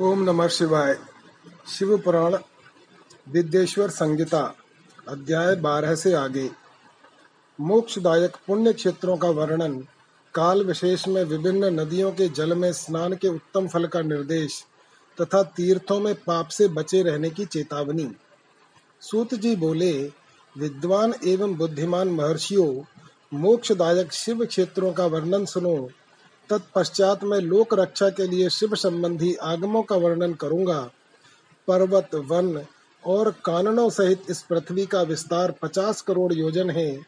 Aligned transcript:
ओम 0.00 0.22
नमः 0.22 0.48
शिवाय। 0.48 0.98
शिव 1.78 1.98
पुराण 1.98 2.38
विद्येश्वर 3.28 3.88
संगीता 3.88 4.54
अध्याय 5.08 5.54
बारह 5.54 5.94
से 5.94 6.12
आगे। 6.14 6.50
मोक्षदायक 7.60 8.36
पुण्य 8.46 8.72
क्षेत्रों 8.72 9.16
का 9.16 9.28
वर्णन, 9.28 9.86
काल 10.34 10.64
विशेष 10.64 11.08
में 11.08 11.24
विभिन्न 11.24 11.80
नदियों 11.80 12.12
के 12.12 12.28
जल 12.28 12.54
में 12.54 12.72
स्नान 12.72 13.12
के 13.12 13.28
उत्तम 13.28 13.68
फल 13.68 13.86
का 13.86 14.00
निर्देश, 14.00 14.64
तथा 15.20 15.42
तीर्थों 15.42 16.00
में 16.00 16.14
पाप 16.14 16.48
से 16.48 16.68
बचे 16.68 17.02
रहने 17.02 17.30
की 17.30 17.44
चेतावनी। 17.44 18.10
सूत 19.00 19.34
जी 19.34 19.56
बोले, 19.56 20.12
विद्वान 20.58 21.14
एवं 21.24 21.54
बुद्धिमान 21.54 22.08
महर्षियों, 22.08 22.82
मोक्षदायक 23.38 24.12
शिव 24.12 24.44
क्षेत्रों 24.44 24.92
का 24.92 25.06
वर्णन 25.06 25.44
सुनो। 25.44 25.90
तत्पश्चात 26.50 27.24
मैं 27.24 27.38
लोक 27.38 27.74
रक्षा 27.74 28.08
के 28.10 28.26
लिए 28.26 28.48
शिव 28.48 28.74
संबंधी 28.74 29.34
आगमों 29.34 29.82
का 29.82 29.96
वर्णन 29.96 30.34
करूँगा। 30.34 30.90
पर्वत, 31.68 32.14
वन 32.14 32.62
और 33.06 33.30
काननों 33.30 33.90
सहित 33.90 34.22
इस 34.30 34.42
पृथ्वी 34.42 34.86
का 34.86 35.02
विस्तार 35.02 35.54
पचास 35.62 36.00
करोड़ 36.00 36.32
योजन 36.32 36.70
है। 36.70 37.00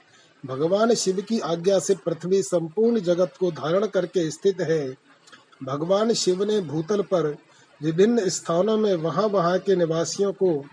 भगवान 0.47 0.95
शिव 0.95 1.21
की 1.21 1.39
आज्ञा 1.39 1.79
से 1.79 1.95
पृथ्वी 1.95 2.43
संपूर्ण 2.43 3.01
जगत 3.01 3.33
को 3.41 3.51
धारण 3.51 3.87
करके 3.87 4.31
स्थित 4.31 4.61
है। 4.61 4.97
भगवान 5.65 6.13
शिव 6.13 6.45
ने 6.45 6.61
भूतल 6.61 7.03
पर 7.03 7.37
विभिन्न 7.83 8.29
स्थानों 8.29 8.77
में 8.77 8.95
वहाँ 8.95 9.27
वहाँ 9.27 9.59
के 9.59 9.77
निवासियों 9.77 10.33
को 10.33 10.65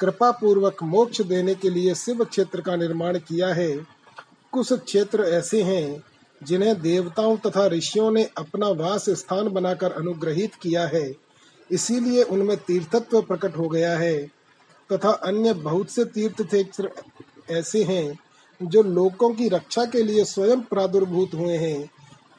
कृपा 0.00 0.30
पूर्वक 0.30 0.82
मोक्ष 0.82 1.20
देने 1.20 1.54
के 1.54 1.70
लिए 1.70 1.94
शिव 1.94 2.24
क्षेत्र 2.24 2.60
का 2.60 2.76
निर्माण 2.76 3.18
किया 3.18 3.54
है। 3.54 3.86
कुछ 4.52 4.72
क्षेत्र 4.72 5.22
ऐसे 5.22 5.62
हैं 5.62 6.11
जिन्हें 6.42 6.80
देवताओं 6.80 7.36
तथा 7.36 7.66
ऋषियों 7.66 8.10
ने 8.10 8.30
अपना 8.38 8.68
वास 8.68 9.10
स्थान 9.10 9.48
बनाकर 9.48 9.92
अनुग्रहित 9.92 10.54
किया 10.54 10.86
है, 10.86 11.14
इसीलिए 11.70 12.22
उनमें 12.22 12.56
तीर्थत्व 12.56 13.22
प्रकट 13.22 13.56
हो 13.56 13.68
गया 13.68 13.98
है, 13.98 14.30
तथा 14.92 15.10
अन्य 15.10 15.52
बहुत 15.52 15.90
से 15.90 16.04
तीर्थ 16.04 16.42
क्षेत्र 16.42 16.90
ऐसे 17.50 17.82
हैं, 17.82 18.18
जो 18.62 18.82
लोगों 18.82 19.34
की 19.34 19.48
रक्षा 19.48 19.84
के 19.84 20.02
लिए 20.02 20.24
स्वयं 20.24 20.60
प्रादुर्भूत 20.60 21.34
हुए 21.34 21.56
हैं। 21.56 21.90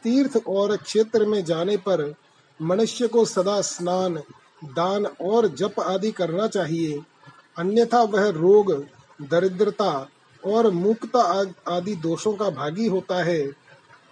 तीर्थ 0.03 0.37
और 0.47 0.77
क्षेत्र 0.77 1.25
में 1.25 1.45
जाने 1.45 1.77
पर 1.77 2.13
मनुष्य 2.61 3.07
को 3.07 3.25
सदा 3.25 3.61
स्नान, 3.61 4.15
दान 4.65 5.05
और 5.05 5.47
जप 5.47 5.79
आदि 5.79 6.11
करना 6.11 6.47
चाहिए। 6.47 7.01
अन्यथा 7.57 8.03
वह 8.03 8.29
रोग, 8.29 8.85
दरिद्रता 9.21 10.09
और 10.45 10.71
मुक्ता 10.71 11.45
आदि 11.67 11.95
दोषों 11.95 12.33
का 12.33 12.49
भागी 12.49 12.87
होता 12.87 13.23
है। 13.23 13.62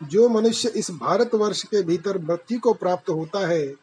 जो 0.03 0.27
मनुष्य 0.29 0.69
इस 0.69 0.91
भारतवर्ष 0.91 1.63
के 1.63 1.81
भीतर 1.81 2.17
मृत्यु 2.17 2.59
को 2.59 2.73
प्राप्त 2.73 3.09
होता 3.09 3.47
है, 3.47 3.73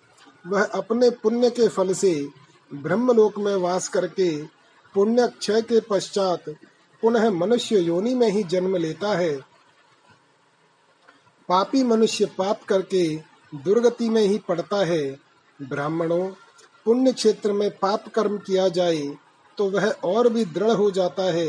वह 0.47 0.64
अपने 0.64 1.11
पुण्य 1.11 1.50
के 1.50 1.69
फल 1.69 1.92
से 1.94 2.28
ब्रह्मलोक 2.70 3.38
में 3.38 3.55
वास 3.56 3.88
करके 3.88 4.30
पुण्य 4.94 5.27
क्षय 5.28 5.62
के 5.62 5.80
पश्चात 5.80 6.48
पुनः 7.02 7.30
मनुष्य 7.30 7.78
योनि 7.78 8.14
में 8.14 8.28
ही 8.28 8.42
जन्म 8.42 8.77
लेता 8.77 9.08
है। 9.08 9.36
पापी 11.48 11.83
मनुष्य 11.83 12.27
पाप 12.39 12.62
करके 12.62 13.05
दुर्गति 13.55 14.08
में 14.08 14.22
ही 14.22 14.39
पड़ता 14.39 14.84
है। 14.84 15.19
ब्राह्मणों, 15.61 16.28
पुण्य 16.86 17.12
क्षेत्र 17.12 17.52
में 17.52 17.70
पाप 17.70 18.08
कर्म 18.08 18.36
किया 18.39 18.69
जाए 18.69 19.16
तो 19.58 19.69
वह 19.70 19.89
और 20.05 20.28
भी 20.28 20.44
दृढ़ 20.44 20.70
हो 20.70 20.91
जाता 20.91 21.22
है। 21.22 21.48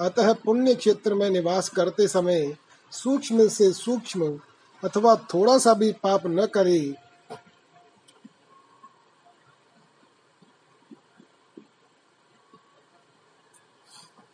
अतः 0.00 0.32
पुण्य 0.34 0.74
क्षेत्र 0.74 1.14
में 1.14 1.28
निवास 1.30 1.68
करते 1.68 2.06
समय 2.08 2.56
सूक्ष्म 2.92 3.48
से 3.48 3.72
सूक्ष्म 3.72 4.38
अथवा 4.82 5.14
थोड़ा 5.34 5.58
सा 5.58 5.74
भी 5.74 5.92
पाप 5.92 6.26
न 6.26 6.46
करे। 6.46 6.94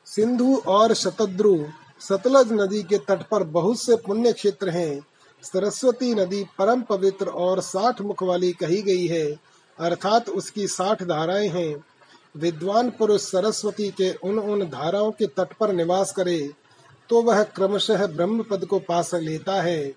सिंधु 0.06 0.56
और 0.66 0.94
शतद्रु 0.94 1.56
सतलज 2.00 2.52
नदी 2.52 2.82
के 2.82 2.98
तट 2.98 3.22
पर 3.28 3.42
बहुत 3.44 3.80
से 3.80 3.96
पुण्य 3.96 4.32
क्षेत्र 4.32 4.70
हैं। 4.70 5.00
सरस्वती 5.42 6.14
नदी 6.14 6.44
परम 6.58 6.82
पवित्र 6.82 7.26
और 7.26 7.60
साठ 7.60 8.00
मुख 8.00 8.22
वाली 8.22 8.52
कही 8.52 8.82
गई 8.82 9.06
है, 9.06 9.24
अर्थात 9.78 10.28
उसकी 10.28 10.66
साठ 10.68 11.02
धाराएँ 11.02 11.48
हैं। 11.48 11.84
विद्वान 12.36 12.90
पुरुष 12.90 13.20
सरस्वती 13.20 13.88
के 13.90 14.12
उन 14.14 14.38
उन 14.38 14.68
धाराओं 14.70 15.10
के 15.12 15.26
तट 15.26 15.52
पर 15.52 15.72
निवास 15.72 16.12
करे। 16.12 16.52
तो 17.08 17.22
वह 17.22 17.42
क्रमशः 17.42 18.06
ब्रह्म 18.06 18.42
पद 18.42 18.64
को 18.64 18.78
पास 18.78 19.14
लेता 19.14 19.62
है। 19.62 19.92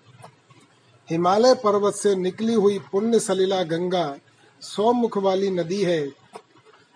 हिमालय 1.10 1.54
पर्वत 1.54 1.94
से 1.94 2.14
निकली 2.14 2.54
हुई 2.54 2.78
पुण्य 2.78 3.20
सलीला 3.20 3.62
गंगा 3.62 4.16
सौ 4.60 4.92
मुख 4.92 5.18
वाली 5.18 5.50
नदी 5.50 5.82
है। 5.82 6.12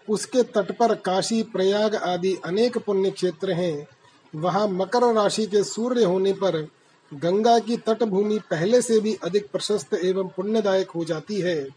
उसके 0.09 0.43
तट 0.43 0.78
पर 0.78 0.94
काशी, 0.94 1.43
प्रयाग 1.43 1.94
आदि 1.94 2.38
अनेक 2.44 2.78
पुण्य 2.78 3.10
क्षेत्र 3.10 3.53
हैं। 3.53 3.87
वहाँ 4.34 4.69
मकर 4.69 5.15
राशि 5.15 5.47
के 5.47 5.65
सूर्य 5.65 6.04
होने 6.04 6.32
पर 6.32 6.69
गंगा 7.15 7.59
की 7.59 7.77
तटभूमि 7.77 8.38
पहले 8.38 8.82
से 8.82 9.00
भी 9.00 9.15
अधिक 9.15 9.50
प्रशस्त 9.50 9.94
एवं 9.94 10.28
पुण्यदायक 10.28 10.91
हो 10.91 11.04
जाती 11.04 11.41
है। 11.41 11.69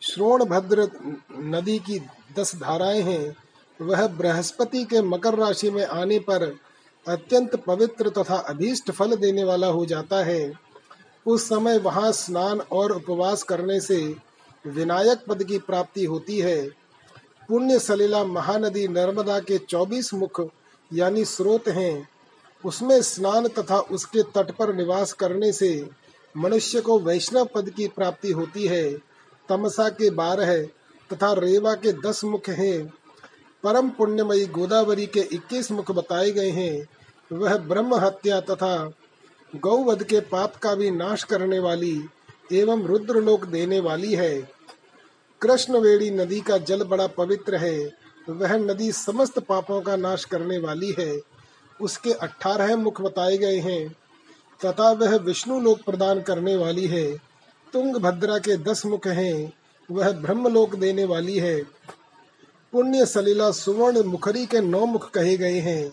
श्रोण 0.00 0.44
भद्र 0.44 0.90
नदी 1.38 1.78
की 1.78 1.98
दस 2.38 2.56
धाराएँ 2.56 3.02
हैं। 3.02 3.36
वह 3.80 4.06
बृहस्पति 4.06 4.84
के 4.84 5.02
मकर 5.02 5.34
राशि 5.34 5.70
में 5.70 5.86
आने 5.86 6.18
पर 6.18 6.56
अत्यंत 7.08 7.56
पवित्र 7.56 8.10
तथा 8.10 8.36
अभीष्ट 8.36 8.90
फल 8.90 9.16
देने 9.16 9.44
वाला 9.44 9.66
हो 9.66 9.86
जाता 9.86 10.24
है। 10.24 10.52
उस 11.26 11.48
समय 11.48 11.78
वहाँ 11.78 12.12
स्नान 12.12 12.60
और 12.60 12.92
उपवास 12.92 13.42
करने 13.42 13.80
से 13.80 14.16
विनायक 14.66 15.20
पद 15.28 15.44
की 15.44 15.58
प्राप्ति 15.58 16.04
होती 16.04 16.38
है। 16.38 16.68
पुण्य 17.48 17.78
सलीला 17.78 18.24
महानदी 18.24 18.88
नर्मदा 18.88 19.40
के 19.40 19.58
24 19.58 20.14
मुख, 20.14 20.48
यानी 20.92 21.24
स्रोत 21.24 21.68
हैं। 21.68 22.08
उसमें 22.64 23.02
स्नान 23.02 23.48
तथा 23.48 23.78
उसके 23.78 24.22
तट 24.22 24.50
पर 24.50 24.74
निवास 24.74 25.12
करने 25.12 25.52
से 25.52 25.90
मनुष्य 26.36 26.80
को 26.80 26.98
वैष्णव 26.98 27.48
पद 27.54 27.70
की 27.70 27.88
प्राप्ति 27.88 28.32
होती 28.32 28.66
है। 28.66 28.92
तमसा 29.48 29.88
के 29.88 30.10
बारह 30.10 30.62
तथा 31.12 31.32
रेवा 31.32 31.74
के 31.74 31.92
दस 31.92 32.24
मुख 32.24 32.48
हैं। 32.48 32.92
परम 33.64 33.88
पुण्यमयी 33.88 34.46
गोदावरी 34.46 35.06
के 35.06 35.20
21 35.20 35.70
मुख 35.72 35.90
बताए 35.90 36.30
गए 36.30 36.50
हैं, 36.50 36.86
वह 37.32 37.56
ब्रह्म 37.56 37.94
हत्या 37.94 38.40
तथा 38.40 38.92
गौवध 39.56 40.02
के 40.02 40.20
पाप 40.20 40.56
का 40.56 40.74
भी 40.74 40.90
नाश 40.90 41.24
करने 41.24 41.58
वाली 41.58 42.04
एवं 42.52 42.82
रुद्रलोक 42.82 43.44
देने 43.44 43.80
वाली 43.80 44.14
है। 44.14 44.48
कृष्णवेणी 45.40 46.10
नदी 46.10 46.40
का 46.40 46.58
जल 46.58 46.84
बड़ा 46.84 47.06
पवित्र 47.06 47.56
है, 47.56 47.92
वह 48.30 48.56
नदी 48.56 48.92
समस्त 48.92 49.38
पापों 49.38 49.80
का 49.80 49.96
नाश 49.96 50.24
करने 50.24 50.58
वाली 50.58 50.94
है। 50.98 51.20
उसके 51.80 52.12
अठारह 52.12 52.76
मुख 52.76 53.00
बताए 53.00 53.36
गए 53.36 53.58
हैं, 53.58 53.88
तथा 54.64 54.92
वह 54.92 55.16
विष्णु 55.16 55.60
लोक 55.60 55.82
प्रदान 55.82 56.20
करने 56.20 56.56
वाली 56.56 56.86
है। 56.86 57.16
तुंग 57.72 57.96
भद्रा 57.96 58.38
के 58.38 58.56
दस 58.56 58.86
मुख 58.86 59.06
हैं, 59.06 59.52
वह 59.90 60.12
ब्रह्मलोक 60.12 60.74
देने 60.74 61.04
वाली 61.04 61.38
है। 61.38 61.62
पुण्य 62.74 63.06
सलीला 63.06 63.50
सुवर्ण 63.50 64.02
मुखरी 64.02 64.46
के 64.46 64.60
नौ 64.60 64.86
मुख 64.86 65.10
कहे 65.10 65.36
गए 65.36 65.58
हैं। 65.58 65.92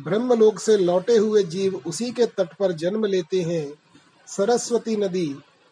ब्रह्मलोक 0.00 0.58
से 0.58 0.76
लौटे 0.76 1.16
हुए 1.16 1.42
जीव 1.42 1.82
उसी 1.86 2.10
के 2.10 2.26
तट 2.26 2.54
पर 2.58 2.72
जन्म 2.72 3.04
लेते 3.04 3.40
हैं। 3.42 3.74
सरस्वती 4.26 4.96
नदी, 4.96 5.26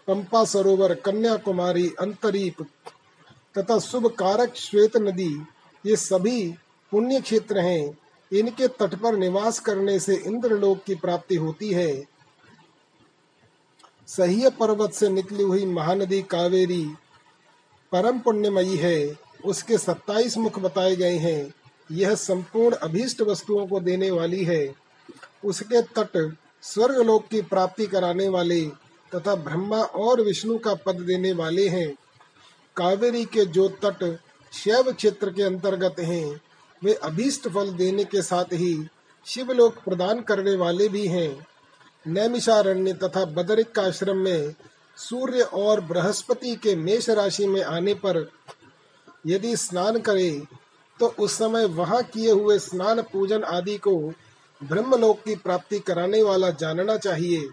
पंपा 0.09 0.45
सरोवर, 0.45 0.95
कन्याकुमारी, 0.95 1.93
अंतरीप 2.01 2.63
तथा 3.59 3.79
शुभ 3.79 4.07
कारक 4.07 4.55
श्वेत 4.55 4.97
नदी, 4.97 5.47
ये 5.87 5.97
सभी 5.97 6.55
पुण्य 6.91 7.21
क्षेत्र 7.21 7.59
हैं। 7.59 7.99
इनके 8.33 8.69
तट 8.69 8.95
पर 8.95 9.17
निवास 9.17 9.61
करने 9.61 9.99
से 10.01 10.17
इंद्रलोक 10.17 10.83
की 10.83 10.95
प्राप्ति 10.95 11.37
होती 11.37 11.71
है। 11.71 12.05
सह्य 14.07 14.51
पर्वत 14.51 14.93
से 14.93 15.09
निकली 15.09 15.43
हुई 15.43 15.67
महानदी 15.67 16.23
कावेरी 16.23 16.85
परम 17.93 18.19
पुण्यमयी 18.19 18.77
है। 18.77 19.30
उसके 19.45 19.79
सत्ताईस 19.79 20.37
मुख 20.37 20.59
बताए 20.59 20.97
गए 20.97 21.17
हैं। 21.17 21.55
यह 21.93 22.15
संपूर्ण 22.15 22.77
अभीष्ट 22.77 23.21
वस्तुओं 23.21 23.67
को 23.67 23.81
देने 23.81 24.11
वाली 24.11 24.45
है। 24.45 24.75
उसके 25.45 25.83
तट 25.83 26.37
स्वर्ग 26.63 26.97
लोक 26.97 27.29
की 27.29 27.43
प्राप्ति 27.43 27.87
कराने 27.87 28.29
वाले 28.29 28.61
तथा 29.15 29.35
ब्रह्मा 29.35 29.83
और 29.83 30.21
विष्णु 30.21 30.59
का 30.59 30.75
पद 30.75 30.95
देने 30.95 31.33
वाले 31.33 31.69
हैं। 31.69 31.95
कावेरी 32.77 33.25
के 33.25 33.45
जो 33.45 33.69
तट 33.69 34.19
शैव 34.53 34.93
क्षेत्र 34.93 35.31
के 35.31 35.43
अंतर्गत 35.43 36.01
हैं, 36.01 36.41
वे 36.85 36.95
अभीष्ट 36.95 37.49
फल 37.49 37.71
देने 37.71 38.05
के 38.05 38.23
साथ 38.23 38.45
ही 38.45 38.87
शिवलोक 39.27 39.75
प्रदान 39.75 40.21
करने 40.21 40.57
वाले 40.57 40.89
भी 40.89 41.07
हैं। 41.07 41.47
नैमिषारण्य 42.07 42.93
तथा 42.93 43.25
बदरिक 43.25 43.79
आश्रम 43.79 44.17
में 44.17 44.55
सूर्य 44.97 45.43
और 45.43 45.81
बृहस्पति 45.81 46.57
के 46.57 46.75
मेष 46.77 47.11
राशि 47.11 47.47
में 47.47 47.63
आने 47.63 47.95
पर 47.95 48.31
यदि 49.25 49.57
स्नान 49.57 49.99
करे 50.01 50.31
तो 51.01 51.07
उस 51.19 51.35
समय 51.35 51.65
वहाँ 51.67 52.03
किए 52.03 52.31
हुए 52.31 52.59
स्नान, 52.59 53.01
पूजन 53.03 53.43
आदि 53.45 53.77
को 53.79 53.97
ब्रह्मलोक 54.61 55.23
की 55.25 55.35
प्राप्ति 55.37 55.79
कराने 55.79 56.23
वाला 56.23 56.51
जानना 56.51 56.97
चाहिए। 56.97 57.49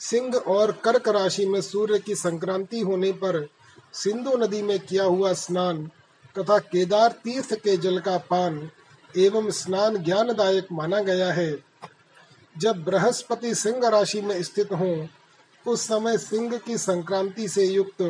सिंह 0.00 0.34
और 0.34 0.72
कर्क 0.84 1.08
राशि 1.08 1.46
में 1.46 1.60
सूर्य 1.60 1.98
की 1.98 2.14
संक्रांति 2.14 2.80
होने 2.80 3.12
पर 3.12 3.46
सिंधु 3.92 4.36
नदी 4.36 4.62
में 4.62 4.78
किया 4.78 5.04
हुआ 5.04 5.32
स्नान 5.32 5.86
तथा 6.38 6.58
केदार 6.58 7.12
तीर्थ 7.24 7.54
के 7.54 7.76
जल 7.76 7.98
का 7.98 8.16
पान 8.30 8.70
एवं 9.16 9.50
स्नान 9.50 9.96
ज्ञानदायक 9.96 10.66
माना 10.72 11.00
गया 11.02 11.32
है। 11.32 11.52
जब 12.56 12.82
बृहस्पति 12.84 13.54
सिंह 13.54 13.88
राशि 13.88 14.20
में 14.20 14.42
स्थित 14.42 14.72
हो, 14.72 15.06
उस 15.66 15.86
समय 15.86 16.18
सिंह 16.18 16.56
की 16.56 16.78
संक्रांति 16.78 17.48
से 17.48 17.64
युक्त 17.64 18.02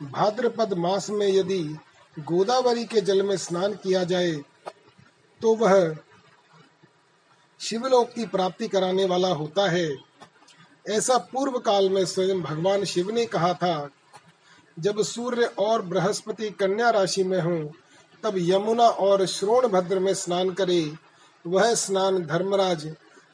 भाद्रपद 0.00 0.72
मास 0.74 1.10
में 1.10 1.26
यदि 1.28 1.76
गोदावरी 2.16 2.84
के 2.84 3.00
जल 3.00 3.22
में 3.22 3.36
स्नान 3.36 3.74
किया 3.74 4.02
जाए 4.04 4.32
तो 5.40 5.54
वह 5.54 5.96
शिवलोक 7.60 8.10
की 8.10 8.26
प्राप्ति 8.26 8.68
कराने 8.68 9.04
वाला 9.04 9.28
होता 9.28 9.68
है। 9.70 9.96
ऐसा 10.86 11.16
पूर्व 11.32 11.58
काल 11.58 11.88
में 11.90 12.04
स्वयं 12.06 12.40
भगवान 12.42 12.84
शिव 12.84 13.10
ने 13.10 13.24
कहा 13.26 13.52
था, 13.54 13.90
जब 14.78 15.02
सूर्य 15.02 15.44
और 15.58 15.82
बृहस्पति 15.82 16.50
कन्या 16.50 16.90
राशि 16.90 17.24
में 17.24 17.40
हों, 17.40 17.64
तब 18.24 18.34
यमुना 18.38 18.86
और 18.86 19.26
श्रोण 19.26 19.66
भद्र 19.68 19.98
में 19.98 20.12
स्नान 20.14 20.50
करे। 20.50 20.92
वह 21.44 21.74
स्नान 21.74 22.22
धर्मराज 22.26 22.86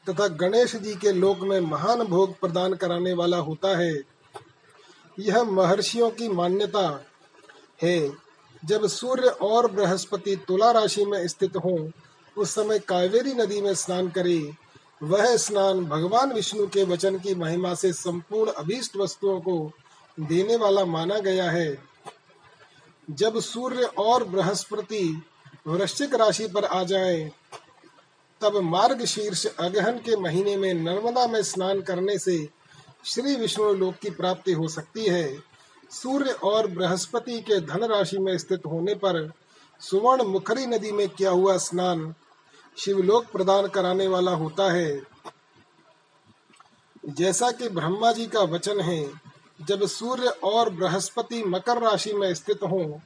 तथा 0.07 0.27
गणेश 0.27 0.75
जी 0.75 0.95
के 0.95 1.11
लोक 1.11 1.39
में 1.39 1.59
महान 1.59 2.03
भोग 2.03 2.39
प्रदान 2.39 2.73
कराने 2.73 3.13
वाला 3.13 3.37
होता 3.39 3.77
है। 3.77 3.93
यह 5.19 5.43
महर्षियों 5.43 6.09
की 6.09 6.27
मान्यता 6.29 7.03
है। 7.83 7.99
जब 8.65 8.87
सूर्य 8.87 9.27
और 9.27 9.71
बृहस्पति 9.71 10.35
तुला 10.35 10.71
राशि 10.71 11.05
में 11.05 11.27
स्थित 11.27 11.55
हो, 11.55 11.91
उस 12.37 12.55
समय 12.55 12.79
कावेरी 12.79 13.33
नदी 13.33 13.61
में 13.61 13.75
स्नान 13.75 14.09
करे। 14.09 14.53
वह 15.03 15.37
स्नान 15.37 15.85
भगवान 15.85 16.33
विष्णु 16.33 16.67
के 16.67 16.83
वचन 16.83 17.19
की 17.19 17.35
महिमा 17.35 17.73
से 17.73 17.93
संपूर्ण 17.93 18.51
अभीष्ट 18.51 18.97
वस्तुओं 18.97 19.41
को 19.41 19.71
देने 20.19 20.55
वाला 20.55 20.85
माना 20.85 21.17
गया 21.19 21.51
है। 21.51 21.83
जब 23.11 23.39
सूर्य 23.39 23.83
और 23.83 24.23
बृहस्पति 24.23 25.23
वृश्चिक 25.67 26.15
राशि 26.15 26.47
पर 26.47 26.65
आ 26.65 26.83
जाए, 26.83 27.31
तब 28.41 28.57
मार्ग 28.57 29.05
शीर्ष 29.05 29.45
अगहन 29.45 29.97
के 29.97 30.15
महीने 30.15 30.57
में 30.57 30.73
नर्मदा 30.73 31.27
में 31.27 31.43
स्नान 31.43 31.81
करने 31.81 32.17
से 32.17 32.49
श्री 33.05 33.35
विष्णु 33.35 33.73
लोक 33.73 33.95
की 33.95 34.09
प्राप्ति 34.09 34.51
हो 34.51 34.67
सकती 34.67 35.05
है। 35.05 35.50
सूर्य 35.91 36.31
और 36.31 36.67
बृहस्पति 36.67 37.39
के 37.39 37.59
धन 37.59 37.83
राशि 37.83 38.17
में 38.17 38.37
स्थित 38.37 38.61
होने 38.65 38.95
पर 38.95 39.31
सुवर्ण 39.79 40.23
मुखरी 40.23 40.65
नदी 40.65 40.91
में 40.91 41.09
किया 41.09 41.29
हुआ 41.29 41.57
स्नान 41.57 42.15
शिवलोक 42.77 43.25
प्रदान 43.25 43.67
कराने 43.67 44.07
वाला 44.07 44.31
होता 44.31 44.71
है। 44.71 45.01
जैसा 47.09 47.51
कि 47.51 47.69
ब्रह्मा 47.69 48.11
जी 48.11 48.25
का 48.27 48.41
वचन 48.41 48.79
है, 48.81 49.11
जब 49.61 49.85
सूर्य 49.87 50.27
और 50.27 50.69
बृहस्पति 50.69 51.43
मकर 51.43 51.81
राशि 51.81 52.13
में 52.13 52.33
स्थित 52.33 52.63
हों, 52.63 52.99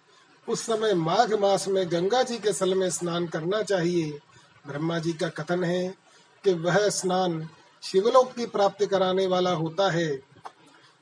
उस 0.50 0.62
समय 0.62 0.94
माघ 0.94 1.34
मास 1.34 1.68
में 1.68 1.92
गंगा 1.92 2.24
जी 2.24 2.38
के 2.38 2.54
सल 2.54 2.76
में 2.76 2.90
स्नान 2.90 3.28
करना 3.28 3.62
चाहिए। 3.62 4.20
ब्रह्मा 4.68 5.00
जी 5.00 5.14
का 5.14 5.28
कथन 5.28 5.64
है 5.64 5.96
कि 6.44 6.54
वह 6.54 6.90
स्नान 6.90 7.50
शिवलोक 7.84 8.34
की 8.34 8.46
प्राप्ति 8.46 8.86
कराने 8.86 9.28
वाला 9.28 9.52
होता 9.52 9.92
है। 9.92 10.35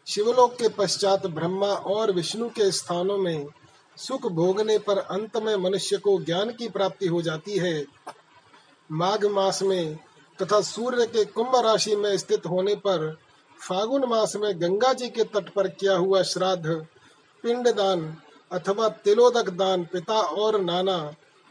शिवलोक 0.08 0.54
के 0.54 0.70
पश्चात 0.70 1.26
ब्रह्मा 1.28 1.68
और 1.68 2.12
विष्णु 2.12 2.48
के 2.50 2.72
स्थानों 2.72 3.18
में 3.18 3.46
सुख 3.98 4.26
भोगने 4.32 4.78
पर 4.78 4.98
अंत 4.98 5.38
में 5.38 5.56
मनुष्य 5.56 5.98
को 5.98 6.18
ज्ञान 6.20 6.50
की 6.50 6.68
प्राप्ति 6.70 7.08
हो 7.08 7.22
जाती 7.22 7.58
है। 7.58 7.86
माघ 8.92 9.26
मास 9.26 9.62
में 9.64 9.96
तथा 10.40 10.62
सूर्य 10.62 11.06
के 11.06 11.26
कुंभ 11.26 11.56
राशि 11.56 11.96
में 11.96 12.18
स्थित 12.18 12.46
होने 12.46 12.76
पर 12.76 13.18
फागुन 13.60 14.06
मास 14.06 14.36
में 14.36 14.62
गंगा 14.62 14.94
जी 14.94 15.10
के 15.10 15.24
तट 15.24 15.50
पर 15.50 15.68
किया 15.68 15.96
हुआ 15.96 16.22
श्राद्ध, 16.24 16.66
पिंड 17.44 17.68
दान 17.68 18.18
अथवा 18.52 18.90
तिलोदक 18.90 19.50
दान, 19.50 19.84
पिता 19.84 20.20
और 20.22 20.62
नाना 20.62 20.98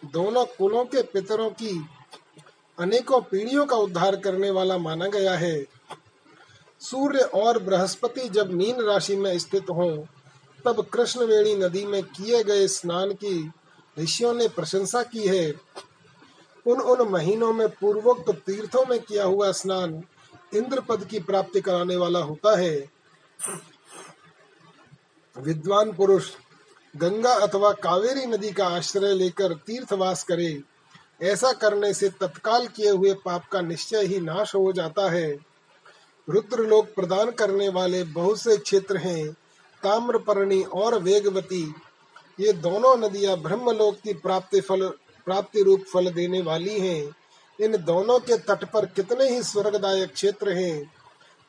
दोनों 0.03 0.45
कुलों 0.59 0.85
के 0.85 1.03
पितरों 1.03 1.51
की 1.51 1.87
अनेकों 2.79 3.21
पीढ़ियों 3.21 3.67
का 3.67 3.77
उद्धार 3.77 4.17
करने 4.17 4.51
वाला 4.51 4.79
माना 4.79 5.07
गया 5.07 5.35
है। 5.35 5.57
सूर्य 6.83 7.19
और 7.19 7.63
बृहस्पति 7.63 8.29
जब 8.29 8.51
मीन 8.51 8.81
राशि 8.81 9.17
में 9.17 9.39
स्थित 9.39 9.71
हों, 9.71 9.97
तब 10.65 10.87
कृष्णवेणी 10.93 11.55
नदी 11.55 11.85
में 11.87 12.03
किए 12.03 12.45
गए 12.45 12.69
स्नान 12.69 13.13
की 13.13 13.53
ऋषियों 13.99 14.35
ने 14.35 14.49
प्रशंसा 14.49 15.03
की 15.03 15.29
है। 15.29 15.55
उन 16.67 16.81
उन 16.81 17.09
महीनों 17.09 17.53
में 17.53 17.69
पूर्वोक्त 17.69 18.31
तीर्थों 18.31 18.85
में 18.91 19.01
किया 19.01 19.25
हुआ 19.25 19.53
स्नान 19.53 20.03
इंद्र 20.55 20.81
पद 20.81 21.05
की 21.05 21.21
प्राप्ति 21.21 21.61
कराने 21.61 21.97
वाला 21.97 22.19
होता 22.19 22.59
है। 22.59 22.91
विद्वान 25.39 25.93
पुरुष, 25.93 26.31
गंगा 26.97 27.33
अथवा 27.33 27.73
कावेरी 27.73 28.27
नदी 28.27 28.53
का 28.53 28.67
आश्रय 28.67 29.15
लेकर 29.15 29.55
तीर्थवास 29.55 30.25
करे। 30.25 30.63
ऐसा 31.23 31.53
करने 31.53 31.95
से 31.95 32.09
तत्काल 32.09 32.67
किए 32.67 32.91
हुए 32.91 33.15
पाप 33.15 33.45
का 33.53 33.61
निश्चय 33.61 34.05
ही 34.05 34.21
नाश 34.21 34.55
हो 34.55 34.73
जाता 34.73 35.11
है। 35.11 35.52
रुद्र 36.29 36.67
लोक 36.67 36.95
प्रदान 36.95 37.31
करने 37.31 37.69
वाले 37.69 38.03
बहुत 38.05 38.41
से 38.41 38.57
क्षेत्र 38.57 38.97
हैं, 38.97 39.33
ताम्रपर्णी 39.83 40.63
और 40.63 40.99
वेगवती। 40.99 41.63
ये 42.39 42.53
दोनों 42.53 42.97
नदियाँ 42.99 43.37
ब्रह्मलोक 43.37 43.97
की 43.97 44.13
प्राप्ति 44.15 44.61
फल, 44.61 44.87
प्राप्ति 45.27 45.63
रूप 45.63 45.85
फल 45.93 46.11
देने 46.11 46.41
वाली 46.43 46.79
हैं। 46.81 47.15
इन 47.59 47.77
दोनों 47.85 48.19
के 48.21 48.37
तट 48.39 48.65
पर 48.65 48.87
कितने 48.87 49.29
ही 49.29 49.43
स्वर्गदायक 49.43 50.13
क्षेत्र 50.13 50.53
हैं, 50.53 50.93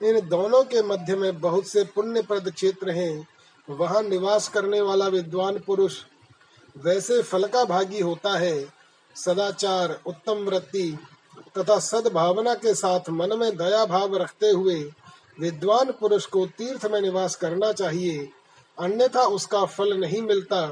इन 0.02 0.20
दोनों 0.30 0.64
के 0.64 0.82
मध्य 0.82 1.16
में 1.16 1.40
बहुत 1.40 1.68
से 1.68 1.84
पुण्य 1.86 2.22
प्रद 2.22 2.52
क्षेत्र 2.52 2.92
हैं। 2.92 3.28
वहाँ 3.68 4.02
निवास 4.04 4.48
करने 4.48 4.82
वाला 4.82 5.08
विद्वान 5.08 5.60
पुरुष 5.60 5.98
वैसे 6.76 7.22
फल 7.22 7.46
का 7.46 7.64
भागी 7.66 8.00
होता 8.00 8.38
है, 8.38 8.66
सदाचार 9.16 10.00
उत्तम 10.06 10.46
वृत्ति। 10.46 10.98
तथा 11.56 11.78
सद्भावना 11.80 12.54
के 12.56 12.74
साथ 12.76 13.10
मन 13.10 13.38
में 13.40 13.56
दया 13.58 13.86
भाव 13.86 14.16
रखते 14.18 14.50
हुए 14.50 14.76
विद्वान 15.40 15.92
पुरुष 15.92 16.26
को 16.26 16.46
तीर्थ 16.48 16.86
में 16.86 17.00
निवास 17.02 17.36
करना 17.36 17.72
चाहिए, 17.74 18.30
अन्यथा 18.78 19.24
उसका 19.28 19.66
फल 19.66 19.98
नहीं 20.00 20.22
मिलता। 20.22 20.66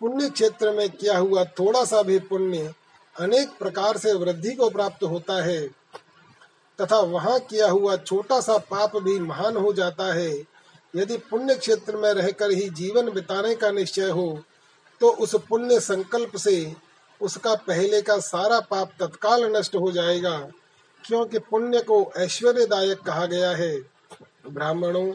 पुण्य 0.00 0.28
क्षेत्र 0.30 0.70
में 0.70 0.88
किया 0.90 1.16
हुआ 1.18 1.44
थोड़ा 1.58 1.84
सा 1.84 2.02
भी 2.02 2.18
पुण्य 2.20 2.72
अनेक 3.16 3.50
प्रकार 3.58 3.96
से 3.96 4.12
वृद्धि 4.14 4.54
को 4.54 4.68
प्राप्त 4.70 5.02
होता 5.04 5.42
है, 5.44 5.60
तथा 6.78 6.98
वहाँ 6.98 7.38
किया 7.40 7.68
हुआ 7.70 7.96
छोटा 7.96 8.40
सा 8.40 8.56
पाप 8.70 8.96
भी 8.96 9.18
महान 9.18 9.56
हो 9.56 9.72
जाता 9.72 10.12
है। 10.14 10.32
यदि 10.94 11.16
पुण्य 11.30 11.54
क्षेत्र 11.54 11.96
में 11.96 12.12
रहकर 12.12 12.50
ही 12.50 12.68
जीवन 12.70 13.10
बिताने 13.10 13.54
का 13.54 13.70
निश्चय 13.70 14.08
हो 14.10 14.42
तो 15.00 15.10
उस 15.12 15.34
पुण्य 15.48 15.78
संकल्प 15.80 16.36
से 16.36 16.54
उसका 17.22 17.54
पहले 17.66 18.00
का 18.02 18.18
सारा 18.18 18.58
पाप 18.60 18.92
तत्काल 19.00 19.44
नष्ट 19.56 19.74
हो 19.76 19.90
जाएगा, 19.92 20.38
क्योंकि 21.04 21.38
पुण्य 21.40 21.80
को 21.80 22.12
ऐश्वर्यदायक 22.16 23.00
कहा 23.00 23.26
गया 23.26 23.50
है। 23.50 23.76
ब्राह्मणों, 24.48 25.10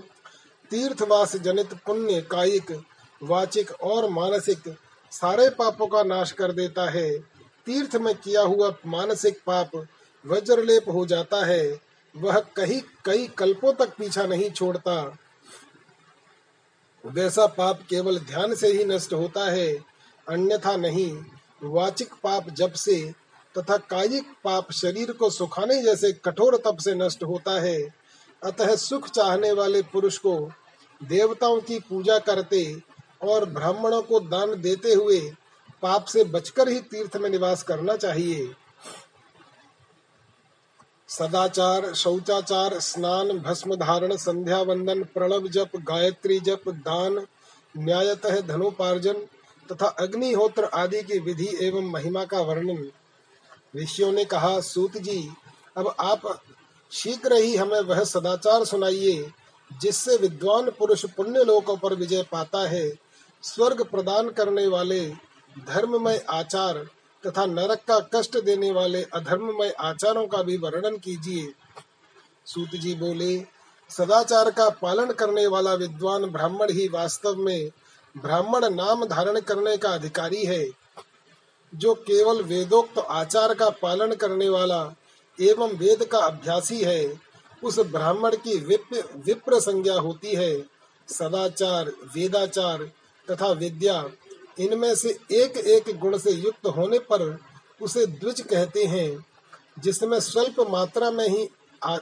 तीर्थवास 0.72 1.36
जनित 1.36 1.74
पुण्य 1.86 2.22
कायिक, 2.22 2.72
वाचिक 3.22 3.72
और 3.72 4.10
मानसिक 4.10 4.76
सारे 5.12 5.50
पापों 5.50 5.88
का 5.88 6.04
नाश 6.04 6.32
कर 6.32 6.52
देता 6.52 6.90
है। 6.90 7.10
तीर्थ 7.68 7.96
में 7.96 8.14
किया 8.16 8.42
हुआ 8.42 8.74
मानसिक 8.86 9.40
पाप 9.46 9.72
वज्रलेप 10.26 10.90
हो 10.90 11.06
जाता 11.06 11.46
है। 11.46 11.80
वह 12.16 12.40
कहीं 12.56 12.82
कई 13.06 13.28
कल्पों 13.28 13.74
तक 13.74 13.96
पीछा 13.98 14.26
नहीं 14.26 14.50
छोड़ता। 14.52 15.18
वैसा 17.04 17.46
पाप 17.48 17.82
केवल 17.90 18.20
ध्यान 18.20 18.56
से 18.56 18.68
ही 18.68 18.86
नष्ट 18.86 19.14
होता 19.14 19.50
है, 19.52 19.74
अन्यथा 20.28 20.76
नहीं। 20.76 21.12
वाचिक 21.62 22.14
पाप 22.24 22.50
जब 22.50 22.74
से 22.74 23.14
तथा 23.56 23.78
कायिक 23.78 24.26
पाप 24.44 24.72
शरीर 24.72 25.12
को 25.12 25.30
सुखाने 25.30 25.82
जैसे 25.84 26.12
कठोर 26.26 26.58
तप 26.66 26.78
से 26.78 26.94
नष्ट 26.96 27.24
होता 27.24 27.60
है। 27.62 27.78
अतः 28.44 28.76
सुख 28.76 29.10
चाहने 29.10 29.52
वाले 29.52 29.82
पुरुष 29.82 30.18
को 30.18 30.52
देवताओं 31.02 31.60
की 31.62 31.80
पूजा 31.80 32.18
करते 32.20 32.62
और 33.24 33.46
ब्राह्मणों 33.46 34.02
को 34.02 34.20
दान 34.20 34.62
देते 34.62 34.94
हुए 34.94 35.20
पाप 35.82 36.06
से 36.06 36.24
बचकर 36.24 36.70
ही 36.70 36.80
तीर्थ 36.82 37.18
में 37.18 37.30
निवास 37.30 37.64
करना 37.64 37.96
चाहिए। 37.96 38.50
सदाचार, 41.10 41.94
शौचाचार, 41.94 42.80
स्नान 42.80 43.30
भस्म 43.40 43.76
धारण 43.76 44.16
संध्या 44.16 44.62
वंदन 44.62 45.04
प्रणव 45.04 45.48
जप, 45.48 45.72
गायत्री 45.76 46.40
जप, 46.40 46.70
दान, 46.70 47.26
न्यायतः 47.78 48.42
धनोपार्जन 48.42 49.26
तथा 49.72 49.88
अग्निहोत्र 49.88 50.64
आदि 50.64 51.02
की 51.04 51.20
विधि 51.20 51.58
एवं 51.62 51.92
महिमा 51.92 52.26
का 52.26 52.42
वर्णन। 52.42 52.92
ऋषियों 53.76 54.12
ने 54.12 54.26
कहा, 54.26 54.60
सूत 54.60 54.98
जी, 54.98 55.30
अब 55.78 55.96
आप 56.00 56.42
शीघ्र 56.92 57.34
ही 57.34 57.56
हमें 57.56 57.80
वह 57.80 58.04
सदाचार 58.04 58.66
सुनाइए, 58.66 59.32
जिससे 59.82 60.18
विद्वान 60.18 60.70
पुरुष 60.70 61.06
पुण्य 61.06 61.44
लोकों 61.44 61.78
पर 61.78 61.94
विजय 61.94 62.24
पाता 62.32 62.68
है। 62.70 62.90
स्वर्ग 63.44 63.84
प्रदान 63.84 64.30
करने 64.30 64.68
वाले 64.68 65.10
धर्ममय 65.68 66.26
आचार 66.30 66.88
तथा 67.24 67.46
नरक 67.46 67.80
का 67.88 68.00
कष्ट 68.00 68.38
देने 68.38 68.72
वाले 68.72 69.04
अधर्ममय 69.04 69.70
आचारों 69.70 70.28
का 70.28 70.42
भी 70.44 70.58
वर्णन 70.58 70.98
कीजिए। 70.98 71.54
सूत 72.46 72.70
जी 72.70 72.94
बोले, 72.96 73.46
सदाचार 73.90 74.52
का 74.52 74.70
पालन 74.70 75.12
करने 75.12 75.48
वाला 75.48 75.74
विद्वान 75.74 76.26
ब्राह्मण 76.26 76.72
ही 76.72 76.88
वास्तव 76.88 77.36
में 77.36 77.70
ब्राह्मण 78.22 78.66
नाम 78.74 79.06
धारण 79.06 79.40
करने 79.40 79.78
का 79.78 79.90
अधिकारी 79.90 80.44
है 80.46 80.66
जो 81.74 81.94
केवल 81.94 82.42
वेदोक्त 82.44 83.00
आचार 83.00 83.54
का 83.54 83.70
पालन 83.82 84.14
करने 84.14 84.50
वाला 84.50 84.96
एवं 85.42 85.74
वेद 85.78 86.04
का 86.04 86.20
अभ्यासी 86.20 86.84
है 86.84 87.20
उस 87.64 87.80
ब्राह्मण 87.80 88.36
की 88.36 88.58
विप्र, 88.60 89.04
विप्र 89.26 89.60
संज्ञा 89.60 89.94
होती 89.94 90.36
है 90.36 90.66
सदाचार 91.08 91.92
वेदाचार 92.16 92.84
तथा 93.28 93.52
विद्या 93.52 94.04
इनमें 94.60 94.96
से 94.96 95.10
एक 95.32 95.58
एक 95.58 95.98
गुण 96.00 96.18
से 96.18 96.32
युक्त 96.32 96.68
होने 96.68 97.00
पर 97.00 97.40
उसे 97.82 98.06
द्विज 98.06 98.42
कहते 98.42 98.84
हैं 98.86 99.26
जिसमें 99.80 100.20
स्वल्प 100.20 100.60
मात्रा 100.70 101.12
में 101.12 101.28
ही 101.28 101.48
आ, 101.84 101.98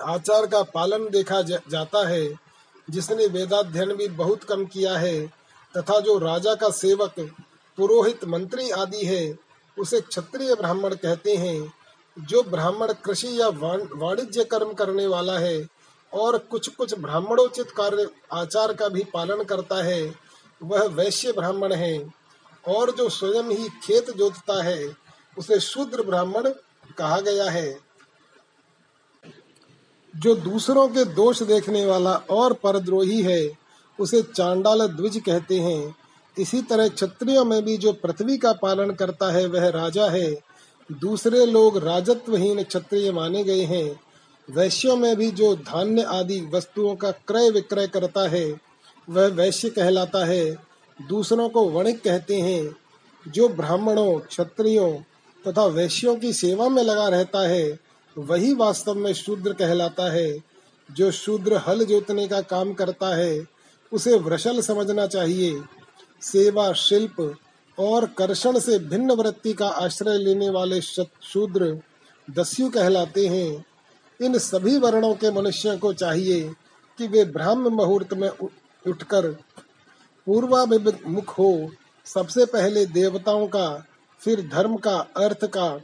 आचार 0.00 0.46
का 0.46 0.62
पालन 0.62 1.08
देखा 1.08 1.42
जा, 1.42 1.58
जाता 1.70 2.06
है। 2.08 2.49
जिसने 2.90 3.26
वेदाध्ययन 3.26 3.92
भी 3.92 4.08
बहुत 4.08 4.44
कम 4.44 4.64
किया 4.64 4.98
है, 4.98 5.26
तथा 5.76 6.00
जो 6.00 6.18
राजा 6.18 6.54
का 6.54 6.70
सेवक, 6.70 7.14
पुरोहित 7.76 8.24
मंत्री 8.24 8.70
आदि 8.70 9.06
है, 9.06 9.38
उसे 9.78 10.00
क्षत्रिय 10.00 10.54
ब्राह्मण 10.54 10.94
कहते 10.94 11.36
हैं। 11.36 11.72
जो 12.18 12.42
ब्राह्मण 12.42 12.92
कृषि 12.92 13.40
या 13.40 13.48
वाणिज्य 13.94 14.44
कर्म 14.44 14.72
करने 14.72 15.06
वाला 15.06 15.38
है, 15.38 15.68
और 16.14 16.38
कुछ 16.38 16.68
कुछ 16.68 16.98
ब्राह्मणोचित 16.98 17.70
कार्य, 17.70 18.08
आचार 18.32 18.72
का 18.72 18.88
भी 18.88 19.04
पालन 19.14 19.42
करता 19.42 19.82
है, 19.82 20.14
वह 20.62 20.84
वैश्य 20.84 21.32
ब्राह्मण 21.32 21.72
है। 21.72 22.14
और 22.68 22.90
जो 22.90 23.08
स्वयं 23.08 23.44
ही 23.44 23.68
खेत 23.68 24.10
जोतता 24.10 24.62
है, 24.62 24.96
उसे 25.38 25.60
शूद्र 25.60 26.02
ब्राह्मण 26.02 26.48
कहा 26.98 27.20
गया 27.20 27.50
है। 27.50 27.89
जो 30.16 30.34
दूसरों 30.34 30.88
के 30.88 31.04
दोष 31.04 31.42
देखने 31.42 31.86
वाला 31.86 32.14
और 32.14 32.52
परद्रोही 32.52 33.22
है, 33.22 33.50
उसे 34.00 34.22
चांडाल 34.22 34.86
द्विज 34.86 35.22
कहते 35.26 35.60
हैं। 35.60 35.96
इसी 36.38 36.62
तरह 36.62 36.88
क्षत्रियों 36.88 37.44
में 37.44 37.64
भी 37.64 37.76
जो 37.76 37.92
पृथ्वी 37.92 38.38
का 38.38 38.52
पालन 38.52 38.90
करता 38.90 39.32
है, 39.32 39.46
वह 39.46 39.68
राजा 39.68 40.06
है। 40.06 40.40
दूसरे 40.92 41.46
लोग 41.46 41.78
राजत्वहीन 41.78 42.62
क्षत्रिय 42.62 43.12
माने 43.12 43.44
गए 43.44 43.60
हैं। 43.60 44.00
वैश्यों 44.50 44.96
में 44.96 45.16
भी 45.16 45.30
जो 45.30 45.54
धान्य 45.54 46.02
आदि 46.02 46.40
वस्तुओं 46.54 46.96
का 46.96 47.10
क्रय 47.10 47.50
विक्रय 47.50 47.86
करता 47.86 48.28
है, 48.28 48.60
वह 49.10 49.26
वैश्य 49.26 49.70
कहलाता 49.70 50.26
है। 50.26 50.56
दूसरों 51.08 51.48
को 51.48 51.70
वणिक 51.70 52.02
कहते 52.02 52.40
हैं, 52.40 52.76
जो 53.28 53.48
ब्राह्मणों, 53.48 54.18
क्षत्रियों 54.18 54.92
तथा 55.46 55.64
वैश्यों 55.64 56.16
की 56.16 56.32
सेवा 56.32 56.68
में 56.68 56.82
लगा 56.82 57.08
रहता 57.08 57.48
है। 57.48 57.89
वही 58.18 58.54
वास्तव 58.54 58.94
में 58.94 59.12
शूद्र 59.12 59.52
कहलाता 59.52 60.12
है। 60.12 60.38
जो 60.90 61.10
शूद्र 61.10 61.56
हल 61.56 61.84
जोतने 61.84 62.28
का 62.28 62.40
काम 62.40 62.72
करता 62.74 63.16
है, 63.16 63.46
उसे 63.92 64.18
वृषल 64.18 64.60
समझना 64.60 65.06
चाहिए। 65.06 65.62
सेवा, 66.22 66.72
शिल्प 66.72 67.36
और 67.78 68.06
कर्षण 68.06 68.58
से 68.58 68.78
भिन्न 68.78 69.10
वृत्ति 69.10 69.52
का 69.52 69.68
आश्रय 69.68 70.18
लेने 70.18 70.50
वाले 70.50 70.80
शूद्र 70.80 71.80
दस्यु 72.30 72.70
कहलाते 72.70 73.26
हैं। 73.26 73.64
इन 74.22 74.38
सभी 74.38 74.78
वर्णों 74.78 75.14
के 75.14 75.30
मनुष्यों 75.30 75.78
को 75.78 75.92
चाहिए 75.92 76.54
कि 76.98 77.06
वे 77.06 77.24
ब्राह्म 77.24 77.68
मुहूर्त 77.68 78.14
में 78.14 78.30
उठकर 78.86 79.30
पूर्वाभिमुख 80.26 81.38
हो। 81.38 81.70
सबसे 82.04 82.44
पहले 82.44 82.86
देवताओं 82.86 83.46
का, 83.46 83.86
फिर 84.20 84.50
धर्म 84.52 84.76
का, 84.76 84.98
अर्थ 84.98 85.44
का 85.44 85.80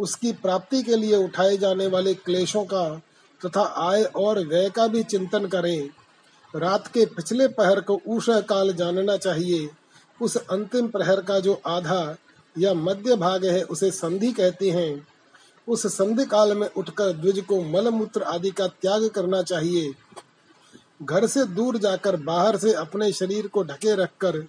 उसकी 0.00 0.32
प्राप्ति 0.32 0.82
के 0.82 0.96
लिए 0.96 1.16
उठाए 1.16 1.56
जाने 1.56 1.86
वाले 1.86 2.14
क्लेशों 2.14 2.64
का 2.64 3.02
तथा 3.46 3.62
आय 3.62 4.02
और 4.02 4.46
व्यय 4.46 4.70
का 4.70 4.86
भी 4.86 5.02
चिंतन 5.02 5.46
करें। 5.46 5.88
रात 6.56 6.86
के 6.86 7.06
पिछले 7.06 7.48
पहर 7.48 7.80
को 7.80 8.00
ऊषा 8.06 8.40
काल 8.40 8.72
जानना 8.72 9.16
चाहिए। 9.16 9.68
उस 10.22 10.36
अंतिम 10.36 10.88
प्रहर 10.88 11.20
का 11.20 11.40
जो 11.40 11.60
आधा 11.66 12.16
या 12.58 12.74
मध्य 12.74 13.16
भाग 13.16 13.44
है, 13.44 13.62
उसे 13.62 13.90
संधि 13.90 14.32
कहते 14.32 14.70
हैं। 14.70 15.06
उस 15.68 15.86
संधि 15.86 16.24
काल 16.24 16.56
में 16.58 16.68
उठकर 16.68 17.12
द्विज 17.12 17.40
को 17.40 17.62
मल 17.62 17.88
मूत्र 17.88 18.22
आदि 18.22 18.50
का 18.50 18.66
त्याग 18.66 19.08
करना 19.08 19.42
चाहिए। 19.42 19.92
घर 21.02 21.26
से 21.26 21.44
दूर 21.44 21.78
जाकर 21.78 22.16
बाहर 22.16 22.56
से 22.56 22.72
अपने 22.72 23.12
शरीर 23.12 23.46
को 23.46 23.62
ढके 23.62 23.94
रखकर 23.96 24.44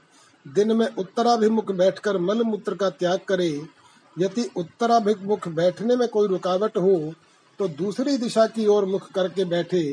दिन 0.48 0.72
में 0.72 0.96
उत्तराभिमुख 0.96 1.72
बैठकर 1.72 2.18
मल 2.18 2.42
मूत्र 2.42 2.76
का 2.76 2.90
त्याग 2.90 3.20
करे। 3.28 3.62
यदि 4.18 4.50
उत्तराभिमुख 4.58 5.48
बैठने 5.48 5.96
में 5.96 6.08
कोई 6.08 6.28
रुकावट 6.28 6.78
हो 6.78 7.14
तो 7.60 7.68
दूसरी 7.68 8.18
दिशा 8.18 8.46
की 8.48 8.66
ओर 8.68 8.86
मुख 8.86 9.12
करके 9.12 9.46
बैठे, 9.46 9.84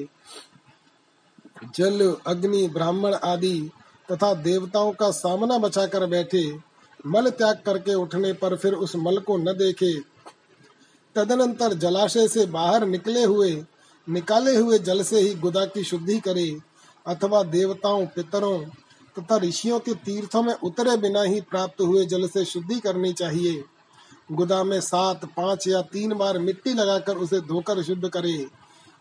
जल, 1.77 2.17
अग्नि, 2.27 2.67
ब्राह्मण 2.69 3.15
आदि 3.15 3.71
तथा 4.09 4.33
देवताओं 4.35 4.93
का 4.93 5.11
सामना 5.11 5.59
बचाकर 5.59 6.07
बैठे, 6.07 6.45
मल 7.07 7.31
त्याग 7.31 7.61
करके 7.67 7.95
उठने 7.95 8.33
पर 8.33 8.57
फिर 8.57 8.75
उस 8.75 8.97
मल 8.97 9.19
को 9.19 9.37
न 9.37 9.53
देखे। 9.53 9.93
तदनंतर 11.17 11.75
जलाशय 11.75 12.29
से 12.29 12.47
बाहर 12.47 12.87
निकले 12.87 13.25
हुए, 13.25 13.53
निकाले 14.09 14.57
हुए 14.57 14.79
जल 14.79 15.03
से 15.03 15.21
ही 15.21 15.35
गुदा 15.35 15.65
की 15.67 15.85
शुद्धि 15.85 16.19
करे, 16.21 16.51
अथवा 17.07 17.43
देवताओं, 17.43 18.07
पितरों 18.07 18.59
तथा 19.19 19.37
ऋषियों 19.37 19.79
के 19.81 19.95
तीर्थों 19.95 20.43
में 20.43 20.55
उतरे 20.55 20.97
बिना 20.97 21.23
ही 21.23 21.41
प्राप्त 21.41 21.81
हुए 21.81 22.05
जल 22.07 22.27
से 22.29 22.45
शुद्धि 22.45 22.79
करनी 22.81 23.13
चाहिए। 23.13 23.63
गुदा 24.33 24.65
में 24.65 24.81
सात, 24.81 25.25
पाँच 25.25 25.69
या 25.69 25.83
तीन 25.83 26.15
बार 26.15 26.39
मिट्टी 26.39 26.75
लगाकर 26.75 27.17
उसे 27.17 27.41
धोकर 27.41 27.83
शुद्ध 27.83 28.09
करे। 28.09 28.47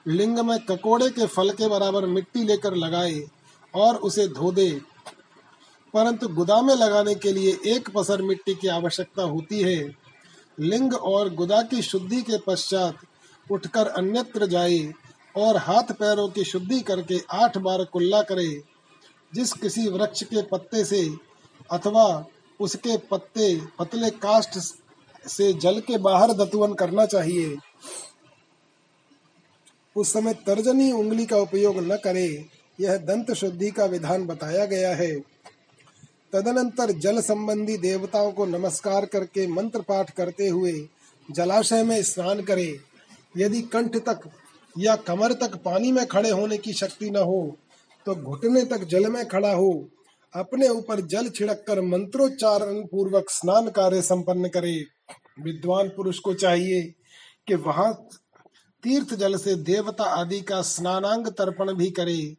लिंग 0.08 0.40
में 0.40 0.60
ककोड़े 0.60 1.10
के 1.10 1.26
फल 1.26 1.50
के 1.50 1.68
बराबर 1.68 2.06
मिट्टी 2.06 2.44
लेकर 2.44 2.76
लगाए 2.76 3.30
और 3.76 3.96
उसे 3.96 4.28
धो 4.28 4.52
दे। 4.52 4.82
परंतु 5.94 6.28
गुदा 6.28 6.62
में 6.62 6.76
लगाने 6.76 7.16
के 7.16 7.32
लिए 7.32 7.58
एक 7.66 7.90
पसर 7.90 8.22
मिट्टी 8.22 8.56
की 8.56 8.68
आवश्यकता 8.68 9.24
होती 9.24 9.62
है। 9.62 9.92
लिंग 10.60 10.94
और 10.94 11.34
गुदा 11.34 11.62
की 11.62 11.82
शुद्धि 11.82 12.22
के 12.22 12.38
पश्चात 12.38 12.98
उठकर 13.52 13.88
अन्यत्र 13.88 14.46
जाए 14.46 14.94
और 15.38 15.58
हाथ 15.58 15.84
पैरों 15.84 16.30
की 16.30 16.44
शुद्धि 16.44 16.80
करके 16.80 17.22
आठ 17.32 17.58
बार 17.58 17.84
कुल्ला 17.84 18.22
करे, 18.22 18.64
जिस 19.34 19.54
किसी 19.54 19.88
वृक्ष 19.88 20.24
के 20.24 20.42
पत्ते 20.42 20.86
से 20.86 21.16
अथवा 21.72 22.26
उसके 22.60 22.98
पत्ते, 22.98 23.62
पतले 23.80 24.10
काष्ठ 24.10 24.58
से 25.24 25.52
जल 25.56 25.80
के 25.80 25.98
बाहर 26.00 26.32
दतुवन 26.34 26.74
करना 26.74 27.06
चाहिए। 27.06 27.56
उस 29.96 30.14
समय 30.14 30.34
तर्जनी 30.46 30.92
उंगली 30.92 31.26
का 31.26 31.38
उपयोग 31.38 31.78
न 31.82 31.96
करे, 31.96 32.28
यह 32.80 32.98
दंत 32.98 33.32
शुद्धि 33.34 33.72
का 33.72 33.86
विधान 33.86 34.26
बताया 34.28 34.66
गया 34.66 34.94
है। 34.96 35.14
तदनंतर 36.34 36.92
जल 37.00 37.20
संबंधी 37.22 37.78
देवताओं 37.78 38.32
को 38.32 38.46
नमस्कार 38.46 39.06
करके 39.06 39.48
मंत्र 39.48 39.82
पाठ 39.82 40.10
करते 40.10 40.48
हुए 40.48 40.74
जलाशय 41.30 41.84
में 41.84 42.02
स्नान 42.04 42.42
करे। 42.42 42.80
यदि 43.36 43.62
कंठ 43.64 43.98
तक 44.00 44.30
या 44.76 44.96
कमर 44.98 45.34
तक 45.34 45.56
पानी 45.66 45.92
में 45.92 46.06
खड़े 46.06 46.30
होने 46.30 46.58
की 46.58 46.74
शक्ति 46.74 47.10
न 47.10 47.18
हो 47.18 47.58
तो 48.06 48.16
घुटने 48.16 48.64
तक 48.66 48.84
जल 48.84 49.10
में 49.12 49.26
खड़ा 49.26 49.52
हो, 49.54 49.72
अपने 50.34 50.68
ऊपर 50.70 51.02
जल 51.04 51.30
छिड़क 51.30 51.64
कर 51.68 51.82
मंत्रोच्चारण 51.82 52.82
पूर्वक 52.84 53.30
स्नान 53.30 53.68
कार्य 53.70 54.02
संपन्न 54.02 54.48
करे। 54.48 54.74
विद्वान 55.44 55.90
पुरुष 55.90 56.20
को 56.20 56.34
चाहिए 56.34 56.82
कि 57.48 57.56
वहाँ 57.56 57.94
तीर्थ 58.84 59.14
जल 59.14 59.36
से 59.36 59.56
देवता 59.56 60.04
आदि 60.12 60.40
का 60.42 60.62
स्नानांग 60.62 61.28
तर्पण 61.28 61.74
भी 61.74 61.90
करे। 61.92 62.36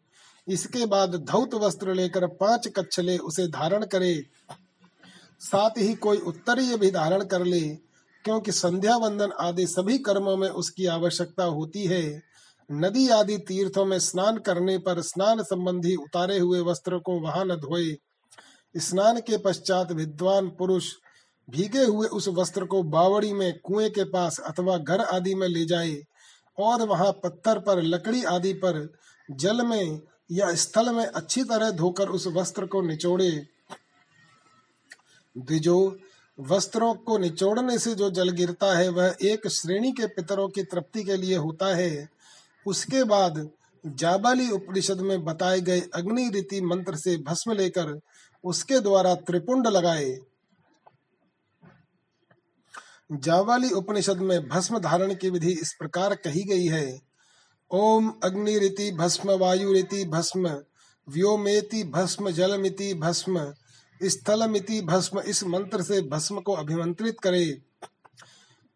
इसके 0.46 0.86
बाद 0.86 1.14
धौत 1.24 1.54
वस्त्र 1.54 1.94
लेकर 1.94 2.26
पाँच 2.36 2.68
कच्छले 2.68 3.16
उसे 3.18 3.46
धारण 3.48 3.84
करे। 3.84 4.14
साथ 5.40 5.78
ही 5.78 5.94
कोई 5.94 6.18
उत्तरीय 6.18 6.76
भी 6.76 6.90
धारण 6.90 7.24
कर 7.24 7.44
ले, 7.44 7.60
क्योंकि 8.24 8.52
संध्या 8.52 8.96
वंदन 8.96 9.32
आदि 9.40 9.66
सभी 9.66 9.98
कर्मों 9.98 10.36
में 10.36 10.48
उसकी 10.48 10.86
आवश्यकता 10.86 11.44
होती 11.44 11.84
है। 11.86 12.22
नदी 12.70 13.08
आदि 13.08 13.36
तीर्थों 13.38 13.84
में 13.84 13.98
स्नान 13.98 14.38
करने 14.38 14.76
पर 14.78 15.00
स्नान 15.00 15.42
संबंधी 15.42 15.94
उतारे 15.96 16.38
हुए 16.38 16.60
वस्त्र 16.60 16.98
को 16.98 17.18
वहाँ 17.20 17.44
न 17.44 17.56
धोए। 17.56 17.96
स्नान 18.74 19.18
के 19.20 19.38
पश्चात 19.38 19.92
विद्वान 19.92 20.48
पुरुष 20.48 20.92
भीगे 21.50 21.84
हुए 21.84 22.08
उस 22.08 22.28
वस्त्र 22.28 22.64
को 22.64 22.82
बावड़ी 22.82 23.32
में 23.32 23.58
कुएँ 23.58 23.90
के 23.90 24.04
पास 24.04 24.38
अथवा 24.38 24.78
घर 24.78 25.00
आदि 25.00 25.34
में 25.34 25.48
ले 25.48 25.64
जाए 25.64 26.02
और 26.58 26.82
वहाँ 26.82 27.12
पत्थर 27.12 27.58
पर, 27.58 27.82
लकड़ी 27.82 28.24
आदि 28.24 28.52
पर, 28.52 28.94
जल 29.30 29.66
में 29.66 30.00
या 30.32 30.54
स्थल 30.54 30.94
में 30.94 31.06
अच्छी 31.06 31.44
तरह 31.44 31.70
धोकर 31.70 32.08
उस 32.08 32.26
वस्त्र 32.26 32.66
को 32.66 32.82
निचोड़े। 32.82 33.46
द्विजो, 35.38 35.96
वस्त्रों 36.40 36.94
को 36.94 37.18
निचोड़ने 37.18 37.78
से 37.78 37.94
जो 37.94 38.10
जल 38.10 38.30
गिरता 38.30 38.78
है, 38.78 38.88
वह 38.88 39.16
एक 39.22 39.48
श्रेणी 39.48 39.92
के 39.92 40.06
पितरों 40.06 40.48
की 40.48 40.62
तृप्ति 40.62 41.04
के 41.04 41.16
लिए 41.16 41.36
होता 41.36 41.66
है। 41.66 42.08
उसके 42.66 43.04
बाद 43.04 43.50
जाबाली 43.86 44.50
उपनिषद 44.50 45.00
में 45.00 45.24
बताए 45.24 45.60
गए 45.60 45.80
अग्नि 45.80 46.28
रीति 46.28 46.60
मंत्र 46.60 46.96
से 46.96 47.16
भस्म 47.16 47.52
लेकर 47.52 48.00
उसके 48.44 48.80
द्वारा 48.80 49.14
त्रिपुंड 49.14 49.66
लगाए। 49.66 50.18
जावाली 53.12 53.70
उपनिषद 53.70 54.16
में 54.16 54.48
भस्म 54.48 54.78
धारण 54.78 55.14
की 55.14 55.30
विधि 55.30 55.52
इस 55.52 55.76
प्रकार 55.78 56.14
कही 56.14 56.42
गई 56.42 56.66
है। 56.66 57.00
ओम 57.70 58.14
अग्निरिति 58.24 58.92
भस्म, 58.92 59.30
वायुरिति 59.30 60.04
भस्म, 60.04 60.62
व्योमेति 61.08 61.84
भस्म, 61.84 62.30
जलमिति 62.30 62.94
भस्म, 62.94 63.54
स्थलमिति 64.02 64.80
भस्म, 64.80 65.20
इस 65.20 65.44
मंत्र 65.44 65.82
से 65.82 66.00
भस्म 66.02 66.40
को 66.40 66.52
अभिमंत्रित 66.52 67.20
करे। 67.20 67.62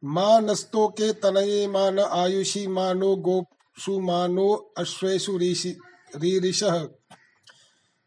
मानस्तो 0.05 0.88
के 0.88 1.12
तनये 1.12 1.69
मान 1.69 1.99
आयुषी 1.99 2.66
मानो 2.66 3.16
गोपसु 3.16 4.00
मानो 4.00 4.75
अश्वेषु 4.78 5.37
रीरिष। 5.37 6.62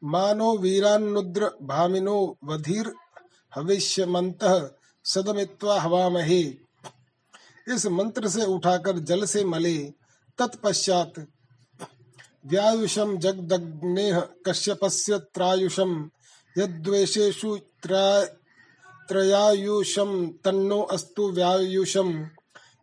मानो 0.03 0.57
वीरानुद्र 0.57 1.51
भामिनो 1.61 2.37
वधीर 2.43 2.93
हविष्यमंत 3.55 4.75
सदमित्वा 5.09 5.79
हवामहे। 5.81 6.41
इस 7.67 7.85
मंत्र 7.87 8.29
से 8.29 8.45
उठाकर 8.45 8.97
जल 8.99 9.25
से 9.25 9.43
मले। 9.43 9.77
तत्पश्चात 10.37 11.13
व्यायुषम 12.45 13.17
जगदग्ने 13.17 14.11
कश्यपस्य 14.45 15.17
त्रायुषम 15.33 16.09
यद्वेषेषु 16.57 17.57
त्रयायुषम 19.09 20.11
तन्नो 20.45 20.81
अस्तु 20.81 21.29
व्यायुषम 21.31 22.09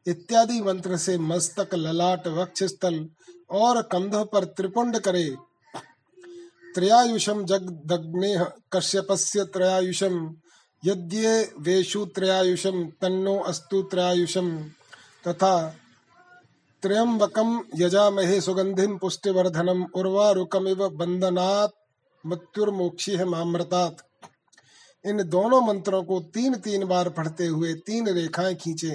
इत्यादि 0.07 0.61
मंत्र 0.61 0.97
से 0.97 1.19
मस्तक, 1.19 1.75
ललाट, 1.75 2.27
वक्षस्थल 2.29 3.09
और 3.51 3.83
कंध 3.83 4.15
पर 4.15 4.45
त्रिपुंड 4.45 4.99
करे। 4.99 5.37
त्रयायुषम 6.75 7.45
जगदग्ने 7.45 8.37
कश्यपस्य 8.73 9.45
त्रयायुषम 9.45 10.17
यद्ये 10.87 11.53
वेशु 11.59 12.05
त्रयायुषम, 12.05 12.85
तन्नो 13.01 13.37
अस्तु 13.43 13.83
त्रयायुषम। 13.83 14.49
तथा 15.25 15.55
त्र्यंबकम 16.83 17.49
यजामहे 17.77 18.41
सुगंधिम 18.41 18.97
पुष्टिवर्धनम, 18.99 19.83
उर्वारुकमिव 19.95 20.89
बंदनात् 20.89 21.75
मृत्युर्मोक्षी 22.25 23.13
है 23.13 23.25
मामृतात्। 23.25 24.03
इन 25.05 25.23
दोनों 25.29 25.61
मंत्रों 25.61 26.03
को 26.05 26.21
तीन 26.35 26.55
तीन 26.57 26.85
बार 26.85 27.09
पढ़ते 27.09 27.47
हुए 27.47 27.73
तीन 27.87 28.09
रेखाएँ 28.09 28.55
खींचे। 28.55 28.95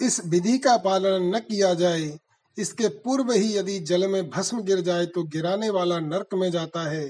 इस 0.00 0.20
विधि 0.26 0.58
का 0.58 0.76
पालन 0.76 1.34
न 1.34 1.38
किया 1.40 1.72
जाए, 1.74 2.18
इसके 2.58 2.88
पूर्व 2.88 3.32
ही 3.32 3.56
यदि 3.56 3.78
जल 3.80 4.06
में 4.08 4.28
भस्म 4.30 4.62
गिर 4.62 4.80
जाए 4.80 5.06
तो 5.06 5.22
गिराने 5.22 5.70
वाला 5.70 5.98
नरक 6.00 6.34
में 6.34 6.50
जाता 6.50 6.82
है। 6.90 7.06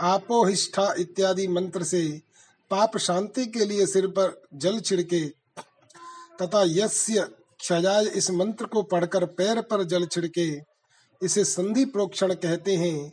आपोहिष्ठा 0.00 0.94
इत्यादि 0.98 1.48
मंत्र 1.48 1.84
से 1.84 2.20
पाप 2.70 2.96
शांति 2.98 3.46
के 3.46 3.64
लिए 3.64 3.86
सिर 3.86 4.06
पर 4.06 4.42
जल 4.54 4.80
छिड़के 4.80 5.28
तथा 6.42 6.64
यस्य 6.66 7.28
क्षयाय 7.60 8.04
इस 8.04 8.30
मंत्र 8.30 8.64
को 8.64 8.82
पढ़कर 8.82 9.24
पैर 9.24 9.60
पर 9.60 9.84
जल 9.84 10.06
छिड़के 10.06 10.60
इसे 11.22 11.44
संधि 11.44 11.84
प्रोक्षण 11.84 12.34
कहते 12.34 12.76
हैं। 12.76 13.12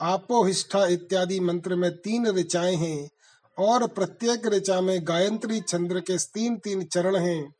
आपोहिष्ठा 0.00 0.86
इत्यादि 0.86 1.40
मंत्र 1.40 1.74
में 1.74 1.96
तीन 1.96 2.26
ऋचाएँ 2.26 2.76
हैं 2.76 3.10
और 3.58 3.86
प्रत्येक 3.86 4.46
ऋचा 4.46 4.80
में 4.80 4.98
गायत्री 5.08 5.60
चंद्र 5.60 6.00
के 6.00 6.16
तीन 6.18 6.56
तीन 6.56 6.84
चरण 6.84 7.16
हैं। 7.16 7.54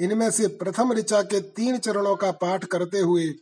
इनमें 0.00 0.30
से 0.30 0.46
प्रथम 0.46 0.92
ऋचा 0.92 1.22
के 1.22 1.40
तीन 1.40 1.78
चरणों 1.78 2.16
का 2.16 2.30
पाठ 2.32 2.64
करते 2.64 2.98
हुए 2.98 3.34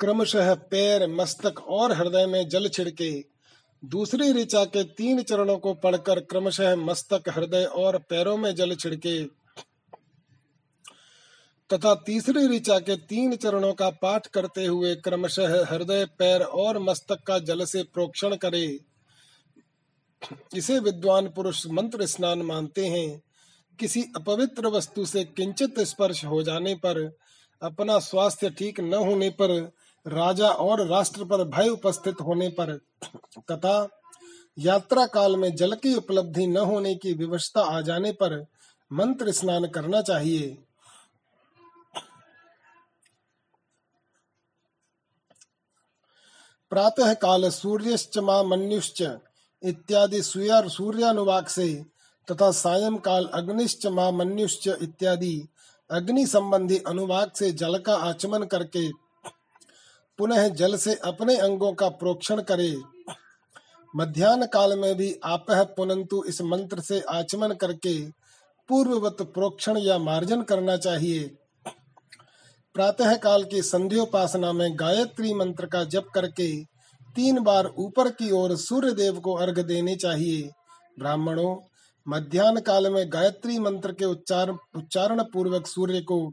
क्रमशः 0.00 0.54
पैर, 0.54 1.06
मस्तक 1.10 1.58
और 1.58 1.92
हृदय 1.92 2.26
में 2.26 2.48
जल 2.48 2.68
छिड़के 2.68 3.31
दूसरी 3.82 4.32
ऋचा 4.32 4.64
के 4.64 4.82
तीन 4.84 5.22
चरणों 5.22 5.58
को 5.58 5.74
पढ़कर 5.74 6.20
क्रमशः 6.20 6.76
मस्तक, 6.76 7.22
हृदय 7.28 7.64
और 7.64 7.98
पैरों 7.98 8.36
में 8.36 8.54
जल 8.54 8.74
छिड़के, 8.74 9.24
तथा 11.70 11.94
तीसरी 11.94 12.46
ऋचा 12.48 12.78
के 12.78 12.96
तीन 12.96 13.36
चरणों 13.36 13.72
का 13.72 13.90
पाठ 13.90 14.26
करते 14.26 14.66
हुए 14.66 14.94
क्रमशः 14.96 15.64
हृदय, 15.64 16.04
पैर 16.04 16.42
और 16.42 16.78
मस्तक 16.78 17.22
का 17.26 17.38
जल 17.38 17.64
से 17.64 17.82
प्रोक्षण 17.82 18.36
करे। 18.36 18.80
इसे 20.56 20.78
विद्वान 20.78 21.28
पुरुष 21.28 21.66
मंत्र 21.66 22.06
स्नान 22.06 22.42
मानते 22.42 22.86
हैं। 22.86 23.22
किसी 23.78 24.02
अपवित्र 24.16 24.66
वस्तु 24.66 25.06
से 25.06 25.24
किंचित 25.24 25.80
स्पर्श 25.80 26.24
हो 26.24 26.42
जाने 26.42 26.74
पर, 26.74 27.16
अपना 27.62 27.98
स्वास्थ्य 27.98 28.50
ठीक 28.50 28.80
न 28.80 28.94
होने 28.94 29.30
पर 29.30 29.72
राजा 30.06 30.48
और 30.48 30.86
राष्ट्र 30.86 31.24
पर 31.24 31.44
भय 31.48 31.68
उपस्थित 31.68 32.20
होने 32.20 32.48
पर, 32.48 32.76
तथा 33.50 33.88
यात्रा 34.58 35.06
काल 35.06 35.36
में 35.36 35.54
जल 35.56 35.74
की 35.74 35.94
उपलब्धि 35.94 36.46
न 36.46 36.56
होने 36.56 36.94
की 36.94 37.12
विवशता 37.12 37.60
आ 37.66 37.80
जाने 37.80 38.12
पर 38.12 38.40
मंत्र 38.90 39.32
स्नान 39.32 39.66
करना 39.66 40.00
चाहिए। 40.02 40.56
प्रातः 46.72 47.12
काल 47.14 47.48
सूर्यश्च 47.50 48.18
माँ 48.18 48.42
मन्युश्च 48.44 49.02
इत्यादि 49.62 50.22
सूर्यानुवाक 50.22 51.48
से, 51.48 51.84
तथा 52.28 52.50
सायं 52.50 52.96
काल 52.96 53.26
अग्निश्च 53.34 53.86
माँ 53.86 54.10
मन्युश्च 54.12 54.68
इत्यादि 54.68 55.48
अग्नि 55.90 56.26
संबंधी 56.26 56.78
अनुवाक 56.78 57.36
से 57.36 57.50
जल 57.52 57.78
का 57.78 57.96
आचमन 58.08 58.44
करके 58.44 58.88
पुनः 60.18 60.48
जल 60.48 60.76
से 60.76 60.94
अपने 60.94 61.36
अंगों 61.36 61.72
का 61.72 61.88
प्रोक्षण 61.88 62.40
करे। 62.42 62.76
मध्यान्ह 63.96 64.46
काल 64.46 64.78
में 64.78 64.94
भी 64.96 65.20
आपह 65.24 65.62
पुनंतु 65.62 66.24
इस 66.24 66.42
मंत्र 66.42 66.80
से 66.80 67.00
आचमन 67.00 67.52
करके 67.52 68.10
पूर्ववत 68.68 69.16
प्रोक्षण 69.22 69.78
या 69.78 69.98
मार्जन 69.98 70.42
करना 70.42 70.76
चाहिए। 70.76 71.36
प्रातः 72.74 73.16
काल 73.16 73.44
की 73.44 73.62
संध्योपासना 73.62 74.52
में 74.52 74.78
गायत्री 74.78 75.34
मंत्र 75.34 75.66
का 75.66 75.84
जप 75.84 76.06
करके 76.14 76.64
तीन 77.16 77.40
बार 77.40 77.66
ऊपर 77.78 78.08
की 78.08 78.30
ओर 78.30 78.56
सूर्य 78.56 78.92
देव 78.92 79.20
को 79.20 79.34
अर्घ 79.34 79.58
देने 79.58 79.96
चाहिए। 79.96 80.50
ब्राह्मणों, 80.98 81.56
मध्यान्ह 82.08 82.60
काल 82.60 82.90
में 82.92 83.12
गायत्री 83.12 83.58
मंत्र 83.58 83.92
के 83.92 84.04
उच्चार 84.04 84.50
उच्चारण 84.50 85.22
पूर्वक 85.22 85.66
सूर्य 85.66 86.00
को 86.00 86.32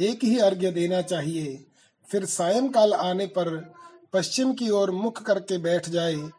एक 0.00 0.24
ही 0.24 0.38
अर्घ्य 0.38 0.70
देना 0.70 1.02
चाहिए। 1.02 1.64
फिर 2.10 2.24
सायंकाल 2.24 2.92
आने 2.94 3.26
पर 3.26 3.48
पश्चिम 4.12 4.52
की 4.52 4.70
ओर 4.70 4.90
मुख 4.90 5.22
करके 5.22 5.58
बैठ 5.58 5.88
जाए 5.88 6.30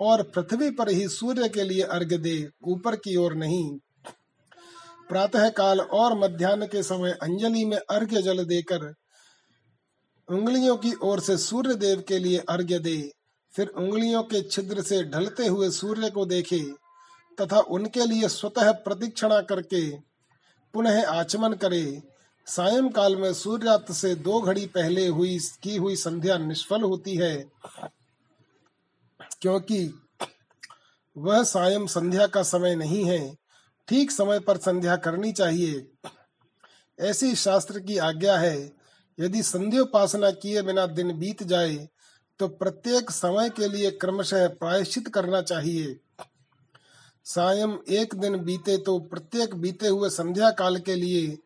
और 0.00 0.22
पृथ्वी 0.34 0.70
पर 0.70 0.88
ही 0.88 1.08
सूर्य 1.08 1.48
के 1.48 1.62
लिए 1.62 1.82
अर्घ्य 1.82 2.18
दे 2.18 2.48
ऊपर 2.62 2.96
की 2.96 3.16
ओर 3.16 3.34
नहीं। 3.34 3.78
प्रातः 5.08 5.48
काल 5.48 5.80
और 5.80 6.18
मध्यान्ह 6.18 6.66
के 6.66 6.82
समय 6.82 7.10
अंजलि 7.22 7.64
में 7.64 7.76
अर्घ्य 7.76 8.22
जल 8.22 8.44
देकर 8.44 8.94
उंगलियों 10.28 10.76
की 10.76 10.92
ओर 11.02 11.20
से 11.20 11.36
सूर्य 11.38 11.74
देव 11.74 12.04
के 12.08 12.18
लिए 12.18 12.38
अर्घ्य 12.48 12.78
दे 12.78 13.12
फिर 13.54 13.68
उंगलियों 13.68 14.22
के 14.22 14.42
छिद्र 14.42 14.82
से 14.82 15.02
ढलते 15.04 15.46
हुए 15.46 15.70
सूर्य 15.70 16.10
को 16.10 16.24
देखे 16.26 16.60
तथा 17.38 17.60
उनके 17.70 18.04
लिए 18.04 18.28
स्वतः 18.28 18.72
प्रतीक्षणा 18.72 19.40
करके 19.40 19.80
पुनः 20.74 21.06
आचमन 21.06 21.52
करे। 21.52 22.02
सायं 22.48 22.88
काल 22.88 23.16
में 23.16 23.32
सूर्यास्त 23.34 23.92
से 23.92 24.14
दो 24.14 24.40
घड़ी 24.40 24.64
पहले 24.66 25.06
हुई, 25.06 25.38
की 25.62 25.76
हुई 25.76 25.96
संध्या 25.96 26.36
निष्फल 26.38 26.82
होती 26.82 27.16
है, 27.16 27.36
क्योंकि 29.40 29.80
वह 31.16 31.42
सायं 31.42 31.86
संध्या 31.86 32.26
का 32.26 32.42
समय 32.42 32.74
नहीं 32.74 33.04
है। 33.04 33.36
ठीक 33.88 34.10
समय 34.10 34.38
पर 34.38 34.56
संध्या 34.56 34.96
करनी 34.96 35.32
चाहिए। 35.32 35.86
ऐसी 36.98 37.34
शास्त्र 37.34 37.80
की 37.80 37.98
आज्ञा 37.98 38.36
है, 38.38 38.72
यदि 39.18 39.42
संध्योपासना 39.42 40.30
किए 40.30 40.62
बिना 40.62 40.86
दिन 40.86 41.12
बीत 41.18 41.42
जाए 41.42 41.88
तो 42.40 42.48
प्रत्येक 42.48 43.10
समय 43.10 43.50
के 43.50 43.68
लिए 43.68 43.90
क्रमशः 43.90 44.46
प्रायश्चित 44.50 45.08
करना 45.08 45.40
चाहिए। 45.42 45.96
सायं 47.26 47.76
एक 47.90 48.14
दिन 48.14 48.36
बीते 48.36 48.76
तो 48.78 48.98
प्रत्येक 48.98 49.54
बीते 49.54 49.88
हुए 49.88 50.10
संध्या 50.10 50.50
काल 50.50 50.78
के 50.78 50.94
लिए 50.94 51.36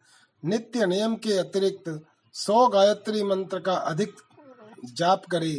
नित्य 0.42 0.87
नियम 0.87 1.14
के 1.16 1.37
अतिरिक्त 1.38 1.88
सौ 2.35 2.66
गायत्री 2.68 3.22
मंत्र 3.22 3.59
का 3.61 3.74
अधिक 3.74 4.14
जाप 4.92 5.24
करे। 5.31 5.55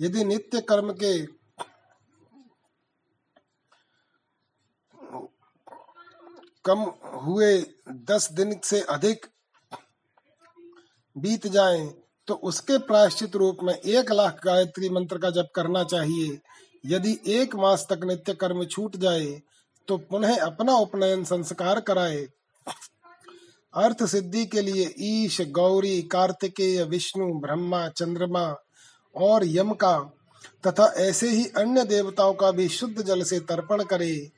यदि 0.00 0.24
नित्य 0.24 0.60
कर्म 0.60 0.92
के 1.02 1.14
कम 6.64 6.80
हुए 7.22 7.52
दस 8.08 8.28
दिन 8.32 8.58
से 8.64 8.80
अधिक 8.90 9.26
बीत 11.16 11.46
जाए 11.48 11.86
तो 12.28 12.34
उसके 12.44 12.78
प्रायश्चित 12.80 13.36
रूप 13.36 13.58
में 13.62 13.74
एक 13.74 14.10
लाख 14.12 14.40
गायत्री 14.44 14.88
मंत्र 14.90 15.18
का 15.18 15.30
जप 15.30 15.48
करना 15.54 15.84
चाहिए। 15.84 16.38
यदि 16.84 17.18
एक 17.28 17.54
मास 17.56 17.86
तक 17.90 18.04
नित्य 18.04 18.34
कर्म 18.34 18.64
छूट 18.64 18.96
जाए 18.96 19.30
तो 19.88 19.96
पुनः 20.10 20.36
अपना 20.40 20.76
उपनयन 20.78 21.24
संस्कार 21.24 21.80
कराए। 21.80 22.26
अर्थ 23.74 24.04
सिद्धि 24.04 24.46
के 24.46 24.60
लिए 24.60 24.94
ईश, 25.00 25.40
गौरी, 25.40 26.02
कार्तिकेय, 26.02 26.84
विष्णु, 26.84 27.40
ब्रह्मा, 27.40 27.88
चंद्रमा 27.88 28.56
और 29.16 29.40
यम 29.44 29.72
का 29.72 29.98
तथा 30.66 30.92
ऐसे 30.96 31.28
ही 31.28 31.44
अन्य 31.44 31.84
देवताओं 31.84 32.34
का 32.34 32.50
भी 32.50 32.68
शुद्ध 32.68 33.02
जल 33.02 33.22
से 33.22 33.40
तर्पण 33.40 33.84
करे। 33.84 34.30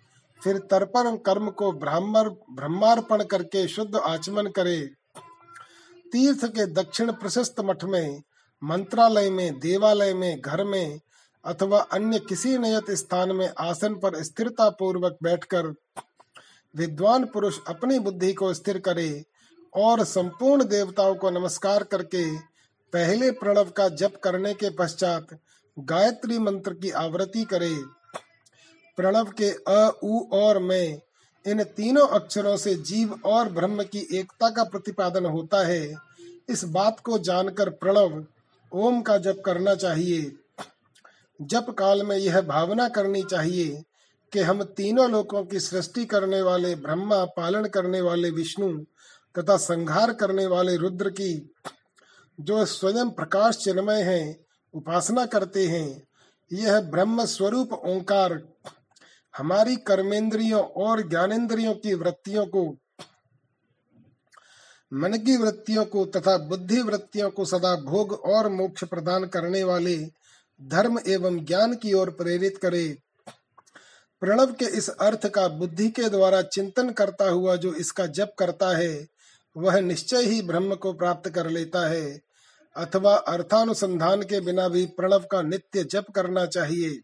फिर 0.44 0.58
तर्पण 0.58 1.16
कर्म 1.16 1.50
को 1.50 1.72
ब्राह्मण, 1.72 2.30
ब्रह्मार्पण 2.50 3.24
करके 3.24 3.68
शुद्ध 3.68 3.96
आचमन 3.96 4.46
करे। 4.46 4.80
तीर्थ 6.12 6.44
के 6.44 6.66
दक्षिण 6.66 7.12
प्रशस्त 7.12 7.60
मठ 7.60 7.84
में, 7.84 8.22
मंत्रालय 8.64 9.30
में, 9.30 9.58
देवालय 9.58 10.14
में, 10.14 10.40
घर 10.40 10.64
में 10.64 11.00
अथवा 11.44 11.80
अन्य 11.80 12.18
किसी 12.18 12.58
नियत 12.58 12.90
स्थान 12.90 13.32
में 13.32 13.50
आसन 13.58 13.94
पर 13.94 14.22
स्थिरता 14.22 14.70
पूर्वक 14.70 15.16
बैठकर 15.22 15.74
विद्वान 16.76 17.24
पुरुष 17.24 17.58
अपनी 17.68 17.98
बुद्धि 17.98 18.32
को 18.32 18.54
स्थिर 18.54 18.78
करे 18.78 19.24
और 19.74 20.04
संपूर्ण 20.04 20.64
देवताओं 20.64 21.14
को 21.14 21.30
नमस्कार 21.30 21.82
करके 21.82 22.38
पहले 22.92 23.30
प्रणव 23.30 23.64
का 23.64 23.88
जप 23.88 24.20
करने 24.24 24.54
के 24.54 24.70
पश्चात 24.70 25.26
गायत्री 25.78 26.38
मंत्र 26.38 26.74
की 26.74 26.90
आवृत्ति 26.90 27.44
करे। 27.44 27.74
प्रणव 28.96 29.24
के 29.24 29.50
अ, 29.50 29.98
उ, 30.02 30.20
और 30.32 30.58
में 30.58 31.00
इन 31.46 31.64
तीनों 31.64 32.08
अक्षरों 32.08 32.56
से 32.56 32.74
जीव 32.74 33.20
और 33.24 33.48
ब्रह्म 33.48 33.82
की 33.82 34.08
एकता 34.12 34.50
का 34.50 34.64
प्रतिपादन 34.64 35.26
होता 35.26 35.66
है। 35.66 35.94
इस 36.48 36.64
बात 36.64 37.00
को 37.00 37.18
जानकर 37.18 37.70
प्रणव 37.70 38.26
ओम 38.72 39.02
का 39.02 39.18
जप 39.18 39.42
करना 39.46 39.74
चाहिए। 39.74 40.32
जप 41.42 41.66
काल 41.70 42.02
में 42.02 42.16
यह 42.16 42.40
भावना 42.40 42.88
करनी 42.88 43.22
चाहिए 43.22 43.82
कि 44.32 44.40
हम 44.40 44.62
तीनों 44.62 45.10
लोकों 45.10 45.44
की 45.44 45.60
सृष्टि 45.60 46.04
करने 46.04 46.42
वाले, 46.42 46.74
ब्रह्मा 46.74 47.24
पालन 47.24 47.64
करने 47.64 48.00
वाले 48.00 48.30
विष्णु 48.30 48.84
तथा 49.38 49.56
संहार 49.56 50.12
करने 50.12 50.46
वाले 50.46 50.76
रुद्र 50.76 51.10
की 51.10 51.54
जो 52.40 52.64
स्वयं 52.64 53.10
प्रकाश 53.10 53.56
चिन्मय 53.56 54.02
है, 54.02 54.40
उपासना 54.74 55.26
करते 55.26 55.66
हैं, 55.66 56.02
यह 56.52 56.80
ब्रह्म 56.80 57.24
स्वरूप 57.24 57.72
ओंकार 57.72 58.42
हमारी 59.36 59.76
कर्मेंद्रियों 59.76 60.62
और 60.62 61.08
ज्ञानेन्द्रियों 61.08 61.74
की 61.74 61.94
वृत्तियों 61.94 62.46
को, 62.46 62.76
मन 64.92 65.12
की 65.18 65.36
वृत्तियों 65.36 65.84
को 65.84 66.04
तथा 66.04 66.36
बुद्धि 66.38 66.82
वृत्तियों 66.82 67.30
को 67.30 67.44
सदा 67.44 67.76
भोग 67.76 68.12
और 68.12 68.48
मोक्ष 68.48 68.84
प्रदान 68.84 69.24
करने 69.24 69.64
वाले 69.64 69.96
धर्म 70.62 70.98
एवं 71.06 71.44
ज्ञान 71.44 71.74
की 71.74 71.92
ओर 71.92 72.10
प्रेरित 72.10 72.58
करे। 72.58 72.98
प्रणव 74.22 74.52
के 74.52 74.64
इस 74.64 74.88
अर्थ 74.88 75.28
का 75.28 75.48
बुद्धि 75.48 75.88
के 75.88 76.08
द्वारा 76.08 76.42
चिंतन 76.42 76.90
करता 76.90 77.28
हुआ 77.28 77.56
जो 77.56 77.74
इसका 77.74 78.06
जप 78.06 78.34
करता 78.38 78.76
है, 78.76 79.08
वह 79.56 79.80
निश्चय 79.80 80.22
ही 80.22 80.42
ब्रह्म 80.42 80.74
को 80.74 80.92
प्राप्त 80.92 81.30
कर 81.30 81.50
लेता 81.50 81.88
है। 81.88 82.20
अथवा 82.76 83.14
अर्थानुसंधान 83.14 84.22
के 84.22 84.40
बिना 84.40 84.68
भी 84.68 84.86
प्रणव 84.86 85.18
का 85.18 85.42
नित्य 85.42 85.84
जप 85.84 86.06
करना 86.14 86.46
चाहिए। 86.46 87.00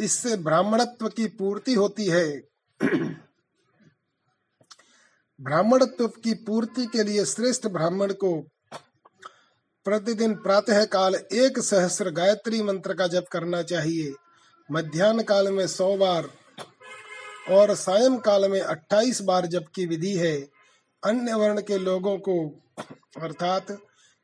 इससे 0.00 0.36
ब्राह्मणत्व 0.36 1.08
की 1.08 1.26
पूर्ति 1.26 1.74
होती 1.74 2.06
है। 2.06 2.42
ब्राह्मणत्व 5.40 6.08
की 6.08 6.34
पूर्ति 6.34 6.86
के 6.86 7.02
लिए 7.02 7.24
श्रेष्ठ 7.24 7.66
ब्राह्मण 7.66 8.12
को 8.12 8.40
प्रतिदिन 9.84 10.34
प्रातः 10.34 10.84
काल 10.84 11.14
एक 11.14 11.58
सहस्र 11.58 12.10
गायत्री 12.10 12.62
मंत्र 12.62 12.94
का 12.94 13.06
जप 13.06 13.24
करना 13.32 13.62
चाहिए। 13.62 14.14
मध्यान्ह 14.70 15.22
काल 15.22 15.52
में 15.52 15.66
सौ 15.66 15.96
बार 15.96 16.28
और 17.50 17.74
सायं 17.74 18.16
काल 18.16 18.50
में 18.50 18.60
अट्ठाईस 18.60 19.22
बार 19.22 19.46
जप 19.46 19.64
की 19.74 19.86
विधि 19.86 20.14
है, 20.16 20.48
अन्य 21.04 21.34
वर्ण 21.34 21.60
के 21.60 21.78
लोगों 21.78 22.18
को, 22.18 22.62
अर्थात 23.22 23.66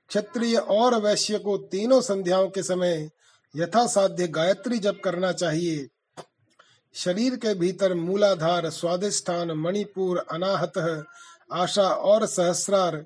क्षत्रिय 0.08 0.56
और 0.56 0.94
वैश्य 0.94 1.38
को 1.38 1.56
तीनों 1.58 2.00
संध्याओं 2.00 2.48
के 2.48 2.62
समय 2.62 3.10
यथा 3.56 3.86
साध्य 3.86 4.26
गायत्री 4.28 4.78
जप 4.78 5.00
करना 5.04 5.32
चाहिए। 5.32 5.88
शरीर 6.94 7.36
के 7.36 7.54
भीतर 7.54 7.94
मूलाधार, 7.94 8.70
स्वादिष्ठान, 8.70 9.52
मणिपुर, 9.52 10.26
अनाहत, 10.30 11.04
आशा 11.52 11.88
और 11.88 12.26
सहस्रार, 12.26 13.04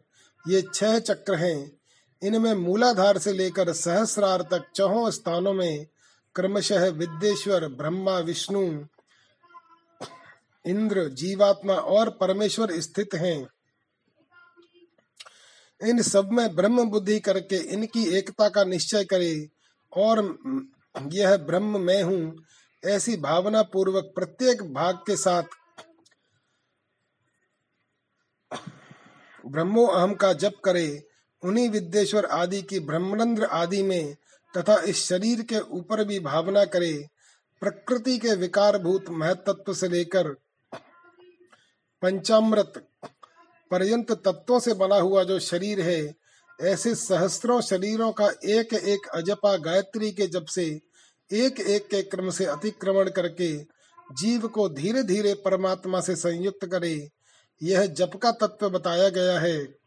ये 0.49 0.63
छह 0.75 0.99
चक्र 0.99 1.35
हैं। 1.35 1.81
इनमें 2.23 2.55
मूलाधार 2.55 3.19
से 3.19 3.33
लेकर 3.33 3.73
सहस्रार 3.73 4.43
तक 4.43 4.65
चौहों 4.75 5.11
स्थानों 5.11 5.53
में 5.53 5.87
क्रमशः 6.35 6.89
विद्येश्वर 6.91 7.67
ब्रह्मा, 7.69 8.19
विष्णु, 8.19 8.63
इंद्र, 10.65 11.09
जीवात्मा 11.09 11.75
और 11.75 12.11
परमेश्वर 12.11 12.81
स्थित 12.81 13.15
हैं। 13.15 13.49
इन 15.81 16.03
सब 16.03 16.33
में 16.33 16.55
ब्रह्म 16.55 16.85
बुद्धि 16.91 17.19
करके 17.21 17.57
इनकी 17.75 18.05
एकता 18.19 18.49
का 18.49 18.65
निश्चय 18.65 19.05
करे 19.05 19.35
और 19.93 20.39
यह 21.13 21.37
ब्रह्म 21.37 21.81
मैं 21.81 22.03
हूँ, 22.03 22.35
ऐसी 22.83 23.17
भावना 23.17 23.63
पूर्वक 23.63 24.13
प्रत्येक 24.15 24.63
भाग 24.75 24.97
के 24.97 25.17
साथ 25.17 25.43
ब्रह्मो 29.45 29.87
अहम 29.87 30.15
का 30.15 30.33
जप 30.33 30.55
करे। 30.65 31.05
उन्हीं 31.43 31.69
विद्येश्वर 31.71 32.25
आदि 32.25 32.63
की 32.63 32.81
ब्रह्मरंध्र 32.81 33.45
आदि 33.45 33.83
में 33.83 34.17
तथा 34.55 34.81
इस 34.83 35.05
शरीर 35.05 35.43
के 35.43 35.61
ऊपर 35.61 36.05
भी 36.05 36.21
भावना 36.21 36.65
करे, 36.65 37.09
प्रकृति 37.63 38.19
के 38.19 38.35
विकार 38.35 38.79
भूत 38.79 39.11
महत्व 39.11 39.73
से 39.75 39.89
लेकर 39.89 40.29
पंचामृत 42.03 42.73
पर्यंत 43.71 44.13
तत्वों 44.13 44.61
से 44.61 44.75
बना 44.75 44.97
हुआ 44.97 45.25
जो 45.25 45.39
शरीर 45.39 45.81
है, 45.81 46.15
ऐसे 46.61 46.95
सहस्त्रों 46.95 47.61
शरीरों 47.61 48.13
का 48.13 48.29
एक 48.45 48.75
एक 48.75 49.09
अजपा 49.09 49.57
गायत्री 49.57 50.11
के 50.13 50.27
जब 50.27 50.47
से 50.47 50.65
एक 51.33 51.61
एक 51.61 51.87
के 51.87 52.03
क्रम 52.03 52.31
से 52.31 52.45
अतिक्रमण 52.45 53.11
करके 53.11 53.57
जीव 54.13 54.47
को 54.49 54.69
धीरे 54.69 55.03
धीरे 55.03 55.35
परमात्मा 55.35 56.01
से 56.01 56.17
संयुक्त 56.17 56.67
करे, 56.67 57.09
यह 57.63 57.87
जप 57.87 58.17
का 58.23 58.31
तत्व 58.31 58.69
बताया 58.71 59.09
गया 59.09 59.39
है। 59.41 59.78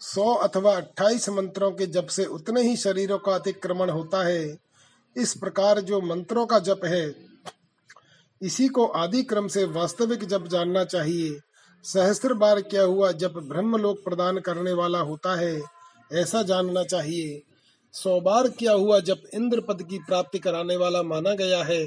सौ 0.00 0.34
अथवा 0.34 0.76
अट्ठाईस 0.76 1.28
मंत्रों 1.28 1.70
के 1.72 1.86
जप 1.86 2.06
से 2.06 2.24
उतने 2.24 2.62
ही 2.62 2.76
शरीरों 2.76 3.18
का 3.18 3.34
अतिक्रमण 3.34 3.90
होता 3.90 4.24
है। 4.24 4.58
इस 5.16 5.34
प्रकार 5.34 5.80
जो 5.80 6.00
मंत्रों 6.00 6.46
का 6.46 6.58
जप 6.58 6.80
है, 6.84 7.14
इसी 8.42 8.68
को 8.68 8.86
आदि 8.86 9.22
क्रम 9.22 9.48
से 9.48 9.64
वास्तविक 9.64 10.24
जप 10.24 10.46
जानना 10.46 10.84
चाहिए। 10.84 11.40
सहस्त्र 11.84 12.34
बार 12.34 12.60
क्या 12.60 12.82
हुआ 12.82 13.12
जब 13.12 13.32
ब्रह्म 13.32 13.76
लोक 13.76 14.04
प्रदान 14.04 14.38
करने 14.38 14.72
वाला 14.72 14.98
होता 14.98 15.36
है, 15.36 15.62
ऐसा 16.12 16.42
जानना 16.42 16.84
चाहिए। 16.84 17.42
सौ 17.92 18.20
बार 18.20 18.48
क्या 18.48 18.72
हुआ 18.72 19.00
जब 19.00 19.22
इंद्र 19.34 19.60
पद 19.60 19.82
की 19.82 19.98
प्राप्ति 19.98 20.38
कराने 20.38 20.76
वाला 20.76 21.02
माना 21.02 21.34
गया 21.34 21.62
है। 21.64 21.84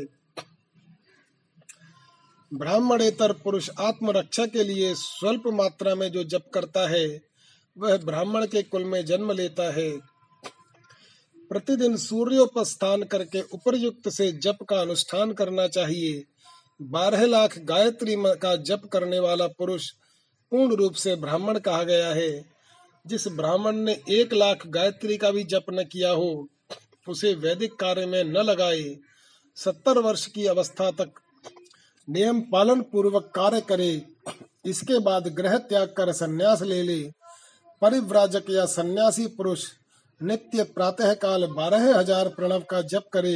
ब्राह्मणेतर 2.54 3.32
पुरुष 3.34 3.70
आत्मरक्षा 3.80 4.46
के 4.46 4.64
लिए 4.64 4.94
स्वल्प 4.96 5.44
मात्रा 5.48 5.96
में 5.96 6.12
जो 6.12 6.24
जप 6.24 6.44
करता 6.54 6.88
है 6.90 7.33
वह 7.78 7.98
ब्राह्मण 7.98 8.46
के 8.46 8.64
कुल 8.64 8.84
में 8.84 9.06
जन्म 9.06 9.32
लेता 9.32 9.74
है। 9.74 9.92
प्रतिदिन 11.50 11.98
सूर्योपस्थान 11.98 13.04
करके 13.04 13.42
उपरयुक्त 13.42 14.10
से 14.10 14.32
जप 14.32 14.58
का 14.70 14.82
अनुष्ठान 14.82 15.32
करना 15.32 15.68
चाहिए। 15.68 16.24
बारह 16.82 17.26
लाख 17.26 17.60
गायत्री 17.60 18.16
का 18.18 18.56
जप 18.56 18.82
करने 18.94 19.20
वाला 19.20 19.48
पुरुष 19.48 19.90
पूर्ण 20.52 20.76
रूप 20.76 20.94
से 20.94 21.16
ब्राह्मण 21.16 21.60
कहा 21.60 21.84
गया 21.84 22.10
है। 22.10 22.46
जिस 23.08 23.28
ब्राह्मण 23.28 23.76
ने 23.76 24.02
एक 24.10 24.34
लाख 24.34 24.68
गायत्री 24.68 25.18
का 25.18 25.32
भी 25.32 25.44
जप 25.44 25.66
न 25.70 25.84
किया 25.84 26.12
हो, 26.12 26.48
उसे 27.10 27.34
वैदिक 27.34 27.74
कार्य 27.74 28.06
में 28.06 28.24
न 28.24 28.38
लगाए। 28.38 28.98
सत्तर 29.56 29.98
वर्ष 30.00 30.26
की 30.26 30.46
अवस्था 30.46 30.92
तक 30.92 31.12
नियम 32.10 32.42
पालन 32.42 32.82
पूर्वक 32.82 33.32
कार्य 33.36 33.62
करे। 33.62 34.02
इसके 34.66 35.00
बाद 35.00 35.28
ग्रह 35.28 35.58
त्याग 35.58 35.88
कर 35.88 36.12
संन्यास 36.12 36.62
ले 36.62 36.84
ले। 36.84 37.23
परिव्राजक 37.84 38.50
या 38.50 38.66
सन्यासी 38.68 39.26
पुरुष 39.28 39.64
नित्य 40.22 40.64
प्रातः 40.76 41.14
काल 41.22 41.46
बारह 41.56 41.86
हज़ार 41.98 42.28
प्रणव 42.30 42.60
का 42.70 42.82
जप 42.84 43.10
करे। 43.14 43.36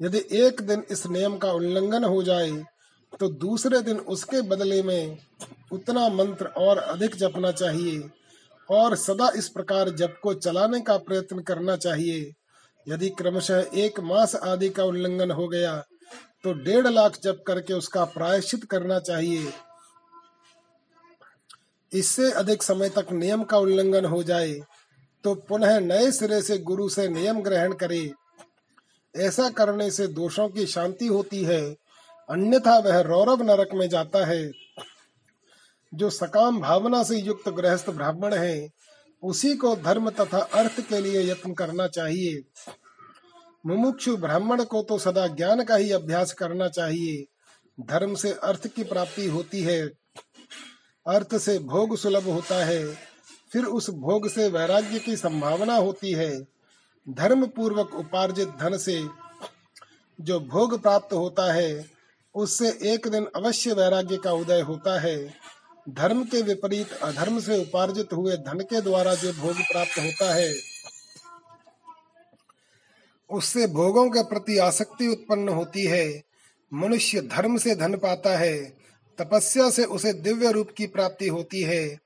यदि 0.00 0.18
एक 0.38 0.60
दिन 0.62 0.82
इस 0.90 1.06
नियम 1.06 1.36
का 1.38 1.52
उल्लंघन 1.52 2.04
हो 2.04 2.22
जाए 2.22 2.50
तो 3.12 3.28
दूसरे 3.38 3.80
दिन 3.82 3.98
उसके 4.08 4.40
बदले 4.48 4.82
में 4.82 5.18
उतना 5.72 6.08
मंत्र 6.10 6.46
और 6.58 6.78
अधिक 6.78 7.16
जपना 7.16 7.52
चाहिए 7.52 8.02
और 8.68 8.96
सदा 8.98 9.30
इस 9.36 9.48
प्रकार 9.48 9.90
जप 9.96 10.18
को 10.22 10.34
चलाने 10.36 10.80
का 10.80 10.96
प्रयत्न 10.98 11.42
करना 11.42 11.76
चाहिए। 11.78 12.32
यदि 12.86 13.08
क्रमशः 13.18 13.76
एक 13.76 14.00
मास 14.02 14.34
आदि 14.36 14.68
का 14.70 14.84
उल्लंघन 14.84 15.30
हो 15.30 15.46
गया 15.48 15.76
तो 16.44 16.52
डेढ़ 16.64 16.86
लाख 16.88 17.18
जप 17.22 17.42
करके 17.46 17.74
उसका 17.74 18.04
प्रायश्चित 18.10 18.64
करना 18.64 18.98
चाहिए। 19.00 19.46
इससे 21.96 22.30
अधिक 22.32 22.62
समय 22.62 22.88
तक 22.88 23.12
नियम 23.12 23.42
का 23.44 23.58
उल्लंघन 23.58 24.04
हो 24.04 24.22
जाए 24.22 24.52
तो 25.24 25.34
पुनः 25.34 25.78
नए 25.80 26.10
सिरे 26.12 26.40
से 26.42 26.58
गुरु 26.58 26.88
से 26.88 27.08
नियम 27.08 27.40
ग्रहण 27.42 27.72
करे। 27.72 28.10
ऐसा 29.14 29.48
करने 29.50 29.90
से 29.90 30.06
दोषों 30.06 30.48
की 30.48 30.66
शांति 30.66 31.06
होती 31.06 31.42
है, 31.44 31.62
अन्यथा 32.28 32.78
वह 32.78 33.00
रौरव 33.00 33.42
नरक 33.42 33.74
में 33.74 33.88
जाता 33.88 34.24
है। 34.26 34.50
जो 35.92 36.10
सकाम 36.10 36.60
भावना 36.60 37.02
से 37.02 37.18
युक्त 37.18 37.48
गृहस्थ 37.48 37.90
ब्राह्मण 37.90 38.34
है, 38.34 38.68
उसी 39.22 39.54
को 39.54 39.74
धर्म 39.76 40.10
तथा 40.10 40.38
अर्थ 40.38 40.80
के 40.80 41.00
लिए 41.00 41.22
यत्न 41.30 41.52
करना 41.54 41.86
चाहिए। 41.88 42.42
मुमुक्षु 43.66 44.16
ब्राह्मण 44.16 44.64
को 44.64 44.82
तो 44.82 44.98
सदा 44.98 45.26
ज्ञान 45.26 45.64
का 45.64 45.76
ही 45.76 45.90
अभ्यास 45.92 46.32
करना 46.32 46.68
चाहिए। 46.68 47.24
धर्म 47.80 48.14
से 48.14 48.32
अर्थ 48.32 48.66
की 48.66 48.84
प्राप्ति 48.84 49.26
होती 49.28 49.62
है। 49.62 49.86
अर्थ 51.06 51.36
से 51.36 51.58
भोग 51.58 51.96
सुलभ 51.96 52.24
होता 52.24 52.64
है, 52.64 52.84
फिर 53.52 53.64
उस 53.64 53.90
भोग 53.90 54.28
से 54.28 54.48
वैराग्य 54.48 54.98
की 54.98 55.16
संभावना 55.16 55.76
होती 55.76 56.12
है। 56.12 56.30
धर्म 57.06 57.46
पूर्वक 57.46 57.94
उपार्जित 57.94 58.48
धन 58.48 58.76
से 58.76 59.00
जो 60.18 60.38
भोग 60.40 60.80
प्राप्त 60.82 61.12
होता 61.12 61.52
है, 61.52 61.84
उससे 62.34 62.68
एक 62.92 63.06
दिन 63.08 63.26
अवश्य 63.36 63.72
वैराग्य 63.72 64.16
का 64.16 64.32
उदय 64.32 64.60
होता 64.60 65.00
है। 65.00 65.16
धर्म 65.88 66.24
के 66.24 66.42
विपरीत 66.42 66.92
अधर्म 66.92 67.38
से 67.40 67.58
उपार्जित 67.58 68.12
हुए 68.12 68.36
धन 68.36 68.60
के 68.60 68.80
द्वारा 68.80 69.14
जो 69.14 69.32
भोग 69.32 69.60
प्राप्त 69.62 69.98
होता 69.98 70.34
है, 70.34 70.54
उससे 73.30 73.66
भोगों 73.66 74.08
के 74.10 74.22
प्रति 74.22 74.58
आसक्ति 74.58 75.08
उत्पन्न 75.08 75.48
होती 75.48 75.84
है। 75.84 76.22
मनुष्य 76.72 77.20
धर्म 77.20 77.56
से 77.58 77.74
धन 77.74 77.96
पाता 77.96 78.36
है 78.38 78.56
तपस्या 79.18 79.70
से 79.70 79.84
उसे 79.84 80.12
दिव्य 80.12 80.52
रूप 80.52 80.68
की 80.76 80.86
प्राप्ति 80.86 81.28
होती 81.28 81.62
है। 81.62 81.98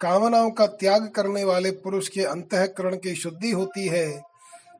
कामनाओं 0.00 0.50
का 0.50 0.66
त्याग 0.66 1.08
करने 1.08 1.44
वाले 1.44 1.70
पुरुष 1.70 2.08
के 2.08 2.20
अंतकरण 2.20 2.96
की 2.96 3.14
शुद्धि 3.14 3.50
होती 3.50 3.88
है। 3.88 4.22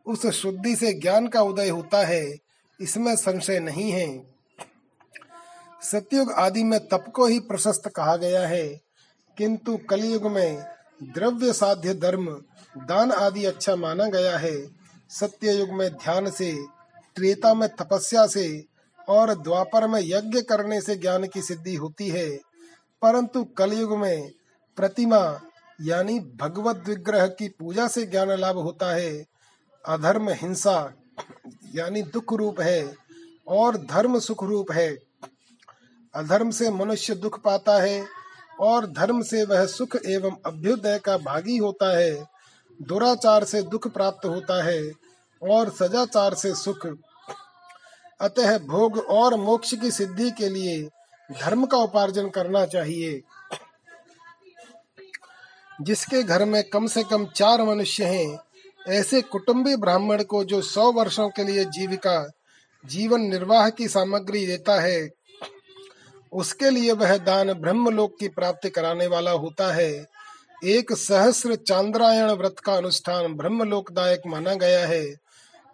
उस 0.07 0.27
शुद्धि 0.27 0.77
से 0.77 0.93
ज्ञान 0.93 1.27
का 1.27 1.43
उदय 1.43 1.69
होता 1.69 2.07
है। 2.07 2.37
इसमें 2.81 3.17
संशय 3.17 3.59
नहीं 3.59 3.91
है। 3.91 4.35
सतयुग 5.83 6.33
आदि 6.33 6.65
में 6.65 6.89
तप 6.89 7.05
को 7.15 7.27
ही 7.27 7.41
प्रशस्त 7.41 7.89
कहा 7.89 8.17
गया 8.17 8.47
है। 8.47 8.81
किंतु 9.39 9.77
कलयुग 9.77 10.27
में 10.27 10.65
द्रव्य 11.03 11.53
साध्य 11.53 11.95
धर्म, 11.95 12.43
दान 12.79 13.13
आदि 13.13 13.45
अच्छा 13.45 13.77
माना 13.77 14.05
गया 14.05 14.39
है। 14.39 14.67
सत्य 15.11 15.53
युग 15.53 15.69
में 15.69 15.91
ध्यान 15.91 16.31
से, 16.31 16.65
त्रेता 17.17 17.55
में 17.55 17.69
तपस्या 17.69 18.27
से 18.27 18.65
और 19.09 19.43
द्वापर 19.43 19.87
में 19.87 20.01
यज्ञ 20.05 20.43
करने 20.43 20.81
से 20.81 20.97
ज्ञान 20.97 21.27
की 21.27 21.43
सिद्धि 21.43 21.75
होती 21.75 22.09
है। 22.09 22.31
परंतु 23.03 23.45
कलयुग 23.45 23.99
में 23.99 24.31
प्रतिमा, 24.77 25.41
यानी 25.83 26.21
भगवत 26.21 26.85
विग्रह 26.87 27.27
की 27.27 27.49
पूजा 27.49 27.89
से 27.89 28.07
ज्ञान 28.07 28.31
लाभ 28.31 28.57
होता 28.57 28.95
है। 28.95 29.25
अधर्म 29.87 30.29
हिंसा, 30.29 30.93
यानी 31.75 32.03
दुख 32.03 32.33
रूप 32.33 32.61
है 32.61 32.95
और 33.49 33.77
धर्म 33.77 34.19
सुख 34.19 34.45
रूप 34.45 34.73
है। 34.73 34.99
अधर्म 36.15 36.51
से 36.51 36.71
मनुष्य 36.71 37.15
दुख 37.15 37.43
पाता 37.43 37.83
है 37.83 38.07
और 38.61 38.87
धर्म 38.87 39.23
से 39.23 39.45
वह 39.45 39.67
सुख 39.67 39.97
एवं 40.07 40.37
अभ्युदय 40.47 40.99
का 40.99 41.19
भागी 41.19 41.57
होता 41.57 41.99
है। 41.99 42.27
दुराचार 42.83 43.45
से 43.45 43.63
दुख 43.63 43.89
प्राप्त 43.89 44.27
होता 44.27 44.65
है 44.65 44.93
और 45.43 45.71
सजाचार 45.71 46.35
से 46.35 46.55
सुख 46.55 46.87
अतः 48.25 48.59
भोग 48.59 48.99
और 48.99 49.35
मोक्ष 49.35 49.75
की 49.75 49.91
सिद्धि 49.91 50.31
के 50.31 50.49
लिए 50.49 50.89
धर्म 51.41 51.67
का 51.67 51.79
उपार्जन 51.79 52.29
करना 52.29 52.67
चाहिए। 52.67 53.23
जिसके 55.83 56.23
घर 56.23 56.45
में 56.45 56.65
कम 56.65 56.87
से 56.87 57.03
कम 57.03 57.27
चार 57.27 57.63
मनुष्य 57.63 58.05
हैं, 58.05 58.39
ऐसे 58.89 59.23
कुटुंबी 59.23 59.77
ब्राह्मण 59.77 60.23
को 60.23 60.45
जो 60.45 60.63
सौ 60.63 60.93
वर्षों 60.93 61.29
के 61.29 61.45
लिए 61.45 61.65
जीविका, 61.65 62.31
जीवन 62.87 63.21
निर्वाह 63.21 63.71
की 63.71 63.89
सामग्री 63.89 64.47
देता 64.47 64.81
है, 64.81 65.11
उसके 66.33 66.71
लिए 66.71 66.93
वह 66.93 67.17
दान 67.17 67.53
ब्रह्मलोक 67.53 68.17
की 68.21 68.29
प्राप्ति 68.29 68.71
कराने 68.71 69.07
वाला 69.07 69.31
होता 69.31 69.73
है। 69.73 70.07
एक 70.65 70.93
सहस्र 70.93 71.55
चांद्रायण 71.55 72.31
व्रत 72.31 72.57
का 72.59 72.75
अनुष्ठान 72.75 73.35
ब्रह्मलोकदायक 73.35 74.23
माना 74.27 74.55
गया 74.55 74.87
है। 74.87 75.24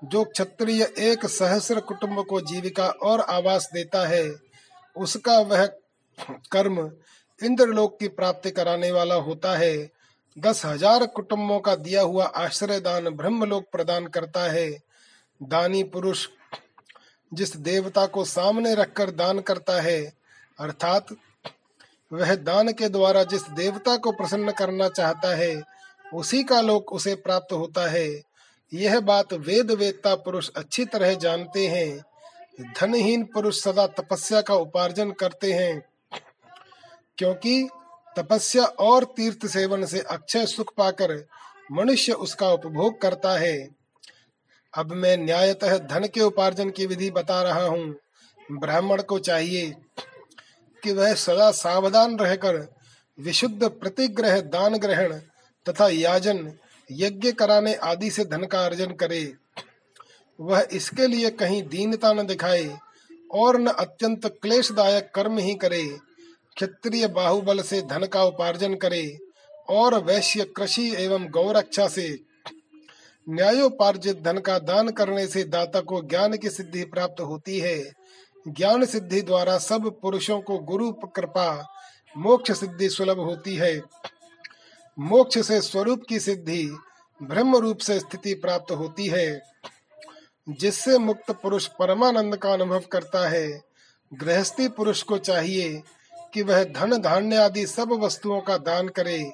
जो 0.02 0.24
क्षत्रिय 0.24 0.82
एक 0.82 1.26
सहस्र 1.26 1.80
कुटुंब 1.80 2.24
को 2.24 2.40
जीविका 2.40 2.86
और 2.86 3.20
आवास 3.20 3.68
देता 3.74 4.06
है, 4.08 4.34
उसका 4.96 5.38
वह 5.40 5.66
कर्म 6.52 6.78
इंद्रलोक 7.40 7.98
की 8.00 8.08
प्राप्ति 8.08 8.50
कराने 8.50 8.90
वाला 8.92 9.14
होता 9.14 9.56
है। 9.56 9.90
दस 10.36 10.64
हज़ार 10.64 11.06
कुटुंबों 11.06 11.58
का 11.60 11.74
दिया 11.74 12.02
हुआ 12.02 12.24
आश्रय 12.24 12.80
दान 12.80 13.08
ब्रह्मलोक 13.10 13.64
प्रदान 13.72 14.06
करता 14.06 14.42
है। 14.42 14.70
दानी 15.40 15.82
पुरुष 15.84 16.26
जिस 17.32 17.56
देवता 17.56 18.06
को 18.06 18.24
सामने 18.24 18.74
रखकर 18.74 19.10
दान 19.10 19.40
करता 19.40 19.80
है, 19.80 20.00
अर्थात 20.58 21.06
वह 22.12 22.34
दान 22.34 22.72
के 22.72 22.88
द्वारा 22.88 23.22
जिस 23.24 23.48
देवता 23.50 23.96
को 23.96 24.12
प्रसन्न 24.12 24.52
करना 24.52 24.88
चाहता 24.88 25.34
है, 25.36 25.62
उसी 26.04 26.42
का 26.44 26.60
लोक 26.60 26.92
उसे 26.92 27.14
प्राप्त 27.14 27.52
होता 27.52 27.88
है। 27.90 28.29
यह 28.72 28.98
बात 29.00 29.32
वेद 29.32 29.70
वेदता 29.70 30.14
पुरुष 30.14 30.48
अच्छी 30.56 30.84
तरह 30.84 31.14
जानते 31.14 31.66
हैं। 31.68 32.00
धनहीन 32.76 33.24
पुरुष 33.24 33.62
सदा 33.62 33.86
तपस्या 33.86 34.40
का 34.40 34.54
उपार्जन 34.56 35.10
करते 35.10 35.52
हैं, 35.52 35.82
क्योंकि 37.18 37.68
तपस्या 38.16 38.64
और 38.64 39.04
तीर्थ 39.16 39.46
सेवन 39.46 39.84
से 39.86 40.00
अक्षय 40.00 40.46
सुख 40.46 40.72
पाकर 40.76 41.14
मनुष्य 41.72 42.12
उसका 42.12 42.48
उपभोग 42.48 43.00
करता 43.00 43.36
है। 43.38 43.56
अब 44.74 44.92
मैं 44.92 45.16
न्यायतः 45.16 45.76
धन 45.78 46.06
के 46.06 46.20
उपार्जन 46.20 46.70
की 46.70 46.86
विधि 46.86 47.10
बता 47.10 47.42
रहा 47.42 47.64
हूँ। 47.64 47.94
ब्राह्मण 48.48 49.02
को 49.02 49.18
चाहिए 49.18 49.74
कि 50.82 50.92
वह 50.92 51.14
सदा 51.14 51.50
सावधान 51.52 52.18
रहकर 52.18 52.66
विशुद्ध 53.18 53.68
प्रतिग्रह 53.70 54.40
दान 54.40 54.76
ग्रहण 54.76 55.12
तथा 55.66 55.88
याजन 55.88 56.38
यज्ञ 56.90 57.32
कराने 57.32 57.74
आदि 57.74 58.10
से 58.10 58.24
धन 58.24 58.44
का 58.44 58.64
अर्जन 58.64 58.92
करे। 58.92 59.32
वह 60.38 60.66
इसके 60.72 61.06
लिए 61.06 61.30
कहीं 61.30 61.62
दीनता 61.62 62.12
न 62.12 62.26
दिखाए 62.26 62.78
और 63.34 63.60
न 63.60 63.66
अत्यंत 63.66 64.26
क्लेशदायक 64.42 65.10
कर्म 65.14 65.38
ही 65.38 65.54
करे। 65.54 65.84
क्षत्रिय 66.56 67.06
बाहुबल 67.06 67.60
से 67.62 67.80
धन 67.82 68.06
का 68.06 68.22
उपार्जन 68.24 68.74
करे 68.74 69.18
और 69.68 69.94
वैश्य 70.04 70.44
कृषि 70.56 70.94
एवं 70.98 71.26
गौरक्षा 71.30 71.88
से 71.88 72.08
न्यायोपार्जित 73.28 74.22
धन 74.22 74.38
का 74.38 74.58
दान 74.58 74.88
करने 74.88 75.26
से 75.26 75.44
दाता 75.44 75.80
को 75.80 76.02
ज्ञान 76.02 76.36
की 76.36 76.50
सिद्धि 76.50 76.84
प्राप्त 76.84 77.20
होती 77.20 77.58
है। 77.60 77.78
ज्ञान 78.48 78.84
सिद्धि 78.84 79.20
द्वारा 79.22 79.58
सब 79.58 79.90
पुरुषों 80.02 80.40
को 80.40 80.58
गुरु 80.58 80.92
कृपा, 80.92 81.68
मोक्ष 82.16 82.52
सिद्धि 82.52 82.88
सुलभ 82.88 83.18
होती 83.18 83.54
है। 83.56 83.80
मोक्ष 85.00 85.38
से 85.38 85.60
स्वरूप 85.60 86.02
की 86.08 86.20
सिद्धि 86.20 86.76
ब्रह्म 87.22 87.56
रूप 87.56 87.78
से 87.78 88.00
स्थिति 88.00 88.34
प्राप्त 88.34 88.72
होती 88.72 89.06
है, 89.06 89.42
जिससे 90.48 90.98
मुक्त 90.98 91.30
पुरुष 91.30 91.66
परमानंद 91.66 92.36
का 92.36 92.52
अनुभव 92.52 92.80
करता 92.92 93.28
है। 93.28 93.62
गृहस्थी 94.14 94.68
पुरुष 94.68 95.02
को 95.02 95.18
चाहिए 95.18 95.82
कि 96.34 96.42
वह 96.42 96.64
धन 96.64 96.96
धान्य 96.96 97.36
आदि 97.36 97.66
सब 97.66 97.92
वस्तुओं 97.92 98.40
का 98.40 98.56
दान 98.56 98.88
करे। 98.88 99.32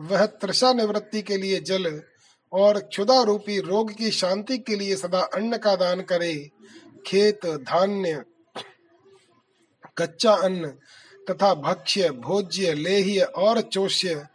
वह 0.00 0.26
त्रषा 0.26 0.72
निवृत्ति 0.72 1.22
के 1.22 1.36
लिए 1.36 1.60
जल 1.60 2.02
और 2.52 2.78
क्षुदा 2.78 3.22
रूपी 3.22 3.60
रोग 3.60 3.92
की 3.92 4.10
शांति 4.10 4.58
के 4.58 4.76
लिए 4.76 4.96
सदा 4.96 5.20
अन्न 5.20 5.56
का 5.56 5.76
दान 5.76 6.00
करे। 6.00 6.50
खेत, 7.06 7.46
धान्य, 7.46 8.24
कच्चा 9.98 10.32
अन्न 10.32 10.66
तथा 11.30 11.54
भक्ष्य, 11.54 12.10
भोज्य, 12.10 12.74
लेह्य 12.74 13.20
और 13.20 13.60
चोष्य 13.60 14.26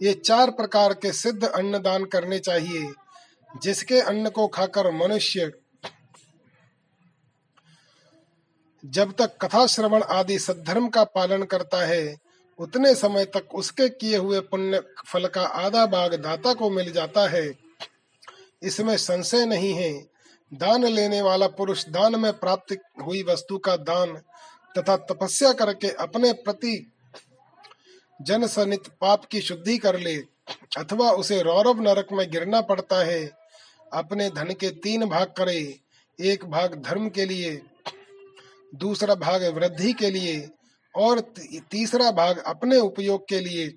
ये 0.00 0.12
चार 0.14 0.50
प्रकार 0.50 0.92
के 0.92 1.12
सिद्ध 1.12 1.44
अन्न 1.44 1.78
दान 1.78 2.04
करने 2.04 2.38
चाहिए, 2.38 2.92
जिसके 3.62 4.00
अन्न 4.00 4.30
को 4.30 4.46
खाकर 4.46 4.90
मनुष्य 4.90 5.52
जब 8.84 9.12
तक 9.12 9.36
कथा 9.42 9.66
श्रवण 9.66 10.02
आदि 10.02 10.38
सद्धर्म 10.38 10.88
का 10.88 11.04
पालन 11.04 11.42
करता 11.42 11.84
है, 11.86 12.16
उतने 12.58 12.94
समय 12.94 13.24
तक 13.24 13.54
उसके 13.54 13.88
किए 13.88 14.16
हुए 14.16 14.40
पुण्य 14.40 14.82
फल 15.06 15.26
का 15.26 15.42
आधा 15.42 15.86
भाग 15.86 16.14
दाता 16.14 16.52
को 16.54 16.70
मिल 16.70 16.92
जाता 16.92 17.28
है। 17.28 17.52
इसमें 18.62 18.96
संशय 18.96 19.44
नहीं 19.46 19.72
है, 19.74 19.92
दान 20.52 20.84
लेने 20.84 21.22
वाला 21.22 21.46
पुरुष 21.48 21.84
दान 21.88 22.20
में 22.20 22.32
प्राप्त 22.32 22.76
हुई 23.02 23.22
वस्तु 23.22 23.58
का 23.58 23.76
दान 23.76 24.16
तथा 24.78 24.96
तपस्या 24.96 25.52
करके 25.52 25.88
अपने 25.90 26.32
प्रति 26.32 26.76
जन 28.24 28.46
सनित 28.46 28.88
पाप 29.00 29.24
की 29.24 29.40
शुद्धि 29.40 29.76
कर 29.78 29.98
ले 29.98 30.16
अथवा 30.78 31.10
उसे 31.12 31.40
रौरव 31.42 31.80
नरक 31.80 32.08
में 32.12 32.30
गिरना 32.30 32.60
पड़ता 32.60 33.04
है। 33.04 33.24
अपने 33.92 34.28
धन 34.30 34.52
के 34.60 34.68
तीन 34.82 35.04
भाग 35.06 35.32
करे 35.38 35.58
एक 36.18 36.44
भाग 36.44 36.74
धर्म 36.82 37.08
के 37.08 37.24
लिए 37.24 37.60
दूसरा 38.72 39.14
भाग 39.14 39.44
वृद्धि 39.54 39.92
के 39.92 40.10
लिए 40.10 40.48
और 40.94 41.20
तीसरा 41.70 42.10
भाग 42.10 42.38
अपने 42.46 42.78
उपयोग 42.78 43.28
के 43.28 43.40
लिए। 43.40 43.72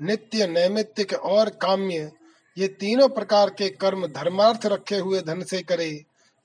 नित्य 0.00 0.46
नैमित्तिक 0.46 1.12
और 1.12 1.48
काम्य 1.62 2.10
ये 2.56 2.68
तीनों 2.80 3.08
प्रकार 3.08 3.50
के 3.50 3.68
कर्म 3.76 4.06
धर्मार्थ 4.06 4.66
रखे 4.66 4.96
हुए 4.96 5.20
धन 5.20 5.42
से 5.42 5.62
करे। 5.62 5.90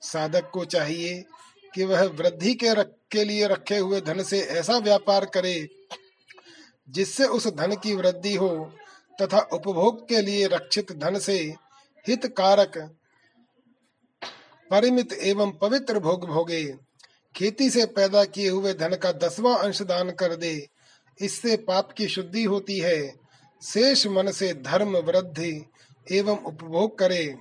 साधक 0.02 0.50
को 0.50 0.64
चाहिए 0.64 1.24
कि 1.74 1.84
वह 1.84 2.02
वृद्धि 2.10 2.54
के 2.54 2.74
रख, 2.74 2.90
के 3.10 3.24
लिए 3.24 3.46
रखे 3.46 3.76
हुए 3.76 4.00
धन 4.00 4.22
से 4.22 4.40
ऐसा 4.40 4.78
व्यापार 4.78 5.24
करे 5.24 5.54
जिससे 6.88 7.24
उस 7.24 7.46
धन 7.46 7.76
की 7.76 7.94
वृद्धि 7.94 8.34
हो 8.34 8.72
तथा 9.22 9.38
उपभोग 9.38 10.08
के 10.08 10.20
लिए 10.20 10.46
रक्षित 10.46 10.92
धन 10.92 11.18
से 11.18 11.54
हित 12.08 12.26
कारक 12.26 12.78
परिमित 14.70 15.12
एवं 15.12 15.50
पवित्र 15.50 15.98
भोग 15.98 16.26
भोगे। 16.26 16.76
खेती 17.36 17.70
से 17.70 17.86
पैदा 17.86 18.24
किए 18.24 18.48
हुए 18.48 18.74
धन 18.74 18.94
का 18.94 19.12
दसवां 19.12 19.56
अंश 19.56 19.82
दान 19.82 20.10
कर 20.10 20.36
दे। 20.36 20.68
इससे 21.20 21.56
पाप 21.56 21.92
की 21.92 22.08
शुद्धि 22.08 22.44
होती 22.44 22.78
है। 22.78 23.14
शेष 23.62 24.06
मन 24.06 24.30
से 24.30 24.54
धर्म, 24.54 24.96
वृद्धि 24.96 25.64
एवं 26.12 26.38
उपभोग 26.38 26.98
करे। 26.98 27.36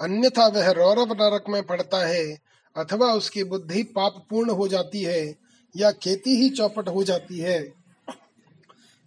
अन्यथा 0.00 0.46
वह 0.46 0.70
रौरव 0.70 1.12
नरक 1.12 1.44
में 1.48 1.62
पड़ता 1.62 2.06
है, 2.06 2.38
अथवा 2.76 3.12
उसकी 3.12 3.44
बुद्धि 3.44 3.82
पाप 3.82 4.26
पूर्ण 4.30 4.50
हो 4.50 4.68
जाती 4.68 5.02
है। 5.02 5.41
या 5.76 5.92
खेती 5.92 6.30
ही 6.30 6.50
चौपट 6.50 6.88
हो 6.88 7.04
जाती 7.04 7.38
है। 7.38 7.74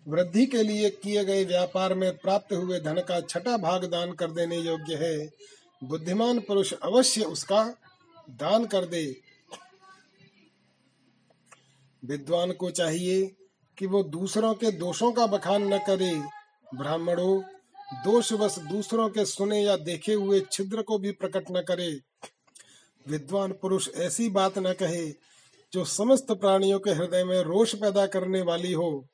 वृद्धि 0.08 0.46
के 0.46 0.64
लिए 0.64 0.90
किए 0.90 1.26
गए 1.26 1.46
व्यापार 1.46 1.94
में 1.94 2.18
प्राप्त 2.18 2.54
हुए 2.54 2.80
धन 2.80 3.00
का 3.00 3.22
छठा 3.22 3.58
भाग 3.58 3.86
दान 3.86 4.12
कर 4.12 4.32
देने 4.32 4.58
योग्य 4.58 4.96
है। 4.96 5.30
बुद्धिमान 5.84 6.40
पुरुष 6.40 6.74
अवश्य 6.74 7.22
उसका 7.22 7.76
दान 8.30 8.66
कर 8.66 8.86
दे। 8.86 9.22
विद्वान 12.06 12.52
को 12.52 12.72
चाहिए 12.72 13.36
कि 13.78 13.86
वो 13.86 14.04
दूसरों 14.04 14.54
के 14.54 14.72
दोषों 14.72 15.12
का 15.12 15.28
बखान 15.28 15.74
न 15.74 15.78
करे। 15.78 16.22
ब्राह्मणों, 16.76 17.42
दोषवश 17.94 18.60
दूसरों 18.60 19.10
के 19.10 19.26
सुने 19.26 19.62
या 19.64 19.78
देखे 19.78 20.14
हुए 20.14 20.42
छिद्र 20.52 20.82
को 20.82 20.98
भी 20.98 21.12
प्रकट 21.12 21.46
न 21.52 21.62
करे। 21.62 22.02
विद्वान 23.08 23.52
पुरुष 23.52 23.90
ऐसी 23.96 24.30
बात 24.30 24.58
न 24.58 24.74
कहे 24.74 25.35
जो 25.76 25.86
समस्त 25.86 26.32
प्राणियों 26.32 26.80
के 26.80 26.90
हृदय 26.90 27.24
में 27.24 27.42
रोष 27.42 27.76
पैदा 27.76 28.06
करने 28.08 28.42
वाली 28.42 28.74
हो, 28.74 29.06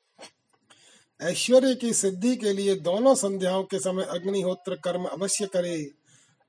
ऐश्वर्य 1.20 1.74
की 1.74 1.92
सिद्धि 1.92 2.36
के 2.36 2.52
लिए 2.52 2.74
दोनों 2.74 3.14
संध्याओं 3.14 3.64
के 3.64 3.78
समय 3.78 4.04
अग्निहोत्र 4.04 4.74
कर्म 4.74 5.04
अवश्य 5.04 5.46
करे। 5.46 5.90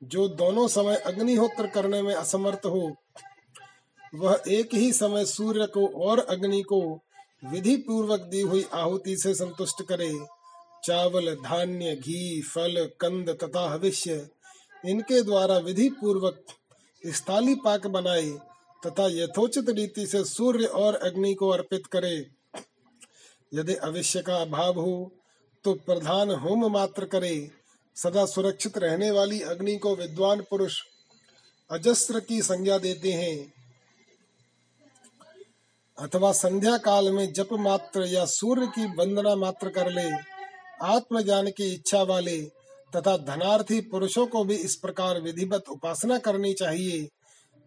जो 0.04 0.28
दोनों 0.28 0.67
समय 0.67 0.95
अग्निहोत्र 0.95 1.67
करने 1.67 2.02
में 2.02 2.13
असमर्थ 2.15 2.65
हो, 2.65 2.95
वह 4.15 4.43
एक 4.47 4.73
ही 4.73 4.93
समय 4.93 5.26
सूर्य 5.26 5.65
को 5.65 5.88
और 5.88 6.19
अग्नि 6.19 6.62
को 6.62 6.82
विधि 7.45 7.76
पूर्वक 7.76 8.21
दी 8.21 8.41
हुई 8.41 8.65
आहुति 8.73 9.17
से 9.17 9.34
संतुष्ट 9.34 9.84
करे। 9.84 10.13
चावल, 10.84 11.36
धान्य, 11.36 11.95
घी, 11.95 12.41
फल, 12.41 12.89
कंद 13.02 13.38
तथा 13.43 13.69
हविष्य, 13.73 14.30
इनके 14.86 15.21
द्वारा 15.21 15.58
विधि 15.58 15.89
पूर्वक 15.89 16.45
स्थाली 17.06 17.56
पाक 17.56 17.88
बनाए। 17.88 18.53
तथा 18.86 19.08
यथोचित 19.12 19.69
रीति 19.69 20.06
से 20.08 20.24
सूर्य 20.26 20.65
और 20.65 20.96
अग्नि 20.96 21.34
को 21.34 21.50
अर्पित 21.50 21.86
करे। 21.86 22.15
यदि 23.54 23.76
अवश्य 23.76 24.22
का 24.22 24.36
अभाव 24.36 24.80
हो 24.80 25.12
तो 25.65 25.74
प्रधान 25.86 26.32
होम 26.32 26.72
मात्र 26.72 27.06
करे। 27.06 27.52
सदा 27.96 28.26
सुरक्षित 28.26 28.78
रहने 28.78 29.12
वाली 29.12 29.41
अग्नि 29.41 29.76
को 29.78 29.96
विद्वान 29.96 30.41
पुरुष 30.41 30.82
अजस्त्र 31.69 32.19
की 32.19 32.41
संज्ञा 32.41 32.78
देते 32.78 33.12
हैं। 33.12 33.54
अथवा 35.98 36.32
संध्या 36.32 36.78
काल 36.78 37.12
में 37.12 37.34
जप 37.34 37.50
मात्र 37.54 38.06
या 38.06 38.26
सूर्य 38.26 38.67
की 38.67 38.86
वंदना 38.96 39.36
मात्र 39.36 39.69
कर 39.69 39.91
ले, 39.91 40.10
आत्मज्ञान 40.84 41.50
की 41.50 41.74
इच्छा 41.74 42.02
वाले 42.04 42.39
तथा 42.93 43.15
धनार्थी 43.17 43.80
पुरुषों 43.82 44.26
को 44.28 44.43
भी 44.43 44.56
इस 44.56 44.76
प्रकार 44.76 45.22
विधिवत 45.22 45.69
उपासना 45.69 46.17
करनी 46.17 46.54
चाहिए। 46.54 47.08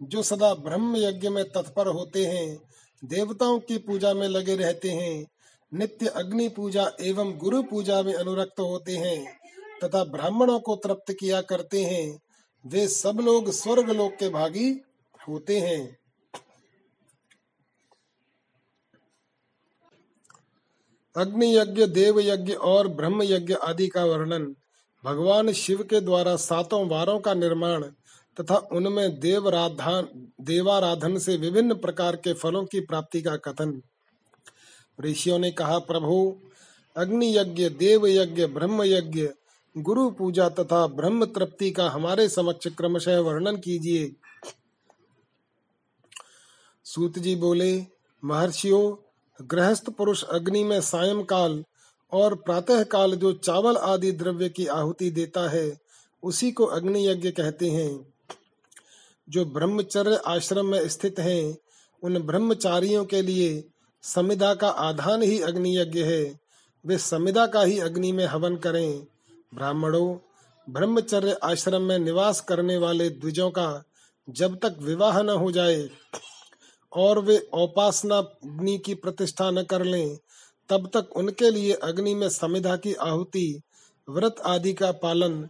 जो 0.03 0.23
सदा 0.23 0.55
ब्रह्म 0.55 0.97
यज्ञ 0.97 1.29
में 1.29 1.45
तत्पर 1.45 1.87
होते 1.87 2.27
हैं, 2.27 2.59
देवताओं 3.05 3.59
की 3.59 3.79
पूजा 3.79 4.15
में 4.15 4.29
लगे 4.29 4.57
रहते 4.57 4.91
हैं, 4.91 5.27
नित्य 5.75 6.07
अग्नि 6.07 6.49
पूजा 6.49 6.93
एवं 7.01 7.39
गुरु 7.39 7.63
पूजा 7.63 8.03
में 8.03 8.15
अनुरक्त 8.15 8.61
होते 8.61 8.97
हैं, 8.97 9.39
तथा 9.85 10.05
ब्राह्मणों 10.05 10.61
को 10.61 10.77
तृप्त 10.77 11.13
किया 11.13 11.41
करते 11.41 11.85
हैं, 11.85 12.21
वे 12.67 12.89
सब 12.89 13.21
लोग 13.21 13.51
स्वर्ग 13.51 13.91
लोक 13.91 14.13
के 14.13 14.29
भागी 14.29 14.81
होते 15.29 15.61
हैं। 15.61 15.99
अग्नि 21.17 21.57
यज्ञ, 21.57 21.87
देव 21.87 22.21
यज्ञ 22.21 22.53
और 22.53 22.89
ब्रह्म 22.89 23.23
यज्ञ 23.23 23.55
आदि 23.55 23.89
का 23.89 24.05
वर्णन 24.05 24.55
भगवान 25.05 25.53
शिव 25.53 25.83
के 25.83 26.01
द्वारा 26.01 26.37
सातों 26.37 26.89
वारों 26.89 27.21
का 27.21 27.35
निर्माण 27.35 27.85
तथा 28.41 28.57
उनमें 28.57 29.21
देवराधान, 29.21 30.09
देवाराधन 30.41 31.19
से 31.19 31.37
विभिन्न 31.37 31.75
प्रकार 31.75 32.17
के 32.17 32.33
फलों 32.33 32.65
की 32.65 32.81
प्राप्ति 32.81 33.23
का 33.23 33.37
कथन। 33.37 33.83
ऋषियों 35.01 35.39
ने 35.39 35.51
कहा, 35.51 35.79
प्रभु 35.79 36.37
अग्नि 36.97 37.39
यज्ञ 37.39 37.69
देव 37.69 38.07
यज्ञ 38.07 38.47
ब्रह्म 38.47 38.83
यज्ञ 38.83 39.29
गुरु 39.79 40.11
पूजा 40.11 40.49
तथा 40.49 40.87
ब्रह्म 40.87 41.25
तृप्ति 41.25 41.71
का 41.71 41.89
हमारे 41.91 42.29
समक्ष 42.29 42.69
क्रमशः 42.69 43.19
वर्णन 43.19 43.57
कीजिए। 43.57 44.13
सूत 46.85 47.19
जी 47.19 47.37
बोले, 47.37 47.87
महर्षियों, 48.25 48.97
गृहस्थ 49.47 49.91
पुरुष 49.91 50.25
अग्नि 50.25 50.65
में 50.65 50.81
सायं 50.81 51.25
काल 51.25 51.65
और 52.13 52.35
प्रातः 52.35 52.83
काल 52.83 53.15
जो 53.15 53.33
चावल 53.33 53.77
आदि 53.77 54.13
द्रव्य 54.13 54.49
की 54.49 54.67
आहुति 54.67 55.11
देता 55.11 55.51
है, 55.51 55.81
उसी 56.23 56.53
को 56.53 56.65
अग्नि 56.65 57.09
यज्ञ 57.09 57.31
कहते 57.31 57.71
हैं। 57.71 58.16
जो 59.29 59.45
ब्रह्मचर्य 59.45 60.21
आश्रम 60.27 60.67
में 60.67 60.89
स्थित 60.89 61.19
हैं, 61.19 61.57
उन 62.03 62.19
ब्रह्मचारियों 62.19 63.05
के 63.05 63.23
लिए 63.23 63.65
समिधा 64.03 64.55
का 64.55 64.69
आधान 64.69 65.23
ही 65.23 65.41
अग्नि 65.41 65.79
यज्ञ 65.79 66.03
है। 66.03 66.41
वे 66.87 66.99
समिधा 66.99 67.47
का 67.47 67.63
ही 67.63 67.79
अग्नि 67.79 68.13
में 68.13 68.27
हवन 68.27 68.57
करें। 68.57 69.07
ब्राह्मणों, 69.55 70.17
ब्रह्मचर्य 70.71 71.33
आश्रम 71.43 71.83
में 71.83 71.99
निवास 71.99 72.41
करने 72.41 72.79
वाले 72.79 73.11
द्विजों 73.11 73.51
का 73.51 73.83
जब 74.29 74.57
तक 74.57 74.77
विवाह 74.81 75.23
न 75.23 75.31
हो 75.31 75.53
जाए 75.53 75.91
और 76.93 77.19
वे 77.19 77.39
उपासना 77.55 78.17
अग्नि 78.17 78.79
की 78.79 78.95
प्रतिष्ठा 78.95 79.51
न 79.51 79.63
कर 79.63 79.85
लें, 79.85 80.19
तब 80.69 80.91
तक 80.95 81.17
उनके 81.17 81.51
लिए 81.51 81.73
अग्नि 81.73 82.15
में 82.15 82.29
समिधा 82.29 82.77
की 82.77 82.95
आहुति, 82.95 83.63
व्रत 84.09 84.37
आदि 84.47 84.73
का 84.73 84.93
पालन 84.93 85.43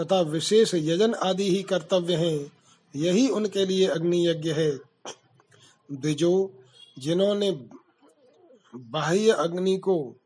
तथा 0.00 0.20
विशेष 0.20 0.74
यजन 0.74 1.14
आदि 1.14 1.50
ही 1.50 1.62
कर्तव्य 1.62 2.14
हैं। 2.14 2.59
यही 2.96 3.28
उनके 3.28 3.66
लिए 3.66 3.86
अग्नि 3.86 4.28
यज्ञ 4.28 4.50
है। 4.50 4.70
द्विजो, 5.92 6.52
जिन्होंने 6.98 7.50
बाह्य 8.74 9.30
अग्नि 9.30 9.76
को 9.76 10.16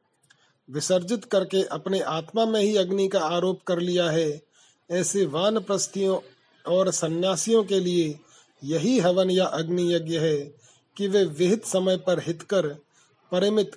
विसर्जित 0.71 1.25
करके 1.25 1.63
अपने 1.63 2.01
आत्मा 2.01 2.45
में 2.47 2.61
ही 2.61 2.77
अग्नि 2.77 3.09
का 3.09 3.21
आरोप 3.21 3.63
कर 3.63 3.79
लिया 3.79 4.11
है, 4.11 4.43
ऐसे 4.91 5.27
वान 5.27 5.61
प्रस्थियों 5.61 6.19
और 6.73 6.91
सन्यासियों 6.91 7.65
के 7.65 7.81
लिए 7.81 8.21
यही 8.65 8.99
हवन 8.99 9.31
या 9.31 9.45
अग्नि 9.45 9.95
यज्ञ 9.95 10.19
है 10.19 10.37
कि 10.97 11.09
वे 11.09 11.25
विहित 11.25 11.65
समय 11.65 11.97
पर 11.97 12.19
हितकर, 12.19 12.69
परिमित 13.33 13.73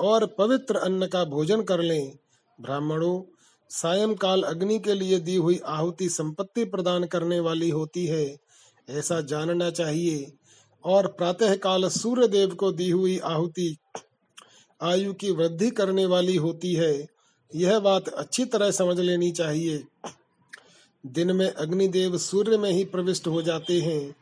और 0.00 0.26
पवित्र 0.26 0.76
अन्न 0.76 1.06
का 1.06 1.24
भोजन 1.24 1.62
कर 1.62 1.80
लें। 1.80 2.18
ब्राह्मणों 2.60 3.22
सायंकाल 3.70 4.42
अग्नि 4.42 4.78
के 4.78 4.94
लिए 4.94 5.18
दी 5.18 5.36
हुई 5.36 5.60
आहुति 5.66 6.08
संपत्ति 6.08 6.64
प्रदान 6.64 7.04
करने 7.04 7.40
वाली 7.40 7.70
होती 7.70 8.06
है, 8.06 8.38
ऐसा 8.90 9.20
जानना 9.20 9.70
चाहिए। 9.70 10.32
और 10.84 11.06
प्रातः 11.06 11.56
काल 11.56 11.88
सूर्य 11.88 12.28
देव 12.28 12.54
को 12.54 12.72
दी 12.72 12.90
हुई 12.90 13.18
आहुति 13.18 13.76
आयु 14.82 15.12
की 15.12 15.30
वृद्धि 15.30 15.70
करने 15.70 16.06
वाली 16.06 16.36
होती 16.36 16.74
है, 16.74 17.06
यह 17.54 17.78
बात 17.78 18.08
अच्छी 18.08 18.44
तरह 18.44 18.70
समझ 18.70 19.00
लेनी 19.00 19.30
चाहिए। 19.30 19.84
दिन 21.06 21.32
में 21.32 21.52
अग्निदेव 21.54 22.18
सूर्य 22.18 22.58
में 22.58 22.72
ही 22.72 22.84
प्रविष्ट 22.84 23.26
हो 23.26 23.42
जाते 23.42 23.80
हैं। 23.80 24.14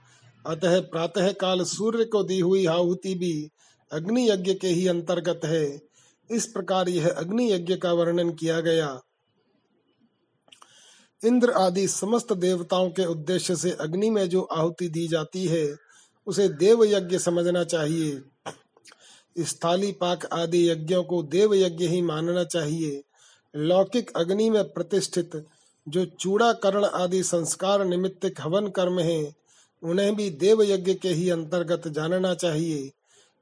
अतः 0.47 0.81
प्रातः 0.81 1.33
काल 1.33 1.65
सूर्य 1.65 2.05
को 2.05 2.23
दी 2.23 2.41
हुई 2.41 2.67
आहुति 2.67 3.15
भी 3.15 3.51
अग्नि 3.93 4.31
यज्ञ 4.31 4.55
के 4.55 4.69
ही 4.69 4.87
अंतर्गत 4.87 5.41
है। 5.45 5.81
इस 6.31 6.47
प्रकार 6.47 6.89
यह 6.89 7.11
अग्नि 7.11 7.53
यज्ञ 7.53 7.77
का 7.77 7.93
वर्णन 7.93 8.31
किया 8.31 8.61
गया। 8.61 9.01
इंद्र 11.25 11.51
आदि 11.51 11.89
समस्त 11.89 12.33
देवताओं 12.33 12.91
के 12.91 13.07
उद्देश्य 13.07 13.57
से 13.57 13.71
अग्नि 13.71 14.11
में 14.11 14.29
जो 14.29 14.43
आहुति 14.43 14.89
दी 14.89 15.09
जाती 15.09 15.47
है, 15.47 15.77
उसे 16.27 16.49
देव 16.49 16.85
यज्ञ 16.85 17.19
समझना 17.19 17.65
चाहिए। 17.65 18.23
स्थाली 19.39 19.93
पाक 19.93 20.27
आदि 20.27 20.71
यज्ञों 20.71 21.05
को 21.05 21.23
देव 21.23 21.55
यज्ञ 21.55 21.87
ही 21.87 22.03
मानना 22.03 22.45
चाहिए। 22.45 23.03
लौकिक 23.57 24.11
अग्नि 24.17 24.51
में 24.51 24.65
प्रतिष्ठित 24.65 25.47
जो 25.89 26.05
चूड़ा 26.05 26.53
करण 26.53 26.85
आदि 26.85 27.23
संस्कार 27.23 27.85
निमित्त 27.85 28.33
हवन 28.41 28.67
कर्म 28.67 28.99
है, 28.99 29.35
उन्हें 29.83 30.17
भी 30.17 30.31
देव 30.31 30.63
यज्ञ 30.63 30.95
के 30.95 31.09
ही 31.09 31.31
अंतर्गत 31.31 31.89
जानना 31.89 32.35
चाहिए। 32.35 32.93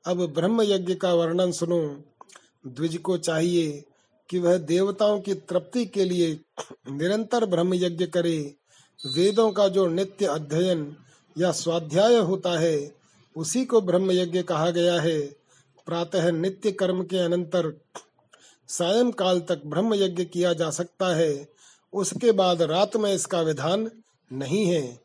अब 0.07 0.35
ब्रह्म 0.35 0.62
यज्ञ 0.62 0.95
का 0.95 1.14
वर्णन 1.14 1.53
सुनो। 1.53 2.05
द्विज 2.66 2.97
को 2.97 3.16
चाहिए। 3.16 3.85
कि 4.31 4.39
वह 4.39 4.57
देवताओं 4.59 5.20
की 5.20 5.35
तृप्ति 5.35 5.87
के 5.87 6.05
लिए 6.05 6.41
निरंतर 6.91 7.45
ब्रह्म 7.45 7.74
यज्ञ 7.74 8.07
करे। 8.07 8.55
वेदों 9.16 9.53
का 9.53 9.68
जो 9.68 9.87
नित्य 9.87 10.27
अध्ययन 10.27 10.97
या 11.39 11.53
स्वाध्याय 11.53 12.16
होता 12.16 12.59
है, 12.59 12.95
उसी 13.37 13.64
को 13.64 13.81
ब्रह्म 13.81 14.12
यज्ञ 14.12 14.43
कहा 14.43 14.70
गया 14.70 15.01
है। 15.01 15.20
प्रातः 15.87 16.31
नित्य 16.31 16.72
कर्म 16.72 17.05
के 17.05 17.18
अनंतर 17.18 17.81
सायं 18.68 19.11
काल 19.11 19.41
तक 19.41 19.62
ब्रह्म 19.66 19.95
यज्ञ 19.95 20.24
किया 20.24 20.53
जा 20.53 20.70
सकता 20.70 21.16
है। 21.16 21.49
उसके 21.93 22.33
बाद 22.33 22.62
रात 22.62 22.97
में 22.97 23.14
इसका 23.14 23.41
विधान 23.41 23.91
नहीं 24.33 24.66
है। 24.66 25.01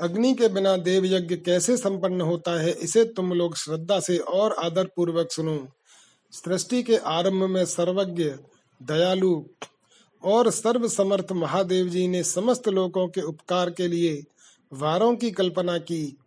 अग्नि 0.00 0.34
के 0.34 0.48
बिना 0.48 0.76
देव 0.76 1.04
यज्ञ 1.04 1.36
कैसे 1.36 1.76
संपन्न 1.76 2.20
होता 2.20 2.60
है, 2.60 2.70
इसे 2.70 3.04
तुम 3.04 3.32
लोग 3.32 3.56
श्रद्धा 3.56 4.00
से 4.00 4.18
और 4.18 4.52
आदर 4.52 4.84
पूर्वक 4.96 5.32
सुनो। 5.32 5.68
सृष्टि 6.32 6.82
के 6.82 6.96
आरंभ 6.96 7.42
में 7.42 7.64
सर्वज्ञ, 7.64 8.24
दयालु 8.82 9.44
और 10.24 10.50
सर्व 10.50 10.88
समर्थ 10.88 11.32
महादेव 11.32 11.88
जी 11.88 12.08
ने 12.08 12.22
समस्त 12.22 12.68
लोगों 12.68 13.08
के 13.08 13.20
उपकार 13.20 13.70
के 13.70 13.88
लिए 13.88 14.24
वारों 14.72 15.16
की 15.16 15.30
कल्पना 15.30 15.78
की। 15.78 16.18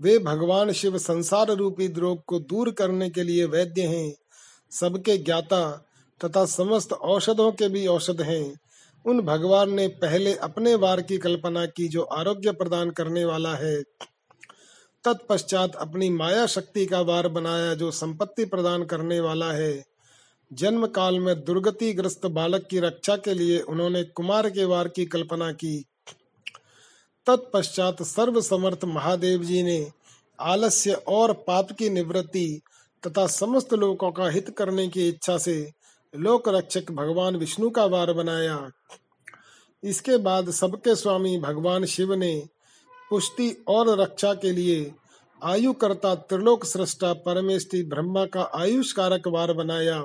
वे 0.00 0.18
भगवान 0.18 0.72
शिव 0.72 0.98
संसार 0.98 1.46
रूपी 1.46 1.88
द्रोग 1.88 2.24
को 2.26 2.38
दूर 2.38 2.70
करने 2.70 3.10
के 3.10 3.22
लिए 3.22 3.44
वैद्य 3.44 3.82
हैं। 3.82 4.14
सबके 4.70 5.18
ज्ञाता 5.18 5.86
तथा 6.24 6.44
समस्त 6.44 6.92
औषधों 6.92 7.52
के 7.52 7.68
भी 7.68 7.86
औषध 7.86 8.22
हैं। 8.22 8.60
उन 9.06 9.20
भगवान 9.20 9.70
ने 9.70 9.88
पहले 9.88 10.34
अपने 10.34 10.74
वार 10.74 11.00
की 11.00 11.18
कल्पना 11.18 11.66
की 11.66 11.88
जो 11.88 12.02
आरोग्य 12.02 12.52
प्रदान 12.52 12.90
करने 12.90 13.24
वाला 13.24 13.54
है। 13.54 13.82
तत्पश्चात 15.04 15.74
अपनी 15.74 16.10
माया 16.10 16.46
शक्ति 16.46 16.86
का 16.86 17.00
वार 17.00 17.28
बनाया 17.28 17.74
जो 17.74 17.90
संपत्ति 17.90 18.44
प्रदान 18.44 18.84
करने 18.84 19.20
वाला 19.20 19.52
है। 19.52 19.84
जन्म 20.52 20.86
काल 20.86 21.18
में 21.18 21.44
दुर्गति 21.44 21.92
ग्रस्त 21.92 22.26
बालक 22.26 22.66
की 22.70 22.78
रक्षा 22.78 23.16
के 23.16 23.34
लिए 23.34 23.60
उन्होंने 23.60 24.02
कुमार 24.04 24.50
के 24.50 24.64
वार 24.64 24.88
की 24.88 25.04
कल्पना 25.04 25.52
की। 25.52 25.84
तत्पश्चात 27.26 28.02
सर्व 28.02 28.40
समर्थ 28.40 28.84
महादेव 28.84 29.44
जी 29.44 29.62
ने 29.62 29.90
आलस्य 30.40 30.92
और 30.92 31.32
पाप 31.32 31.72
की 31.72 31.90
निवृत्ति 31.90 32.60
तथा 33.06 33.26
समस्त 33.26 33.74
लोगों 33.74 34.12
का 34.12 34.28
हित 34.28 34.50
करने 34.50 34.88
की 34.88 35.08
इच्छा 35.08 35.38
से 35.38 35.72
लोक 36.16 36.48
रक्षक 36.48 36.90
भगवान 36.90 37.36
विष्णु 37.36 37.70
का 37.70 37.84
वार 37.84 38.12
बनाया। 38.12 38.70
इसके 39.82 40.16
बाद 40.16 40.50
सबके 40.50 40.94
स्वामी 40.96 41.38
भगवान 41.38 41.84
शिव 41.84 42.14
ने 42.14 42.48
पुष्टि 43.14 43.64
और 43.68 44.00
रक्षा 44.00 44.34
के 44.34 44.50
लिए 44.50 44.92
आयु 45.42 45.72
करता 45.72 46.14
त्रिलोक 46.14 46.64
सृष्टा 46.64 47.12
परमेष्टि 47.12 47.82
ब्रह्मा 47.82 48.24
का 48.26 48.42
आयुष 48.54 48.92
कारक 48.92 49.28
वार 49.28 49.52
बनाया, 49.52 50.04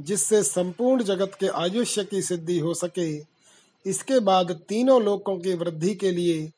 जिससे 0.00 0.42
संपूर्ण 0.42 1.02
जगत 1.02 1.36
के 1.40 1.46
आयुष्य 1.46 2.04
की 2.04 2.22
सिद्धि 2.22 2.58
हो 2.58 2.74
सके। 2.74 3.08
इसके 3.90 4.20
बाद 4.20 4.52
तीनों 4.68 5.02
लोकों 5.02 5.36
की 5.38 5.54
वृद्धि 5.54 5.94
के 5.94 6.10
लिए 6.10 6.52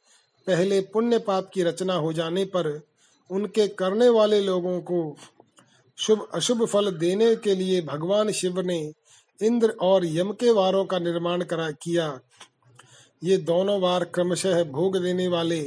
पहले 0.47 0.81
पुण्य 0.81 1.19
पाप 1.19 1.51
की 1.55 1.63
रचना 1.63 1.95
हो 1.95 2.13
जाने 2.13 2.45
पर 2.45 2.83
उनके 3.31 3.69
करने 3.69 4.09
वाले 4.09 4.41
लोगों 4.41 4.81
को 4.81 5.17
शुभ, 5.99 6.29
अशुभ 6.35 6.67
फल 6.67 6.91
देने 6.91 7.37
के 7.37 7.55
लिए 7.55 7.83
भगवान 7.83 8.31
शिव 8.31 8.61
ने 8.61 8.93
इंद्र 9.43 9.69
और 9.69 10.07
यम 10.07 10.33
के 10.33 10.51
वारों 10.51 10.85
का 10.85 10.99
निर्माण 10.99 11.45
करा, 11.45 11.71
किया। 11.71 12.21
ये 13.25 13.37
दोनों 13.37 13.81
वार 13.81 14.05
क्रमशः 14.05 14.65
भोग 14.65 15.03
देने 15.03 15.29
वाले 15.29 15.63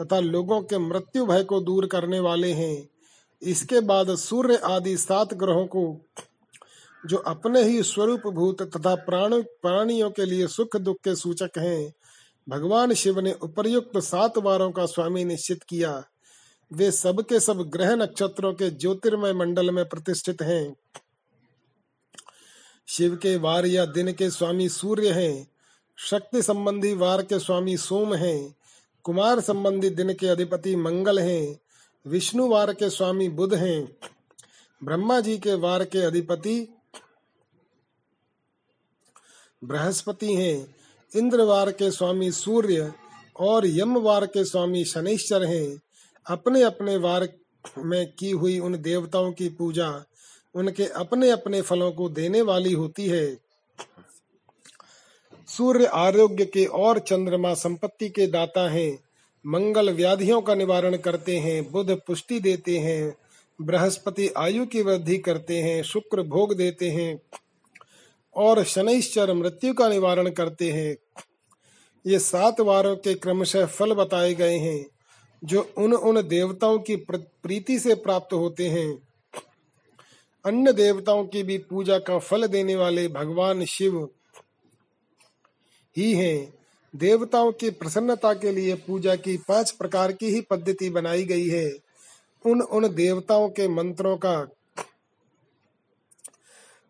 तथा 0.00 0.20
लोगों 0.20 0.62
के 0.62 0.78
मृत्यु 0.78 1.26
भय 1.26 1.44
को 1.44 1.60
दूर 1.60 1.86
करने 1.86 2.20
वाले 2.20 2.52
हैं। 2.52 2.88
इसके 3.42 3.80
बाद 3.80 4.14
सूर्य 4.14 4.56
आदि 4.56 4.96
सात 4.96 5.34
ग्रहों 5.34 5.66
को, 5.66 6.00
जो 7.06 7.16
अपने 7.16 7.62
ही 7.62 7.82
स्वरूप 7.82 8.20
भूत 8.20 8.62
तथा 8.62 8.94
प्राण, 8.94 9.42
प्राणियों 9.42 10.10
के 10.10 10.24
लिए 10.24 10.46
सुख 10.46 10.76
दुख 10.76 10.96
के 10.96 11.16
सूचक 11.16 11.50
हैं, 11.58 11.92
भगवान 12.48 12.94
शिव 12.94 13.20
ने 13.20 13.32
उपर्युक्त 13.32 13.98
सात 13.98 14.38
वारों 14.38 14.70
का 14.70 14.86
स्वामी 14.86 15.24
निश्चित 15.24 15.62
किया। 15.62 16.04
वे 16.72 16.90
सब 16.90 17.22
के 17.22 17.40
सब 17.40 17.62
ग्रह 17.62 17.96
नक्षत्रों 17.96 18.52
के 18.52 18.70
ज्योतिर्मय 18.70 19.32
मंडल 19.32 19.70
में 19.70 19.88
प्रतिष्ठित 19.88 20.42
हैं। 20.42 20.76
शिव 22.86 23.16
के 23.16 23.36
वार 23.36 23.66
या 23.66 23.84
दिन 23.84 24.12
के 24.12 24.30
स्वामी 24.30 24.68
सूर्य 24.68 25.10
हैं। 25.10 25.55
शक्ति 25.98 26.42
संबंधी 26.42 26.94
वार 26.94 27.22
के 27.22 27.38
स्वामी 27.38 27.76
सोम 27.76 28.14
हैं, 28.14 28.54
कुमार 29.04 29.40
संबंधी 29.40 29.90
दिन 29.90 30.12
के 30.12 30.26
अधिपति 30.26 30.76
मंगल 30.76 31.18
हैं, 31.18 31.58
विष्णु 32.06 32.48
वार 32.48 32.72
के 32.72 32.90
स्वामी 32.90 33.28
बुध 33.28 33.54
हैं, 33.54 33.96
ब्रह्मा 34.84 35.20
जी 35.20 35.38
के 35.38 35.54
वार 35.54 35.84
के 35.84 35.98
अधिपति 35.98 36.68
बृहस्पति 39.64 40.34
हैं 40.34 40.76
इंद्रवार 41.16 41.70
के 41.72 41.90
स्वामी 41.90 42.30
सूर्य 42.30 42.92
और 43.40 43.66
यमवार 43.66 44.26
के 44.26 44.44
स्वामी 44.44 44.84
शनिश्चर 44.84 45.44
हैं। 45.44 45.80
अपने 46.26 46.62
अपने 46.62 46.96
वार 46.96 47.28
में 47.78 48.12
की 48.18 48.30
हुई 48.30 48.58
उन 48.58 48.76
देवताओं 48.82 49.32
की 49.32 49.48
पूजा 49.48 50.04
उनके 50.54 50.86
अपने 50.86 51.30
अपने 51.30 51.60
फलों 51.60 51.92
को 51.92 52.08
देने 52.08 52.42
वाली 52.42 52.72
होती 52.72 53.06
है। 53.08 53.26
सूर्य 55.48 55.86
आरोग्य 55.86 56.44
के 56.44 56.64
और 56.64 56.98
चंद्रमा 56.98 57.54
संपत्ति 57.54 58.08
के 58.08 58.26
दाता 58.26 58.68
हैं। 58.70 58.98
मंगल 59.46 59.90
व्याधियों 59.90 60.40
का 60.42 60.54
निवारण 60.54 60.96
करते 60.96 61.36
हैं, 61.36 61.70
बुध 61.72 61.90
पुष्टि 62.06 62.40
देते 62.40 62.78
हैं, 62.78 63.16
बृहस्पति 63.60 64.28
आयु 64.36 64.66
की 64.66 64.82
वृद्धि 64.82 65.18
करते 65.18 65.58
हैं, 65.58 65.82
शुक्र 65.82 66.22
भोग 66.22 66.54
देते 66.54 66.90
हैं 66.90 67.20
और 68.36 68.64
शनिश्चर 68.64 69.32
मृत्यु 69.32 69.74
का 69.74 69.88
निवारण 69.88 70.30
करते 70.30 70.70
हैं। 70.72 70.96
ये 72.06 72.18
सात 72.18 72.60
वारों 72.60 72.96
के 72.96 73.14
क्रमशः 73.14 73.66
फल 73.66 73.92
बताए 73.92 74.34
गए 74.34 74.56
हैं, 74.58 74.86
जो 75.44 75.70
उन 75.78 75.92
उन 75.92 76.28
देवताओं 76.28 76.78
की 76.78 76.96
प्रीति 76.96 77.78
से 77.78 77.94
प्राप्त 77.94 78.32
होते 78.32 78.68
हैं। 78.68 78.98
अन्य 80.44 80.72
देवताओं 80.72 81.24
की 81.24 81.42
भी 81.42 81.58
पूजा 81.58 81.98
का 81.98 82.18
फल 82.18 82.46
देने 82.46 82.76
वाले 82.76 83.08
भगवान 83.08 83.64
शिव 83.64 84.08
ही 85.96 86.12
हैं। 86.12 86.54
देवताओं 86.96 87.52
की 87.52 87.70
प्रसन्नता 87.70 88.34
के 88.34 88.52
लिए 88.52 88.74
पूजा 88.74 89.16
की 89.16 89.36
पाँच 89.36 89.70
प्रकार 89.70 90.12
की 90.12 90.26
ही 90.26 90.40
पद्धति 90.40 90.90
बनाई 90.90 91.24
गई 91.24 91.48
है। 91.48 91.72
उन 92.44 92.60
उन 92.60 92.94
देवताओं 92.94 93.48
के 93.48 93.68
मंत्रों 93.68 94.16
का 94.16 94.48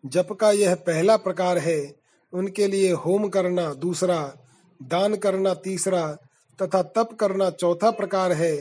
जप 0.05 0.31
का 0.31 0.51
यह 0.51 0.75
पहला 0.75 1.17
प्रकार 1.17 1.57
है। 1.57 1.95
उनके 2.33 2.67
लिए 2.67 2.91
होम 2.91 3.27
करना 3.27 3.73
दूसरा, 3.73 4.33
दान 4.83 5.15
करना 5.15 5.53
तीसरा 5.53 6.17
तथा 6.61 6.81
तप 6.81 7.17
करना 7.19 7.49
चौथा 7.49 7.91
प्रकार 7.91 8.31
है। 8.31 8.57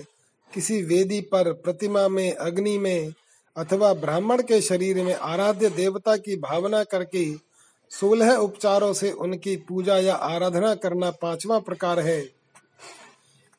किसी 0.54 0.82
वेदी 0.82 1.20
पर 1.20 1.52
प्रतिमा 1.52 2.08
में, 2.08 2.34
अग्नि 2.34 2.78
में 2.78 3.12
अथवा 3.56 3.94
ब्राह्मण 3.94 4.42
के 4.42 4.60
शरीर 4.60 5.04
में 5.04 5.14
आराध्य 5.14 5.70
देवता 5.70 6.16
की 6.16 6.36
भावना 6.36 6.84
करके 6.84 7.45
सोलह 7.90 8.34
उपचारों 8.34 8.92
से 8.92 9.10
उनकी 9.10 9.56
पूजा 9.56 9.98
या 9.98 10.14
आराधना 10.14 10.74
करना 10.74 11.10
पांचवा 11.10 11.58
प्रकार 11.58 12.00
है। 12.00 12.30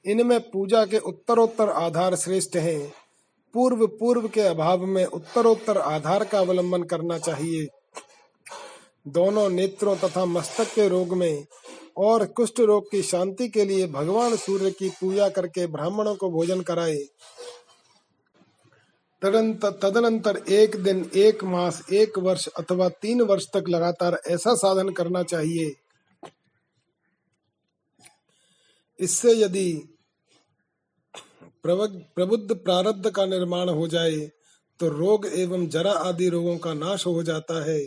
इनमें 0.05 0.39
पूजा 0.39 0.85
के 0.85 0.97
उत्तरोत्तर 0.97 1.69
आधार 1.69 2.15
श्रेष्ठ 2.15 2.55
हैं। 2.55 2.93
पूर्व 3.53 3.87
पूर्व 3.87 4.27
के 4.27 4.41
अभाव 4.41 4.85
में 4.85 5.05
उत्तरोत्तर 5.05 5.77
आधार 5.77 6.23
का 6.23 6.39
अवलंबन 6.39 6.83
करना 6.83 7.17
चाहिए। 7.17 7.67
दोनों 9.07 9.49
नेत्रों 9.49 9.95
तथा 9.95 10.25
मस्तक 10.25 10.65
के 10.65 10.87
रोग 10.87 11.13
में 11.13 11.45
और 11.97 12.25
कुष्ठ 12.25 12.59
रोग 12.59 12.91
की 12.91 13.01
शांति 13.01 13.47
के 13.49 13.65
लिए 13.65 13.87
भगवान 13.87 14.35
सूर्य 14.35 14.71
की 14.71 14.89
पूजा 14.89 15.29
करके 15.29 15.67
ब्राह्मणों 15.67 16.15
को 16.15 16.29
भोजन 16.29 16.61
कराए। 16.61 16.97
तदनंतर 19.21 20.37
एक 20.49 20.75
दिन, 20.77 21.09
एक 21.15 21.43
मास, 21.43 21.81
एक 21.91 22.17
वर्ष 22.19 22.47
अथवा 22.49 22.89
तीन 23.01 23.21
वर्ष 23.23 23.45
तक 23.53 23.69
लगातार 23.69 24.19
ऐसा 24.27 24.53
साधन 24.55 24.89
करना 24.89 25.23
चाहिए। 25.23 25.71
इससे 28.99 29.33
यदि 29.33 29.71
प्रबुद्ध 31.63 32.55
प्रारब्ध 32.55 33.09
का 33.09 33.25
निर्माण 33.25 33.69
हो 33.69 33.87
जाए 33.87 34.19
तो 34.79 34.87
रोग 34.89 35.25
एवं 35.35 35.67
जरा 35.67 35.91
आदि 35.91 36.29
रोगों 36.29 36.57
का 36.57 36.73
नाश 36.73 37.05
हो 37.05 37.23
जाता 37.23 37.63
है। 37.65 37.81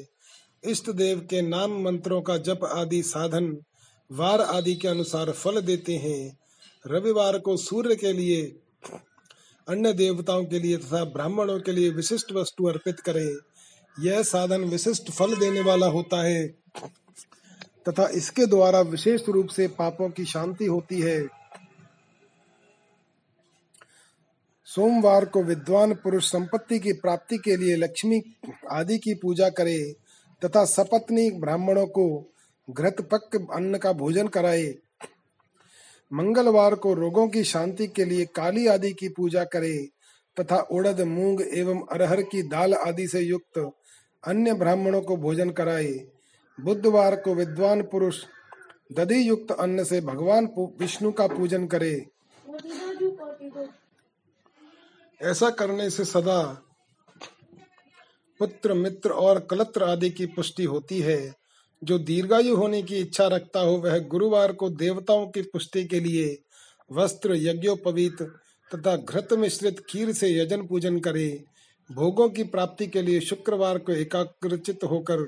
इष्ट 0.65 0.91
देव 0.93 1.21
के 1.31 1.43
नाम 1.43 1.81
मंत्रों 1.83 2.21
का 2.23 2.37
जप 2.39 2.65
आदि 2.65 3.03
साधन 3.03 3.57
वार 4.11 4.41
आदि 4.41 4.75
के 4.75 4.89
अनुसार 4.89 5.31
फल 5.33 5.61
देते 5.61 5.97
हैं। 5.97 6.39
रविवार 6.85 7.39
को 7.39 7.57
सूर्य 7.59 7.97
के 7.97 8.13
लिए 8.13 8.43
अन्य 9.69 9.93
देवताओं 9.93 10.45
के 10.45 10.59
लिए 10.59 10.77
तथा 10.77 11.05
ब्राह्मणों 11.05 11.59
के 11.61 11.73
लिए 11.73 11.91
विशिष्ट 11.91 12.33
वस्तु 12.33 12.65
अर्पित 12.65 13.01
करे। 13.01 13.27
यह 13.97 14.23
साधन 14.23 14.65
विशिष्ट 14.65 15.11
फल 15.11 15.37
देने 15.37 15.61
वाला 15.61 15.87
होता 15.87 16.23
है, 16.23 16.47
तथा 17.89 18.07
इसके 18.09 18.47
द्वारा 18.47 18.81
विशेष 18.81 19.29
रूप 19.29 19.49
से 19.49 19.69
पापों 19.69 20.11
की 20.11 20.25
शांति 20.25 20.67
होती 20.67 21.01
है। 21.01 21.27
सोमवार 24.69 25.25
को 25.25 25.43
विद्वान 25.43 25.95
पुरुष 25.95 26.31
संपत्ति 26.33 26.79
की 26.79 26.93
प्राप्ति 26.93 27.39
के 27.39 27.57
लिए 27.57 27.77
लक्ष्मी 27.77 28.23
आदि 28.73 28.99
की 28.99 29.15
पूजा 29.15 29.49
करे, 29.49 29.93
तथा 30.43 30.65
सपत्नी 30.65 31.31
ब्राह्मणों 31.31 31.87
को 31.87 32.33
घृत 32.71 33.01
पक 33.13 33.49
अन्न 33.55 33.79
का 33.79 33.93
भोजन 33.93 34.29
कराए। 34.29 34.75
मंगलवार 36.13 36.75
को 36.75 36.95
रोगों 36.95 37.29
की 37.29 37.45
शांति 37.45 37.87
के 37.87 38.05
लिए 38.05 38.25
काली 38.25 38.67
आदि 38.67 38.93
की 38.93 39.09
पूजा 39.09 39.45
करे, 39.45 39.89
तथा 40.41 40.57
उड़द, 40.57 41.01
मूंग 41.01 41.41
एवं 41.55 41.87
अरहर 41.93 42.23
की 42.23 42.43
दाल 42.43 42.75
आदि 42.75 43.09
से 43.09 43.21
युक्त 43.21 43.71
अन्य 44.25 44.55
ब्राह्मणों 44.55 45.01
को 45.03 45.17
भोजन 45.17 45.51
कराए। 45.51 45.93
बुधवार 46.61 47.17
को 47.17 47.35
विद्वान 47.35 47.83
पुरुष 47.83 48.25
दधि 48.93 49.29
युक्त 49.29 49.53
अन्न 49.53 49.85
से 49.85 50.01
भगवान 50.01 50.49
विष्णु 50.59 51.13
का 51.13 51.27
पूजन 51.27 51.67
करे। 51.67 52.07
ऐसा 55.23 55.51
करने 55.51 55.91
से 55.91 56.05
सदा 56.05 56.43
पुत्र, 58.41 58.75
मित्र 58.75 59.11
और 59.11 59.41
कलत्र 59.41 59.85
आदि 59.85 60.11
की 60.11 60.27
पुष्टि 60.27 60.65
होती 60.65 61.01
है। 61.01 61.40
जो 61.83 61.99
दीर्घायु 61.99 62.57
होने 62.57 62.83
की 62.83 62.97
इच्छा 62.97 63.27
रखता 63.27 63.61
हो, 63.61 63.77
वह 63.77 63.99
गुरुवार 63.99 64.53
को 64.53 64.69
देवताओं 64.71 65.27
की 65.27 65.43
पुष्टि 65.43 65.85
के 65.85 66.01
लिए 66.01 66.39
वस्त्र 66.93 67.35
यज्ञोपवीत 67.35 68.23
तथा 68.71 68.97
घृत 68.97 69.33
मिश्रित 69.33 69.81
खीर 69.81 70.13
से 70.13 70.31
यजन 70.37 70.67
पूजन 70.67 70.99
करे। 70.99 71.45
भोगों 71.91 72.29
की 72.29 72.45
प्राप्ति 72.45 72.87
के 72.87 73.03
लिए 73.03 73.21
शुक्रवार 73.21 73.79
को 73.79 73.93
एकाग्रचित 73.93 74.85
होकर 74.85 75.27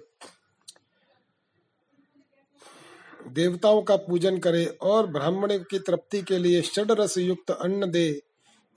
देवताओं 3.28 3.82
का 3.82 3.96
पूजन 3.96 4.38
करे 4.38 4.64
और 4.64 5.06
ब्राह्मण 5.06 5.58
की 5.70 5.78
तृप्ति 5.78 6.22
के 6.22 6.38
लिए 6.38 6.62
षड 6.62 6.90
रस 6.90 7.18
युक्त 7.18 7.50
अन्न 7.50 7.90
दे। 7.90 8.22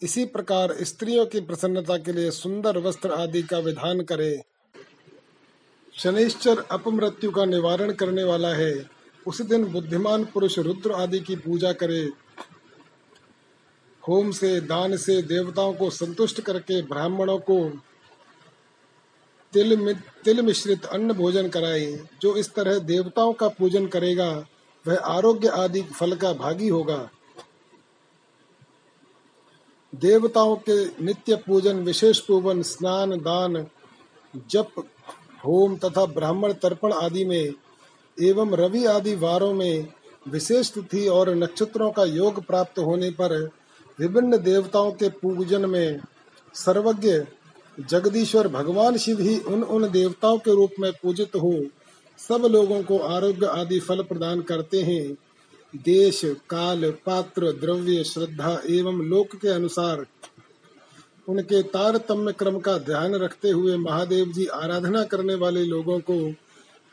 इसी 0.02 0.26
प्रकार 0.26 0.74
स्त्रियों 0.84 1.26
की 1.26 1.40
प्रसन्नता 1.40 1.98
के 1.98 2.14
लिए 2.14 2.32
सुंदर 2.32 2.78
वस्त्र 2.78 3.12
आदि 3.12 3.42
का 3.44 3.60
विधान 3.60 4.02
करे। 4.02 4.44
शनिश्चर 6.00 6.60
अपमृत्यु 6.60 7.32
का 7.32 7.46
निवारण 7.46 7.92
करने 7.92 8.24
वाला 8.24 8.50
है। 8.50 8.90
उस 9.28 9.42
दिन 9.42 9.66
बुद्धिमान 9.66 10.26
पुरुष 10.26 10.60
रुद्र 10.60 10.92
आदि 10.92 11.20
की 11.20 11.36
पूजा 11.36 11.74
करे। 11.74 12.12
होम 14.08 14.32
से, 14.32 14.62
दान 14.62 14.98
से 14.98 15.22
देवताओं 15.22 15.74
को 15.74 15.90
संतुष्ट 15.90 16.42
करके 16.42 16.82
ब्राह्मणों 16.82 17.38
को 17.38 17.70
तिल 19.54 19.96
तिल 20.26 20.42
मिश्रित 20.42 20.86
अन्न 20.86 21.14
भोजन 21.14 21.50
कराए। 21.50 22.08
जो 22.22 22.36
इस 22.36 22.54
तरह 22.54 22.80
देवताओं 22.80 23.34
का 23.34 23.48
पूजन 23.48 23.88
करेगा, 23.88 24.46
वह 24.88 24.98
आरोग्य 24.98 25.48
आदि 25.48 25.82
फल 25.82 26.16
का 26.16 26.34
भागी 26.34 26.68
होगा। 26.68 27.10
देवताओं 29.96 30.56
के 30.56 31.04
नित्य 31.04 31.36
पूजन, 31.36 31.80
विशेष 31.80 32.20
पूजन, 32.20 32.62
स्नान, 32.62 33.12
दान, 33.12 33.68
जप 34.48 34.90
होम 35.46 35.76
तथा 35.76 36.06
ब्राह्मण 36.06 36.54
तर्पण 36.54 36.94
आदि 36.94 37.26
में 37.26 37.54
एवं 38.18 38.56
रवि 38.56 38.86
आदि 38.86 39.16
वारों 39.16 39.54
में 39.54 39.88
विशेष 40.28 40.72
तिथि 40.72 41.08
और 41.08 41.30
नक्षत्रों 41.36 41.92
का 41.92 42.04
योग 42.04 42.46
प्राप्त 42.46 42.80
होने 42.80 43.10
पर 43.12 43.34
विभिन्न 44.00 44.38
देवताओं 44.38 44.92
के 44.92 45.10
पूजन 45.10 45.70
में 45.70 46.00
सर्वज्ञ 46.54 47.12
जगदीश्वर 47.80 48.48
भगवान 48.48 48.98
शिव 48.98 49.20
ही 49.20 49.38
उन 49.40 49.64
उन 49.64 49.90
देवताओं 49.92 50.38
के 50.38 50.52
रूप 50.52 50.72
में 50.80 50.92
पूजित 50.92 51.36
हो। 51.36 51.54
सब 52.20 52.46
लोगों 52.46 52.82
को 52.84 52.98
आरोग्य 52.98 53.46
आदि 53.46 53.80
फल 53.80 54.04
प्रदान 54.04 54.42
करते 54.42 54.82
हैं। 54.82 55.18
देश, 55.74 56.22
काल, 56.50 56.92
पात्र, 57.06 57.52
द्रव्य, 57.52 58.04
श्रद्धा 58.04 58.62
एवं 58.70 59.02
लोक 59.02 59.36
के 59.36 59.48
अनुसार 59.48 60.06
उनके 61.28 61.62
तारतम्य 61.64 62.32
क्रम 62.34 62.60
का 62.60 62.78
ध्यान 62.78 63.16
रखते 63.16 63.50
हुए 63.50 63.76
महादेव 63.78 64.32
जी 64.32 64.46
आराधना 64.46 65.04
करने 65.04 65.36
वाले 65.36 65.64
लोगों 65.64 66.00
को 66.00 66.18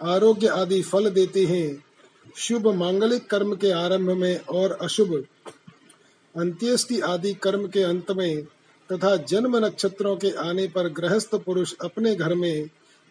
आरोग्य 0.00 0.46
आदि 0.46 0.80
फल 0.82 1.10
देते 1.10 1.44
हैं। 1.44 1.84
शुभ 2.36 2.66
मांगलिक 2.74 3.26
कर्म 3.30 3.54
के 3.54 3.70
आरंभ 3.70 4.10
में 4.10 4.38
और 4.40 4.72
अशुभ, 4.82 5.14
अंत्येष्टि 6.34 7.00
आदि 7.00 7.32
कर्म 7.34 7.66
के 7.66 7.82
अंत 7.82 8.10
में 8.10 8.44
तथा 8.90 9.16
जन्म 9.16 9.56
नक्षत्रों 9.56 10.16
के 10.16 10.30
आने 10.40 10.66
पर 10.66 10.88
गृहस्थ 10.88 11.34
पुरुष 11.34 11.74
अपने 11.84 12.14
घर 12.14 12.34
में 12.34 12.68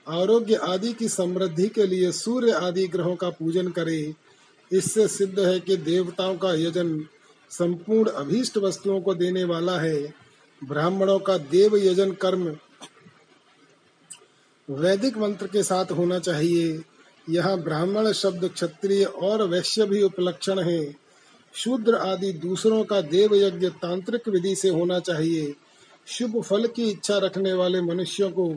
आरोग्य 0.08 0.56
आदि 0.56 0.94
की 0.94 1.08
समृद्धि 1.10 1.68
के 1.68 1.86
लिए 1.88 2.12
सूर्य 2.12 2.52
आदि 2.52 2.88
ग्रहों 2.88 3.16
का 3.16 3.30
पूजन 3.30 3.68
करे। 3.70 4.14
इससे 4.72 5.08
सिद्ध 5.08 5.40
है 5.40 5.60
कि 5.60 5.78
देवताओं 5.78 6.38
का 6.38 6.54
यजन 6.54 7.00
संपूर्ण 7.52 8.12
अभीष्ट 8.12 8.58
वस्तुओं 8.58 9.00
को 9.02 9.14
देने 9.14 9.44
वाला 9.44 9.80
है। 9.80 10.21
ब्राह्मणों 10.62 11.20
का 11.20 11.38
देव 11.38 11.76
यजन 11.78 12.12
कर्म 12.12 12.58
वैदिक 14.70 15.18
मंत्र 15.18 15.48
के 15.48 15.64
साथ 15.64 15.92
होना 15.92 16.20
चाहिए। 16.20 16.82
यहाँ 17.30 17.58
ब्राह्मण 17.58 18.12
शब्द 18.12 18.48
क्षत्रिय 18.50 19.04
और 19.04 19.44
वैश्य 19.44 19.86
भी 19.86 20.02
उपलक्षण 20.02 20.60
है। 20.60 20.96
शूद्र 21.56 21.96
आदि 21.96 22.32
दूसरों 22.34 22.84
का 22.84 23.02
देव 23.02 23.36
यज्ञ 23.36 23.70
तांत्रिक 23.70 24.28
विधि 24.28 24.56
से 24.56 24.70
होना 24.70 25.00
चाहिए। 25.00 25.54
शुभ 26.08 26.42
फल 26.42 26.68
की 26.68 26.90
इच्छा 26.90 27.18
रखने 27.18 27.54
वाले 27.54 27.82
मनुष्यों 27.82 28.30
को 28.32 28.56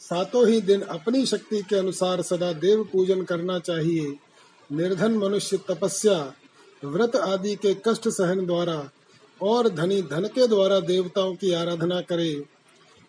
सातों 0.00 0.48
ही 0.48 0.60
दिन 0.60 0.80
अपनी 0.80 1.26
शक्ति 1.26 1.62
के 1.62 1.76
अनुसार 1.76 2.22
सदा 2.22 2.52
देव 2.52 2.84
पूजन 2.92 3.22
करना 3.22 3.58
चाहिए। 3.58 4.14
निर्धन 4.72 5.12
मनुष्य 5.12 5.58
तपस्या, 5.70 6.34
व्रत 6.84 7.16
आदि 7.16 7.54
के 7.56 7.74
कष्ट 7.88 8.08
सहन 8.08 8.46
द्वारा 8.46 8.90
और 9.42 9.68
धनी 9.68 10.02
धन 10.02 10.24
के 10.24 10.46
द्वारा 10.46 10.80
देवताओं 10.80 11.34
की 11.34 11.52
आराधना 11.52 12.00
करे। 12.00 12.44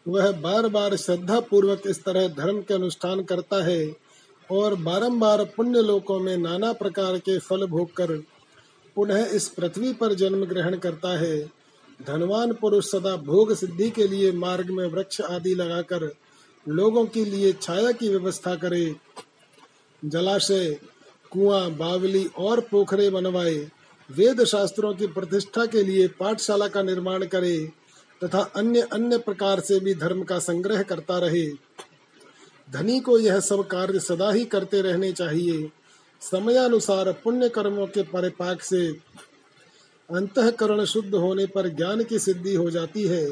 वह 0.08 0.32
बार 0.32 0.68
बार 0.68 0.96
श्रद्धा 0.96 1.40
पूर्वक 1.40 1.82
इस 1.88 2.04
तरह 2.04 2.28
धर्म 2.28 2.62
के 2.62 2.74
अनुष्ठान 2.74 3.24
करता 3.24 3.64
है 3.66 3.96
और 4.52 4.76
बारंबार 4.76 5.44
पुण्य 5.46 5.82
लोकों 5.82 6.20
में 6.20 6.38
नाना 6.38 6.74
प्रकार 6.74 7.18
के 7.18 7.38
फल 7.40 7.66
भोग 7.66 7.94
कर 7.94 8.12
पुनः 8.96 9.26
इस 9.26 9.48
पृथ्वी 9.50 9.94
पर 9.94 10.14
जन्म 10.14 10.46
ग्रहण 10.46 10.78
करता 10.78 11.18
है। 11.20 11.40
धनवान 12.08 12.54
पुरुष 12.54 12.86
सदा 12.86 13.16
भोग 13.16 13.54
सिद्धि 13.56 13.90
के 13.90 14.08
लिए 14.08 14.32
मार्ग 14.32 14.70
में 14.70 14.86
वृक्ष 14.88 15.22
आदि 15.22 15.56
लगाकर 15.56 16.12
लोगों 16.68 17.06
के 17.06 17.26
लिए 17.26 17.54
छाया 17.54 17.92
की 17.92 18.10
व्यवस्था 18.10 18.56
करे। 18.56 18.96
जलाशय, 20.06 20.80
कुआँ, 21.32 21.70
बावली 21.72 22.26
और 22.38 22.60
पोखरे 22.60 23.10
बनवाए। 23.10 23.72
वेद 24.12 24.44
शास्त्रों 24.44 24.94
की 24.94 25.08
प्रतिष्ठा 25.08 25.66
के 25.66 25.84
लिए 25.84 26.08
पाठशाला 26.08 26.68
का 26.68 26.82
निर्माण 26.82 27.26
करे 27.26 27.72
तथा 28.24 28.40
अन्य 28.40 28.82
अन्य 28.82 29.18
प्रकार 29.18 29.60
से 29.60 29.80
भी 29.80 29.94
धर्म 29.94 30.24
का 30.24 30.40
संग्रह 30.40 30.84
करता 30.84 31.18
रहे। 31.18 31.48
धनी 32.72 33.00
को 33.00 33.20
यह 33.20 33.40
सब 33.40 33.68
कार्य 33.68 34.00
सदा 34.00 34.32
ही 34.32 34.46
करते 34.46 34.82
रहने 34.82 35.12
चाहिए। 35.12 35.72
समयानुसार 36.32 37.12
पुण्य 37.12 37.50
कर्मों 37.50 37.88
के 37.88 38.04
परिपाक 38.04 38.62
से 38.62 38.88
अंतकरण 40.12 40.86
शुद्ध 40.86 41.16
होने 41.16 41.46
पर 41.46 41.70
ज्ञान 41.70 42.04
की 42.04 42.20
सिद्धि 42.20 42.56
हो 42.56 42.70
जाती 42.70 43.08
है। 43.08 43.32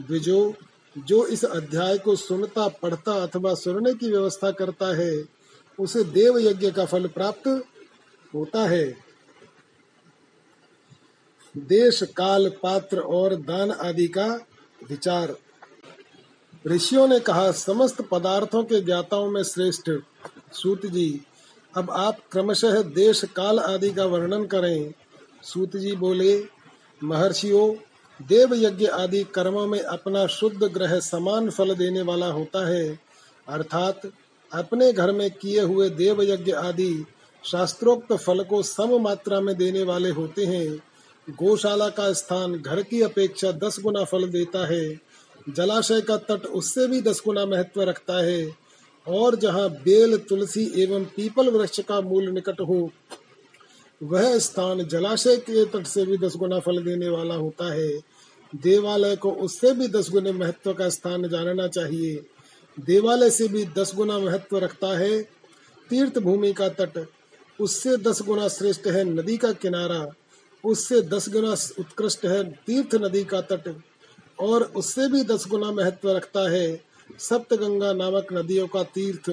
द्विजो, 0.00 0.54
जो 0.98 1.26
इस 1.26 1.44
अध्याय 1.44 1.98
को 1.98 2.16
सुनता, 2.16 2.68
पढ़ता 2.68 3.12
अथवा 3.12 3.54
सुनने 3.54 3.94
की 3.94 4.10
व्यवस्था 4.10 4.50
करता 4.50 4.96
है, 4.96 5.24
उसे 5.80 6.04
देव 6.04 6.38
यज्ञ 6.38 6.70
का 6.70 6.84
फल 6.84 7.06
प्राप्त 7.06 7.64
होता 8.34 8.68
है। 8.68 9.01
देश 11.56 12.02
काल 12.02 12.48
पात्र 12.48 13.00
और 13.00 13.34
दान 13.34 13.70
आदि 13.70 14.08
का 14.08 14.46
विचार। 14.88 15.36
ऋषियों 16.66 17.08
ने 17.08 17.20
कहा, 17.20 17.52
समस्त 17.52 18.02
पदार्थों 18.02 18.64
के 18.64 18.80
ज्ञाताओं 18.80 19.30
में 19.30 19.42
श्रेष्ठ 19.42 19.90
सूत 20.52 20.86
जी, 20.86 21.20
अब 21.76 21.90
आप 21.90 22.16
क्रमशः 22.32 22.82
देश 22.82 23.24
काल 23.24 23.58
आदि 23.58 23.90
का 23.90 24.04
वर्णन 24.04 24.44
करें। 24.44 24.92
सूत 25.42 25.76
जी 25.76 25.92
बोले, 25.92 26.44
महर्षियों 27.04 27.74
देव 28.26 28.54
यज्ञ 28.54 28.86
आदि 28.86 29.24
कर्मों 29.24 29.66
में 29.66 29.80
अपना 29.80 30.26
शुद्ध 30.26 30.62
ग्रह 30.62 31.00
समान 31.00 31.50
फल 31.50 31.74
देने 31.74 32.02
वाला 32.02 32.26
होता 32.26 32.68
है। 32.68 33.00
अर्थात, 33.48 34.00
अपने 34.52 34.92
घर 34.92 35.12
में 35.12 35.30
किए 35.30 35.60
हुए 35.60 35.90
देव 35.90 36.22
यज्ञ 36.22 36.52
आदि 36.52 37.06
शास्त्रोक्त 37.44 38.12
फल 38.12 38.44
को 38.44 38.62
सम 38.62 39.00
मात्रा 39.00 39.40
में 39.40 39.56
देने 39.56 39.82
वाले 39.82 40.10
होते 40.10 40.44
हैं। 40.44 40.82
गौशाला 41.30 41.88
का 41.88 42.12
स्थान 42.12 42.54
घर 42.54 42.82
की 42.82 43.02
अपेक्षा 43.02 43.52
दस 43.52 43.80
गुना 43.80 44.04
फल 44.04 44.28
देता 44.28 44.66
है। 44.66 45.00
जलाशय 45.48 46.00
का 46.00 46.16
तट 46.16 46.46
उससे 46.46 46.86
भी 46.86 47.00
दस 47.00 47.22
गुना 47.26 47.46
महत्व 47.46 47.82
रखता 47.82 48.22
है। 48.24 48.56
और 49.06 49.36
जहाँ 49.36 49.70
बेल, 49.70 50.16
तुलसी 50.18 50.72
एवं 50.76 51.04
पीपल 51.04 51.48
वृक्ष 51.48 51.80
का 51.80 52.00
मूल 52.00 52.28
निकट 52.28 52.60
हो, 52.60 52.90
वह 54.02 54.38
स्थान 54.38 54.84
जलाशय 54.84 55.36
के 55.36 55.64
तट 55.64 55.86
से 55.86 56.06
भी 56.06 56.18
दस 56.18 56.36
गुना 56.36 56.58
फल 56.58 56.84
देने 56.84 57.08
वाला 57.08 57.34
होता 57.34 57.72
है। 57.72 57.88
देवालय 58.54 59.16
को 59.16 59.30
उससे 59.30 59.72
भी 59.72 59.88
दस 59.88 60.10
गुने 60.10 60.32
महत्व 60.32 60.72
का 60.72 60.88
स्थान 60.88 61.28
जानना 61.28 61.68
चाहिए। 61.68 62.26
देवालय 62.80 63.30
से 63.30 63.48
भी 63.48 63.64
दस 63.64 63.94
गुना 63.94 64.18
महत्व 64.18 64.58
रखता 64.58 64.98
है। 64.98 65.22
तीर्थ 65.90 66.18
भूमि 66.18 66.52
का 66.52 66.68
तट 66.68 67.06
उससे 67.60 67.96
दस 67.96 68.22
गुना 68.22 68.48
श्रेष्ठ 68.48 68.86
है 68.86 69.04
नदी 69.04 69.36
का 69.36 69.52
किनारा। 69.52 70.06
उससे 70.64 71.00
दस 71.02 71.28
गुना 71.28 71.52
उत्कृष्ट 71.78 72.24
है 72.26 72.42
तीर्थ 72.66 72.94
नदी 72.96 73.24
का 73.24 73.40
तट, 73.42 73.74
और 74.38 74.62
उससे 74.76 75.08
भी 75.08 75.22
दस 75.24 75.46
गुना 75.48 75.70
महत्व 75.72 76.10
रखता 76.10 76.48
है 76.50 76.80
सप्तगंगा 77.20 77.92
नामक 77.92 78.32
नदियों 78.32 78.66
का 78.66 78.82
तीर्थ। 78.84 79.30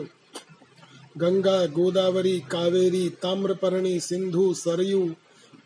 गंगा, 1.17 1.65
गोदावरी, 1.65 2.39
कावेरी, 2.51 3.07
ताम्रपर्णी, 3.21 3.99
सिंधु, 3.99 4.53
सरयू 4.53 5.15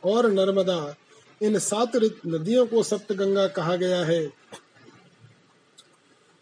और 0.03 0.31
नर्मदा, 0.31 0.95
इन 1.41 1.57
सात 1.59 1.95
नदियों 2.27 2.65
को 2.67 2.83
सप्तगंगा 2.83 3.47
कहा 3.47 3.75
गया 3.75 4.03
है। 4.05 4.31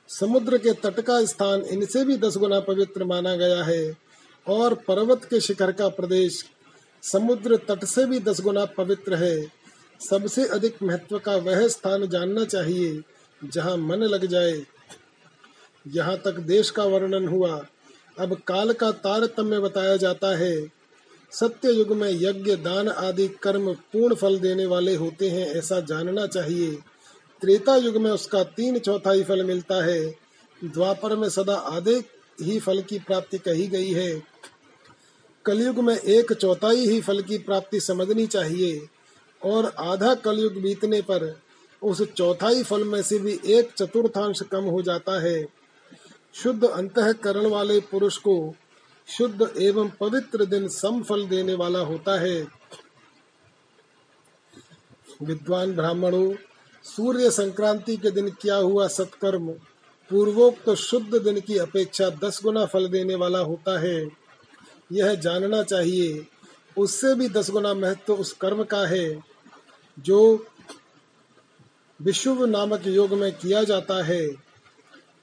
समुद्र 0.10 0.58
के 0.58 0.74
तट 0.74 1.00
का 1.00 1.24
स्थान 1.26 1.62
इनसे 1.72 2.04
भी 2.06 2.18
दस 2.18 2.38
गुना 2.38 2.60
पवित्र 2.60 3.06
माना 3.06 3.36
गया 3.36 3.64
है, 3.64 3.98
और 4.48 4.74
पर्वत 4.88 5.26
के 5.26 5.40
शिखर 5.40 5.72
का 5.72 5.88
प्रदेश 5.90 6.44
समुद्र 7.04 7.58
तट 7.58 7.86
से 7.86 8.06
भी 8.06 8.20
दस 8.20 8.42
गुना 8.42 8.66
पवित्र 8.66 9.16
है। 9.16 9.52
सबसे 10.10 10.46
अधिक 10.46 10.84
महत्व 10.84 11.20
का 11.20 11.36
वह 11.36 11.68
स्थान 11.68 12.08
जानना 12.08 12.46
चाहिए, 12.46 13.02
जहाँ 13.44 13.78
मन 13.78 13.98
लग 13.98 14.26
जाए। 14.26 14.66
यहाँ 15.88 16.18
तक 16.18 16.32
देश 16.32 16.70
का 16.70 16.84
वर्णन 16.84 17.28
हुआ। 17.28 17.66
अब 18.20 18.38
काल 18.48 18.74
का 18.74 18.92
तारतम्य 18.92 19.60
बताया 19.60 19.98
जाता 19.98 20.38
है। 20.38 20.68
सत्य 21.32 21.72
युग 21.72 21.92
में 21.92 22.12
यज्ञ, 22.12 22.56
दान 22.56 22.90
आदि 22.90 23.28
कर्म 23.28 23.74
पूर्ण 23.74 24.16
फल 24.16 24.40
देने 24.40 24.66
वाले 24.66 24.96
होते 24.96 25.30
हैं, 25.30 25.48
ऐसा 25.48 25.80
जानना 25.80 26.28
चाहिए। 26.28 26.72
त्रेता 27.42 27.76
युग 27.76 27.98
में 27.98 28.12
उसका 28.12 28.44
तीन 28.44 28.80
चौथाई 28.80 29.24
फल 29.24 29.44
मिलता 29.44 29.84
है। 29.84 30.16
द्वापर 30.64 31.16
में 31.16 31.30
सदा 31.30 31.56
आधे 31.56 32.04
ही 32.42 32.60
फल 32.60 32.82
की 32.82 33.00
प्राप्ति 33.00 33.38
कही 33.38 33.68
गई 33.68 33.90
है। 33.90 34.31
कलयुग 35.46 35.80
में 35.80 35.96
एक 35.96 36.34
चौथाई 36.34 36.88
ही 36.88 37.02
फल 37.02 37.22
की 37.22 37.38
प्राप्ति 37.38 37.80
समझनी 37.80 38.26
चाहिए, 38.28 38.88
और 39.42 39.72
आधा 39.80 40.14
कलयुग 40.16 40.62
बीतने 40.62 41.02
पर 41.02 41.34
उस 41.82 42.02
चौथाई 42.08 42.64
फल 42.64 42.84
में 42.84 43.02
से 43.02 43.20
भी 43.20 43.40
एक 43.48 43.72
चतुर्थांश 43.74 44.42
कम 44.42 44.64
हो 44.64 44.82
जाता 44.82 45.20
है। 45.22 45.44
शुद्ध 46.34 46.64
अंतकरण 46.64 47.46
वाले 47.46 47.80
पुरुष 47.82 48.18
को 48.18 48.54
शुद्ध 49.08 49.50
एवं 49.58 49.90
पवित्र 50.00 50.46
दिन 50.46 50.68
सम 50.68 51.02
फल 51.04 51.26
देने 51.28 51.54
वाला 51.54 51.80
होता 51.80 52.20
है। 52.20 52.42
विद्वान 55.22 55.72
ब्राह्मणों, 55.72 56.34
सूर्य 56.86 57.32
संक्रांति 57.32 57.98
के 57.98 58.12
दिन 58.12 58.30
किया 58.32 58.56
हुआ 58.56 58.88
सत्कर्म 58.88 59.52
पूर्वोक्त 60.10 60.64
तो 60.66 60.76
शुद्ध 60.76 61.16
दिन 61.16 61.40
की 61.40 61.58
अपेक्षा 61.58 62.10
दस 62.24 62.40
गुना 62.44 62.66
फल 62.66 62.88
देने 62.88 63.16
वाला 63.16 63.40
होता 63.40 63.80
है। 63.80 64.21
यह 64.92 65.14
जानना 65.16 65.62
चाहिए। 65.64 66.26
उससे 66.78 67.14
भी 67.16 67.28
दस 67.30 67.50
गुना 67.52 67.74
महत्व 67.74 68.02
तो 68.08 68.16
उस 68.16 68.32
कर्म 68.34 68.64
का 68.64 68.86
है, 68.88 69.24
जो 69.98 70.46
विश्व 72.00 72.46
नामक 72.46 72.88
योग 72.88 73.14
में 73.14 73.32
किया 73.32 73.64
जाता 73.64 74.04
है। 74.04 74.28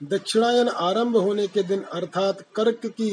दक्षिणायन 0.03 0.69
आरंभ 0.69 1.17
होने 1.17 1.47
के 1.47 1.63
दिन 1.63 1.83
अर्थात 1.83 2.45
कर्क 2.55 2.87
की 2.87 3.11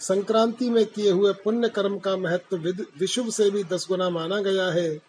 संक्रांति 0.00 0.68
में 0.70 0.84
किए 0.86 1.10
हुए 1.10 1.32
पुण्य 1.34 1.68
कर्म 1.68 1.98
का 1.98 2.16
महत्व 2.16 2.56
विश्व 3.00 3.30
से 3.30 3.50
भी 3.50 3.64
दस 3.64 3.86
गुना 3.88 4.08
माना 4.10 4.40
गया 4.40 4.66
है। 4.70 5.00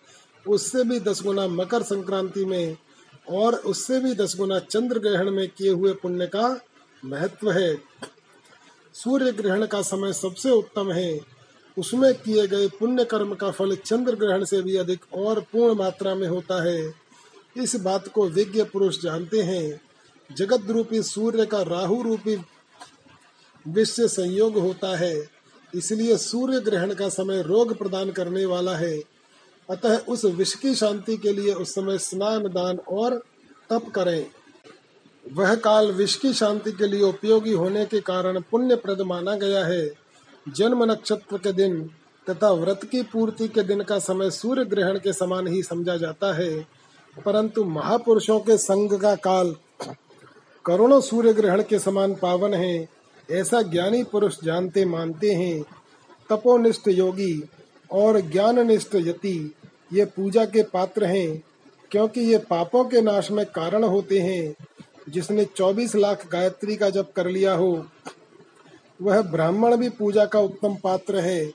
उससे 0.48 0.84
भी 0.84 1.00
दस 1.00 1.22
गुना 1.24 1.48
मकर 1.48 1.84
संक्रांति 1.84 2.46
में 2.46 2.78
और 3.30 3.56
उससे 3.56 4.00
भी 4.00 4.14
दस 4.14 4.36
गुना 4.38 4.60
चंद्र 4.60 5.00
ग्रहण 5.00 5.32
में 5.32 5.48
किए 5.48 5.72
हुए 5.72 5.94
पुण्य 5.94 6.28
का 6.28 6.60
महत्व 7.06 7.52
है। 7.52 7.89
सूर्य 8.94 9.32
ग्रहण 9.32 9.66
का 9.66 9.82
समय 9.82 10.14
सबसे 10.14 10.52
उत्तम 10.52 10.92
है। 10.92 11.20
उसमें 11.78 12.14
किए 12.14 12.48
गए 12.48 12.68
पुण्य 12.68 13.06
कर्म 13.06 13.36
का 13.36 13.52
फल 13.52 13.76
चंद्र 13.76 14.16
ग्रहण 14.16 14.46
से 14.46 14.62
भी 14.62 14.76
अधिक 14.78 15.06
और 15.14 15.40
पूर्ण 15.40 15.76
मात्रा 15.76 16.16
में 16.16 16.28
होता 16.28 16.64
है। 16.64 16.94
इस 17.58 17.76
बात 17.76 18.08
को 18.08 18.28
विज्ञ 18.28 18.64
पुरुष 18.64 19.02
जानते 19.02 19.42
हैं। 19.42 19.82
जगत 20.36 20.70
रूपी 20.70 21.04
सूर्य 21.04 21.46
का 21.46 21.62
राहु 21.62 22.02
रूपी 22.02 22.42
विश्व 23.68 24.08
संयोग 24.08 24.58
होता 24.58 24.98
है। 24.98 25.30
इसलिए 25.76 26.18
सूर्य 26.18 26.60
ग्रहण 26.60 26.94
का 26.94 27.10
समय 27.10 27.42
रोग 27.42 27.78
प्रदान 27.78 28.12
करने 28.12 28.46
वाला 28.46 28.76
है। 28.76 29.00
अतः 29.70 29.98
उस 29.98 30.26
विष 30.26 30.54
की 30.54 30.76
शांति 30.76 31.18
के 31.18 31.34
लिए 31.34 31.54
उस 31.54 31.76
समय 31.76 31.98
स्नान, 31.98 32.44
दान 32.44 32.78
और 32.78 33.24
तप 33.70 33.92
करें। 33.96 34.32
वह 35.34 35.56
काल 35.56 35.92
विष 35.92 36.16
की 36.16 36.34
शांति 36.34 36.72
के 36.72 36.88
लिए 36.88 37.02
उपयोगी 37.02 37.52
होने 37.52 37.86
के 37.86 38.02
कारण 38.02 38.42
पुण्य 38.42 38.76
प्रद 38.76 39.02
माना 39.02 39.36
गया 39.36 39.66
है। 39.66 39.92
जन्म 40.50 40.92
नक्षत्र 40.92 41.38
के 41.38 41.52
दिन 41.52 41.90
तथा 42.30 42.52
व्रत 42.52 42.80
की 42.92 43.02
पूर्ति 43.02 43.48
के 43.48 43.64
दिन 43.64 43.82
का 43.82 44.00
समय 44.00 44.32
सूर्य 44.32 44.66
ग्रहण 44.66 45.00
के 45.00 45.14
समान 45.14 45.48
ही 45.48 45.64
समझा 45.64 45.98
जाता 45.98 46.34
है। 46.34 46.68
परंतु 47.26 47.64
महापुरुषों 47.64 48.40
के 48.40 48.58
संग 48.58 49.00
का 49.00 49.16
काल 49.16 49.56
करोड़ों 50.66 51.02
सूर्य 51.02 51.34
ग्रहण 51.34 51.64
के 51.64 51.80
समान 51.80 52.16
पावन 52.16 52.54
है। 52.54 52.90
ऐसा 53.32 53.62
ज्ञानी 53.62 54.04
पुरुष 54.04 54.38
जानते 54.44 54.86
मानते 54.86 55.32
हैं, 55.32 55.62
तपोनिष्ठ 56.30 56.88
योगी 56.88 57.44
और 57.92 58.22
ज्ञाननिष्ठ 58.22 58.96
यति 58.96 59.56
ये 59.94 60.06
पूजा 60.06 60.46
के 60.46 60.64
पात्र 60.64 61.06
हैं, 61.06 61.44
क्योंकि 61.92 62.22
ये 62.22 62.38
पापों 62.38 62.86
के 62.86 63.02
नाश 63.02 63.32
में 63.32 63.46
कारण 63.46 63.84
होते 63.84 64.20
हैं। 64.20 64.56
जिसने 65.10 65.46
24 65.46 65.96
लाख 65.96 66.32
गायत्री 66.32 66.76
का 66.76 66.90
जप 66.90 67.12
कर 67.16 67.28
लिया 67.28 67.54
हो, 67.54 67.86
वह 69.02 69.22
ब्राह्मण 69.22 69.76
भी 69.76 69.90
पूजा 69.90 70.26
का 70.26 70.40
उत्तम 70.40 70.76
पात्र 70.84 71.20
है। 71.20 71.52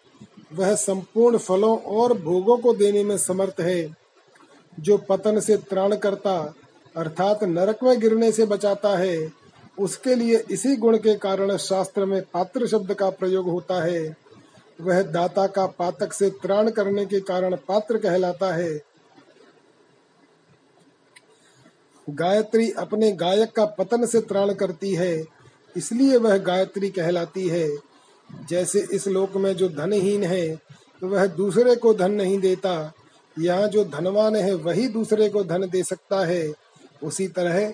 वह 0.54 0.74
संपूर्ण 0.74 1.38
फलों 1.38 1.78
और 1.78 2.18
भोगों 2.18 2.58
को 2.58 2.74
देने 2.74 3.04
में 3.04 3.18
समर्थ 3.18 3.60
है। 3.60 3.96
जो 4.80 4.98
पतन 4.98 5.40
से 5.40 5.56
त्राण 5.56 5.96
करता, 5.96 6.54
अर्थात 6.96 7.44
नरक 7.44 7.78
में 7.82 8.00
गिरने 8.00 8.32
से 8.32 8.46
बचाता 8.46 8.96
है, 8.96 9.32
उसके 9.78 10.14
लिए 10.14 10.44
इसी 10.50 10.76
गुण 10.76 10.98
के 10.98 11.14
कारण 11.14 11.56
शास्त्र 11.56 12.04
में 12.04 12.22
पात्र 12.22 12.66
शब्द 12.66 12.94
का 12.94 13.10
प्रयोग 13.10 13.48
होता 13.48 13.84
है। 13.84 14.16
वह 14.80 15.02
दाता 15.02 15.46
का 15.46 15.66
पातक 15.66 16.12
से 16.12 16.30
त्राण 16.30 16.70
करने 16.70 17.06
के 17.06 17.20
कारण 17.20 17.56
पात्र 17.56 17.98
कहलाता 17.98 18.54
है। 18.54 18.93
गायत्री 22.06 22.70
अपने 22.70 23.10
गायक 23.12 23.52
का 23.52 23.64
पतन 23.78 24.06
से 24.06 24.20
त्राण 24.20 24.52
करती 24.54 24.92
है, 24.94 25.24
इसलिए 25.74 26.16
वह 26.16 26.36
गायत्री 26.38 26.90
कहलाती 26.90 27.48
है। 27.48 27.68
जैसे 28.48 28.86
इस 28.92 29.06
लोक 29.08 29.36
में 29.36 29.54
जो 29.56 29.68
धनहीन 29.68 30.24
है 30.24 30.54
तो 31.02 31.08
वह 31.08 31.26
दूसरे 31.28 31.74
को 31.76 31.92
धन 31.94 32.12
नहीं 32.12 32.38
देता। 32.38 32.92
यहाँ 33.36 33.68
जो 33.68 33.84
धनवान 33.84 34.36
है, 34.36 34.54
वही 34.54 34.86
दूसरे 34.88 35.28
को 35.28 35.42
धन 35.44 35.68
दे 35.68 35.82
सकता 35.82 36.24
है। 36.26 36.52
उसी 37.02 37.26
तरह 37.28 37.72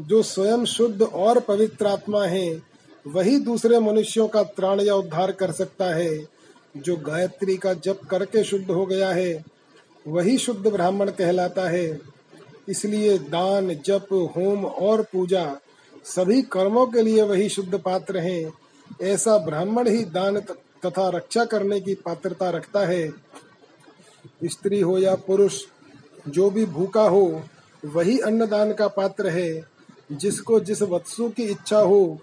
जो 0.00 0.22
स्वयं 0.22 0.64
शुद्ध 0.64 1.02
और 1.02 1.40
पवित्र 1.40 1.86
आत्मा 1.86 2.24
है, 2.24 2.62
वही 3.06 3.38
दूसरे 3.38 3.78
मनुष्यों 3.80 4.26
का 4.28 4.42
त्राण 4.42 4.80
या 4.80 4.94
उद्धार 4.94 5.32
कर 5.32 5.52
सकता 5.52 5.94
है। 5.94 6.18
जो 6.76 6.96
गायत्री 6.98 7.56
का 7.56 7.74
जप 7.76 8.00
करके 8.10 8.44
शुद्ध 8.44 8.70
हो 8.70 8.86
गया 8.86 9.10
है, 9.10 9.44
वही 10.06 10.36
शुद्ध 10.38 10.66
ब्राह्मण 10.66 11.10
कहलाता 11.10 11.68
है। 11.68 12.00
इसलिए 12.70 13.18
दान, 13.18 13.74
जप, 13.86 14.08
होम 14.36 14.64
और 14.64 15.02
पूजा 15.02 15.56
सभी 16.04 16.42
कर्मों 16.42 16.86
के 16.86 17.02
लिए 17.02 17.22
वही 17.22 17.48
शुद्ध 17.48 17.78
पात्र 17.78 18.18
है। 18.18 18.52
ऐसा 19.02 19.36
ब्राह्मण 19.38 19.88
ही 19.88 20.04
दान 20.04 20.40
तथा 20.86 21.08
रक्षा 21.08 21.44
करने 21.44 21.80
की 21.80 21.94
पात्रता 21.94 22.50
रखता 22.50 22.80
है। 22.80 23.08
स्त्री 24.44 24.80
हो 24.80 24.98
या 24.98 25.14
पुरुष, 25.14 25.62
जो 26.28 26.50
भी 26.50 26.64
भूखा 26.66 27.02
हो, 27.02 27.42
वही 27.84 28.18
अन्नदान 28.18 28.72
का 28.72 28.88
पात्र 28.88 29.28
है। 29.28 29.62
जिसको 30.12 30.60
जिस 30.60 30.82
वस्तु 30.82 31.28
की 31.28 31.42
इच्छा 31.42 31.78
हो, 31.78 32.18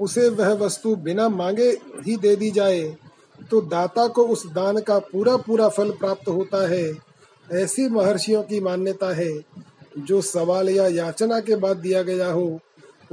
उसे 0.00 0.28
वह 0.28 0.52
वस्तु 0.54 0.94
बिना 0.96 1.28
मांगे 1.28 1.68
ही 2.06 2.16
दे 2.16 2.36
दी 2.36 2.50
जाए 2.50 2.96
तो 3.50 3.60
दाता 3.60 4.06
को 4.06 4.26
उस 4.26 4.46
दान 4.46 4.80
का 4.80 4.98
पूरा 4.98 5.36
पूरा 5.36 5.68
फल 5.68 5.90
प्राप्त 5.90 6.28
होता 6.28 6.68
है। 6.68 7.09
ऐसी 7.52 7.88
महर्षियों 7.88 8.42
की 8.42 8.60
मान्यता 8.60 9.14
है, 9.14 9.40
जो 9.98 10.22
सवाल 10.22 10.68
या 10.68 10.86
याचना 10.88 11.40
के 11.40 11.56
बाद 11.56 11.76
दिया 11.76 12.02
गया 12.02 12.32
हो, 12.32 12.60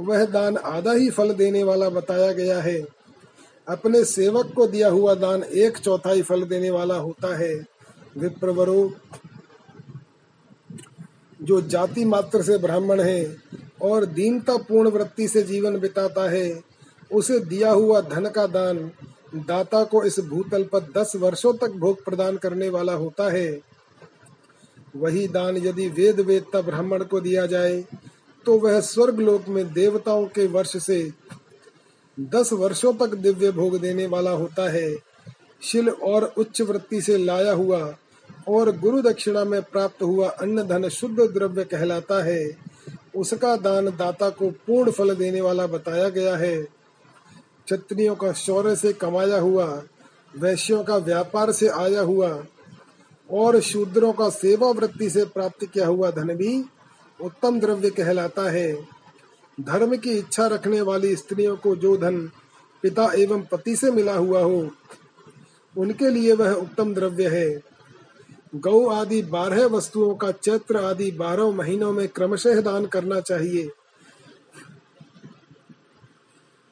वह 0.00 0.24
दान 0.24 0.56
आधा 0.56 0.92
ही 0.92 1.10
फल 1.10 1.32
देने 1.32 1.62
वाला 1.62 1.88
बताया 1.88 2.32
गया 2.32 2.60
है। 2.60 2.86
अपने 3.68 4.04
सेवक 4.04 4.52
को 4.56 4.66
दिया 4.66 4.88
हुआ 4.88 5.14
दान 5.14 5.42
एक 5.42 5.78
चौथाई 5.78 6.22
फल 6.22 6.42
देने 6.42 6.70
वाला 6.70 6.94
होता 6.94 7.36
है। 7.36 7.54
विप्रवरो, 8.16 8.92
जो 11.42 11.60
जाति 11.60 12.04
मात्र 12.04 12.42
से 12.42 12.58
ब्राह्मण 12.58 13.00
है 13.00 13.36
और 13.82 14.04
दीनता 14.04 14.56
पूर्ण 14.56 14.90
वृत्ति 14.90 15.28
से 15.28 15.42
जीवन 15.42 15.78
बिताता 15.78 16.30
है, 16.30 16.62
उसे 17.12 17.40
दिया 17.40 17.70
हुआ 17.70 18.00
धन 18.00 18.26
का 18.26 18.46
दान 18.46 18.90
दाता 19.34 19.84
को 19.84 20.04
इस 20.04 20.20
भूतल 20.20 20.62
पर 20.62 20.80
दस 20.96 21.12
वर्षों 21.16 21.54
तक 21.54 21.70
भोग 21.70 22.04
प्रदान 22.04 22.36
करने 22.36 22.68
वाला 22.68 22.92
होता 22.92 23.30
है। 23.32 23.77
वही 24.96 25.26
दान 25.28 25.56
यदि 25.56 25.88
वेद 25.88 26.20
वेदता 26.20 26.60
ब्राह्मण 26.60 27.04
को 27.04 27.20
दिया 27.20 27.46
जाए 27.46 27.84
तो 28.46 28.58
वह 28.58 28.80
स्वर्ग 28.80 29.20
लोक 29.20 29.48
में 29.48 29.72
देवताओं 29.72 30.24
के 30.26 30.46
वर्ष 30.46 30.76
से 30.76 31.00
दस 32.18 32.52
वर्षों 32.52 32.92
तक 32.94 33.14
दिव्य 33.16 33.50
भोग 33.50 33.78
देने 33.80 34.06
वाला 34.06 34.30
होता 34.30 34.68
है। 34.70 34.96
शिल 35.62 35.88
और 35.88 36.24
उच्च 36.38 36.60
वृत्ति 36.60 37.00
से 37.02 37.16
लाया 37.18 37.52
हुआ 37.52 37.80
और 38.48 38.70
गुरु 38.78 39.02
दक्षिणा 39.02 39.44
में 39.44 39.62
प्राप्त 39.62 40.02
हुआ 40.02 40.28
अन्न 40.28 40.62
धन 40.62 40.88
शुद्ध 40.88 41.18
द्रव्य 41.20 41.64
कहलाता 41.64 42.22
है। 42.24 42.56
उसका 43.16 43.56
दान 43.56 43.86
दाता 43.88 44.30
को 44.30 44.50
पूर्ण 44.66 44.90
फल 44.90 45.14
देने 45.14 45.40
वाला 45.40 45.66
बताया 45.66 46.08
गया 46.08 46.36
है। 46.36 46.56
क्षत्रियों 46.62 48.14
का 48.14 48.32
शौर्य 48.32 48.76
से 48.76 48.92
कमाया 48.92 49.38
हुआ, 49.38 49.66
वैश्यों 50.38 50.82
का 50.84 50.96
व्यापार 50.96 51.52
से 51.52 51.68
आया 51.68 52.00
हुआ 52.00 52.28
और 53.30 53.60
शूद्रों 53.60 54.12
का 54.12 54.28
सेवा 54.28 54.70
वृत्ति 54.70 55.10
से 55.10 55.24
प्राप्त 55.24 55.64
किया 55.64 55.86
हुआ 55.86 56.10
धन 56.10 56.28
भी 56.28 56.64
उत्तम 57.20 57.60
द्रव्य 57.60 57.90
कहलाता 57.90 58.50
है। 58.50 58.86
धर्म 59.60 59.96
की 59.96 60.10
इच्छा 60.10 60.46
रखने 60.46 60.80
वाली 60.80 61.16
स्त्रियों 61.16 61.56
को 61.56 61.76
जो 61.76 61.96
धन 61.96 62.30
पिता 62.82 63.12
एवं 63.12 63.42
पति 63.42 63.76
से 63.76 63.90
मिला 63.90 64.14
हुआ 64.14 64.40
हो, 64.40 64.70
उनके 65.78 66.10
लिए 66.10 66.32
वह 66.32 66.52
उत्तम 66.52 66.94
द्रव्य 66.94 67.28
है। 67.28 67.62
गौ 68.54 68.86
आदि 68.86 69.22
बारह 69.22 69.66
वस्तुओं 69.66 70.14
का 70.14 70.30
चैत्र 70.30 70.76
आदि 70.76 71.10
बारह 71.10 71.50
महीनों 71.50 71.92
में 71.92 72.08
क्रमशः 72.08 72.60
दान 72.60 72.86
करना 72.86 73.20
चाहिए। 73.20 73.70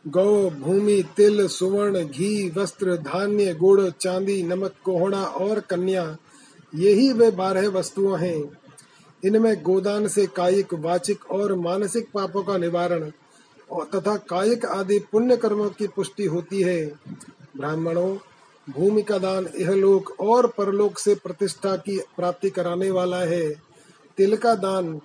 गौ, 0.07 0.51
भूमि, 0.51 1.05
तिल, 1.17 1.49
सुवर्ण, 1.49 2.05
घी, 2.05 2.53
वस्त्र, 2.57 2.97
धान्य, 2.97 3.55
गुड़, 3.55 3.91
चांदी, 3.91 4.43
नमक 4.43 4.75
कोहड़ा 4.85 5.25
और 5.25 5.61
कन्या 5.61 6.17
यही 6.75 7.13
वे 7.13 7.31
बारह 7.31 7.69
वस्तुएँ 7.69 8.19
हैं। 8.19 8.51
इनमें 9.25 9.63
गोदान 9.63 10.09
से 10.09 10.27
कायिक, 10.27 10.75
वाचिक 10.75 11.31
और 11.31 11.55
मानसिक 11.55 12.09
पापों 12.15 12.43
का 12.43 12.59
निवारण 12.59 13.11
तथा 13.95 14.17
कायिक 14.17 14.65
आदि 14.65 14.99
पुण्य 14.99 15.37
कर्मों 15.37 15.71
की 15.71 15.87
पुष्टि 15.87 16.25
होती 16.25 16.63
है। 16.63 16.87
ब्राह्मणों, 17.57 18.17
भूमि 18.71 19.03
का 19.03 19.19
दान 19.19 19.49
इहलोक 19.57 20.21
और 20.21 20.47
परलोक 20.47 20.99
से 20.99 21.15
प्रतिष्ठा 21.15 21.77
की 21.77 21.99
प्राप्ति 21.99 22.51
कराने 22.51 22.91
वाला 22.91 23.17
है। 23.17 23.51
तिल 24.17 24.37
का 24.37 24.55
दान 24.55 25.01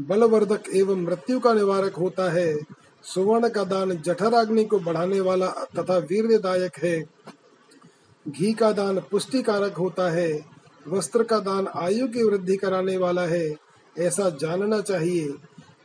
बलवर्धक 0.00 0.62
एवं 0.74 0.96
मृत्यु 0.96 1.40
का 1.40 1.54
निवारक 1.54 1.94
होता 1.94 2.32
है। 2.32 2.56
सुवर्ण 3.02 3.48
का 3.48 3.64
दान 3.64 3.96
जठराग्नि 3.96 4.64
को 4.64 4.78
बढ़ाने 4.78 5.20
वाला 5.20 5.46
तथा 5.46 5.98
वीरदायक 5.98 6.72
है। 6.78 7.04
घी 8.28 8.52
का 8.52 8.72
दान 8.72 9.00
पुष्टिकारक 9.00 9.72
होता 9.72 10.10
है, 10.10 10.44
वस्त्र 10.88 11.22
का 11.22 11.38
दान 11.38 11.68
आयु 11.76 12.06
की 12.08 12.22
वृद्धि 12.22 12.56
कराने 12.56 12.96
वाला 12.96 13.22
है, 13.22 13.56
ऐसा 13.98 14.28
जानना 14.30 14.80
चाहिए। 14.80 15.28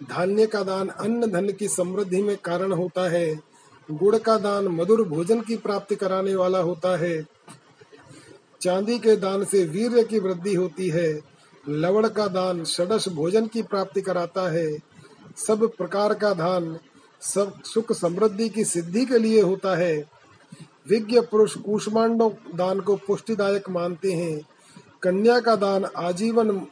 धान्य 0.09 0.45
का 0.47 0.63
दान 0.63 0.87
अन्न 0.87 1.31
धन 1.31 1.51
की 1.51 1.67
समृद्धि 1.67 2.21
में 2.23 2.37
कारण 2.37 2.71
होता 2.71 3.09
है, 3.09 3.39
गुड़ 3.91 4.17
का 4.17 4.37
दान 4.37 4.67
मधुर 4.67 5.07
भोजन 5.07 5.41
की 5.41 5.57
प्राप्ति 5.57 5.95
कराने 5.95 6.35
वाला 6.35 6.59
होता 6.59 6.97
है। 6.97 7.27
चांदी 8.61 8.99
के 8.99 9.15
दान 9.15 9.43
से 9.43 9.63
वीर्य 9.63 10.03
की 10.03 10.19
वृद्धि 10.19 10.53
होती 10.53 10.89
है, 10.89 11.21
लवण 11.69 12.07
का 12.07 12.27
दान 12.27 12.63
षडश 12.63 13.09
भोजन 13.09 13.47
की 13.47 13.61
प्राप्ति 13.61 14.01
कराता 14.01 14.49
है। 14.51 14.77
सब 15.37 15.71
प्रकार 15.77 16.13
का 16.13 16.33
दान 16.33 16.77
सब 17.21 17.61
सुख 17.63 17.93
समृद्धि 17.93 18.49
की 18.49 18.63
सिद्धि 18.63 19.05
के 19.05 19.17
लिए 19.17 19.41
होता 19.41 19.75
है। 19.75 20.18
विज्ञ 20.89 21.21
पुरुष 21.21 21.57
कुष्मांडो 21.57 22.37
दान 22.55 22.79
को 22.79 22.95
पुष्टिदायक 22.95 23.69
मानते 23.69 24.11
हैं। 24.11 24.41
कन्या 25.03 25.39
का 25.39 25.55
दान 25.55 25.85
आजीवन 25.97 26.67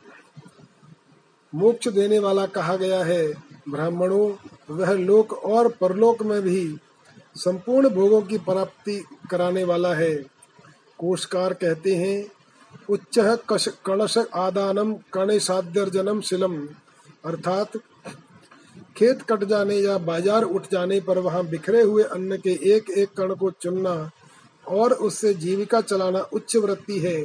मोक्ष 1.56 1.88
देने 1.88 2.20
वाला 2.20 2.46
कहा 2.46 2.76
गया 2.76 3.04
है। 3.04 3.34
ब्राह्मणों, 3.70 4.36
वह 4.76 4.92
लोक 4.92 5.34
और 5.34 5.68
परलोक 5.82 6.24
में 6.24 6.42
भी 6.42 6.78
संपूर्ण 7.36 7.90
भोगों 7.90 8.22
की 8.22 8.38
प्राप्ति 8.38 9.04
कराने 9.32 9.64
वाला 9.64 9.94
है। 9.94 10.16
कोशकार 10.98 11.54
कहते 11.54 11.96
हैं, 11.96 12.28
उच्च 12.90 13.20
कणश 13.86 14.18
आदानम 14.36 14.94
कणे 14.94 15.40
साध्यर्जनम 15.40 16.22
शिलम। 16.22 16.66
अर्थात 17.26 17.72
खेत 18.98 19.22
कट 19.22 19.44
जाने 19.46 19.76
या 19.78 19.98
बाज़ार 20.04 20.44
उठ 20.44 20.68
जाने 20.72 21.00
पर 21.02 21.18
वहाँ 21.20 21.46
बिखरे 21.48 21.82
हुए 21.82 22.04
अन्न 22.06 22.38
के 22.38 22.52
एक 22.68 22.90
एक 22.98 23.10
कण 23.18 23.34
को 23.36 23.52
चुनना 23.62 23.94
और 24.68 24.94
उससे 25.02 25.34
जीविका 25.36 25.82
चलाना 25.82 26.20
उच्च 26.34 26.56
वृत्ति 26.56 27.00
है। 27.00 27.22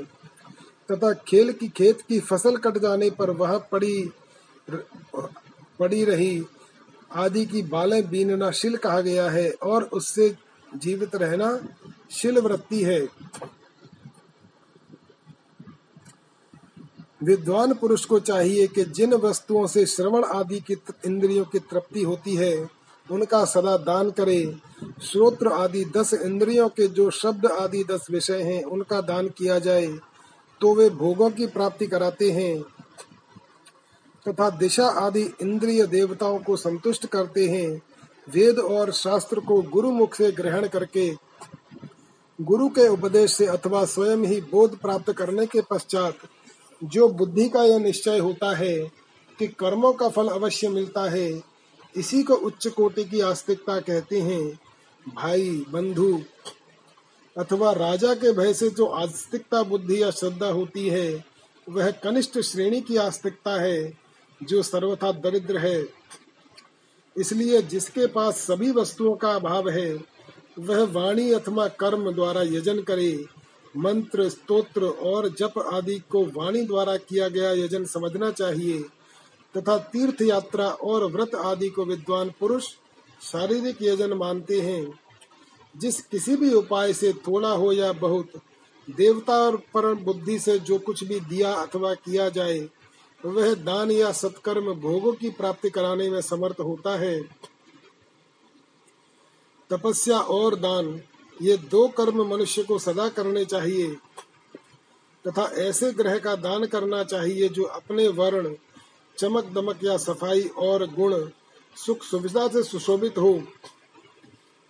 तथा 0.89 1.13
खेल 1.29 1.53
की 1.53 1.69
खेत 1.71 2.01
की 2.09 2.19
फ़सल 2.23 2.57
कट 2.57 2.79
जाने 2.79 3.11
पर 3.11 3.31
वह 3.33 3.57
पड़ी 3.73 4.11
पड़ी 4.71 6.05
रही 6.05 6.43
आदि 7.17 7.45
की 7.47 7.63
बालें 7.65 8.03
बीनना 8.11 8.51
शिल 8.53 8.77
कहा 8.77 9.01
गया 9.01 9.29
है 9.31 9.51
और 9.63 9.85
उससे 9.93 10.29
जीवित 10.77 11.15
रहना 11.17 11.49
शिल 12.11 12.39
वृत्ति 12.39 12.83
है। 12.85 13.01
विद्वान 17.23 17.73
पुरुष 17.75 18.05
को 18.05 18.19
चाहिए 18.21 18.67
कि 18.67 18.85
जिन 18.91 19.15
वस्तुओं 19.15 19.67
से 19.67 19.85
श्रवण 19.87 20.25
आदि 20.25 20.61
की 20.61 20.77
इंद्रियों 21.07 21.45
की 21.45 21.59
तृप्ति 21.61 22.03
होती 22.03 22.35
है, 22.37 22.69
उनका 23.07 23.45
सदा 23.45 23.77
दान 23.79 24.11
करे। 24.11 24.41
श्रोत्र 25.03 25.53
आदि 25.53 25.85
दस 25.97 26.13
इंद्रियों 26.15 26.69
के 26.69 26.87
जो 26.89 27.11
शब्द 27.11 27.47
आदि 27.47 27.85
दस 27.85 28.07
विषय 28.11 28.43
हैं, 28.43 28.63
उनका 28.65 29.01
दान 29.01 29.29
किया 29.29 29.59
जाए 29.59 29.87
तो 30.61 30.75
वे 30.75 30.89
भोगों 30.91 31.31
की 31.31 31.47
प्राप्ति 31.47 31.87
कराते 31.87 32.31
हैं। 32.31 32.63
तथा 34.27 34.49
दिशा 34.51 34.87
आदि 34.87 35.23
इंद्रिय 35.43 35.87
देवताओं 35.87 36.39
को 36.39 36.57
संतुष्ट 36.57 37.07
करते 37.07 37.49
हैं। 37.49 37.83
वेद 38.29 38.59
और 38.59 38.91
शास्त्र 38.93 39.41
को 39.41 39.61
गुरु 39.63 39.91
मुख 39.91 40.15
से 40.15 40.31
ग्रहण 40.33 40.67
करके, 40.69 41.11
गुरु 42.39 42.69
के 42.69 42.87
उपदेश 42.89 43.33
से 43.33 43.47
अथवा 43.47 43.85
स्वयं 43.85 44.25
ही 44.25 44.41
बोध 44.53 44.79
प्राप्त 44.79 45.13
करने 45.13 45.47
के 45.47 45.61
पश्चात 45.71 46.15
जो 46.85 47.09
बुद्धि 47.09 47.49
का 47.49 47.65
यह 47.65 47.79
निश्चय 47.79 48.19
होता 48.19 48.57
है 48.57 48.79
कि 49.39 49.47
कर्मों 49.47 49.93
का 49.93 50.09
फल 50.09 50.29
अवश्य 50.29 50.69
मिलता 50.69 51.11
है, 51.11 51.43
इसी 51.97 52.23
को 52.23 52.35
उच्च 52.35 52.67
कोटि 52.67 53.05
की 53.05 53.21
आस्तिकता 53.21 53.81
कहते 53.81 54.21
हैं, 54.21 54.61
भाई, 55.15 55.65
बंधु। 55.71 56.23
अथवा 57.39 57.73
राजा 57.73 58.15
के 58.15 58.33
भय 58.33 58.55
से 58.55 58.71
जो 58.71 58.87
आस्तिकता, 58.87 59.63
बुद्धि 59.63 60.03
या 60.03 60.11
श्रद्धा 60.11 60.47
होती 60.47 60.89
है, 60.89 61.25
वह 61.69 61.91
कनिष्ठ 61.91 62.39
श्रेणी 62.39 62.81
की 62.81 62.97
आस्तिकता 62.97 63.61
है, 63.61 63.99
जो 64.43 64.63
सर्वथा 64.63 65.13
दरिद्र 65.13 65.59
है। 65.59 65.89
इसलिए 67.17 67.63
जिसके 67.63 68.07
पास 68.07 68.35
सभी 68.35 68.71
वस्तुओं 68.71 69.15
का 69.15 69.35
अभाव 69.35 69.69
है, 69.69 70.05
वह 70.59 70.85
वाणी 70.93 71.33
अथवा 71.33 71.69
कर्म 71.69 72.13
द्वारा 72.13 72.43
यजन 72.43 72.83
करे 72.83 73.25
मंत्र, 73.77 74.29
स्तोत्र 74.29 74.85
और 74.85 75.29
जप 75.29 75.71
आदि 75.73 75.99
को 75.99 76.25
वाणी 76.25 76.63
द्वारा 76.63 76.97
किया 76.97 77.29
गया 77.29 77.53
यजन 77.53 77.85
समझना 77.85 78.31
चाहिए, 78.31 78.79
तथा 79.57 79.79
तीर्थ 79.79 80.23
यात्रा 80.23 80.69
और 80.69 81.05
व्रत 81.05 81.35
आदि 81.35 81.69
को 81.69 81.85
विद्वान 81.85 82.33
पुरुष 82.41 82.69
शारीरिक 83.23 83.77
यजन 83.83 84.13
मानते 84.13 84.61
हैं। 84.61 85.01
जिस 85.77 86.01
किसी 86.01 86.37
भी 86.37 86.55
उपाय 86.55 86.93
से 86.93 87.13
थोड़ा 87.13 87.51
हो 87.51 87.73
या 87.73 87.93
बहुत, 87.93 88.29
देवता 88.91 89.33
और 89.33 89.57
परम 89.57 89.95
बुद्धि 89.95 90.39
से 90.39 90.59
जो 90.59 90.79
कुछ 90.79 91.05
भी 91.05 91.21
दिया 91.21 91.55
अथवा 91.55 91.95
किया 91.95 92.29
जाए, 92.29 92.69
वह 93.25 93.55
दान 93.55 93.91
या 93.91 94.13
सत्कर्म 94.13 94.75
भोगों 94.75 95.13
की 95.13 95.31
प्राप्ति 95.31 95.71
कराने 95.71 96.11
में 96.11 96.21
समर्थ 96.21 96.61
होता 96.61 96.99
है। 96.99 97.23
तपस्या 99.71 100.19
और 100.19 100.55
दान। 100.55 101.03
ये 101.43 101.57
दो 101.71 101.87
कर्म 101.89 102.23
मनुष्य 102.29 102.63
को 102.63 102.79
सदा 102.79 103.09
करने 103.09 103.45
चाहिए, 103.45 103.89
तथा 105.25 105.45
ऐसे 105.61 105.91
ग्रह 105.93 106.19
का 106.19 106.35
दान 106.37 106.67
करना 106.67 107.03
चाहिए 107.05 107.49
जो 107.49 107.63
अपने 107.63 108.09
वर्ण, 108.09 108.55
चमक 109.19 109.53
दमक 109.55 109.85
या 109.85 109.97
सफ़ाई 109.97 110.43
और 110.59 110.87
गुण, 110.91 111.15
सुख 111.77 112.03
सुविधा 112.03 112.47
से 112.49 112.63
सुशोभित 112.63 113.19
हो। 113.19 113.33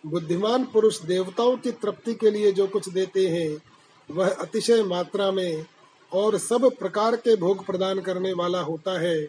बुद्धिमान 0.05 0.65
पुरुष 0.65 1.01
देवताओं 1.01 1.57
की 1.57 1.71
तृप्ति 1.73 2.15
के 2.15 2.31
लिए 2.31 2.53
जो 2.53 2.67
कुछ 2.67 2.89
देते 2.89 3.27
हैं, 3.29 3.63
वह 4.09 4.31
अतिशय 4.31 4.83
मात्रा 4.83 5.31
में 5.33 5.65
और 6.13 6.39
सब 6.39 6.71
प्रकार 6.79 7.17
के 7.17 7.37
भोग 7.37 7.65
प्रदान 7.67 8.01
करने 8.01 8.33
वाला 8.33 8.61
होता 8.61 8.99
है। 9.01 9.29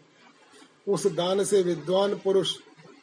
उस 0.88 1.06
दान 1.08 1.44
से 1.44 1.62
विद्वान 1.62 2.16
पुरुष 2.16 2.56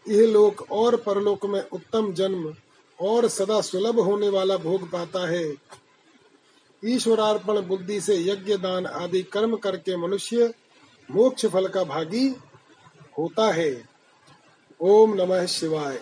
यह 0.07 0.27
लोक 0.27 0.65
और 0.73 0.97
परलोक 0.97 1.47
में 1.47 1.63
उत्तम 1.63 2.13
जन्म 2.13 2.53
और 3.01 3.29
सदा 3.29 3.61
सुलभ 3.61 4.01
होने 4.01 4.29
वाला 4.29 4.57
भोग 4.57 4.91
पाता 4.91 5.29
है। 5.29 5.55
ईश्वरार्पण 6.85 7.61
बुद्धि 7.61 8.01
से 8.01 8.17
यज्ञ, 8.17 8.57
दान 8.57 8.87
आदि 8.87 9.23
कर्म 9.23 9.57
करके 9.57 9.97
मनुष्य 9.97 10.55
मोक्ष 11.11 11.47
फल 11.47 11.69
का 11.69 11.85
भागी 11.85 12.29
होता 13.19 13.53
है। 13.53 13.89
ओम 14.81 15.15
नमः 15.15 15.47
शिवाय। 15.47 16.01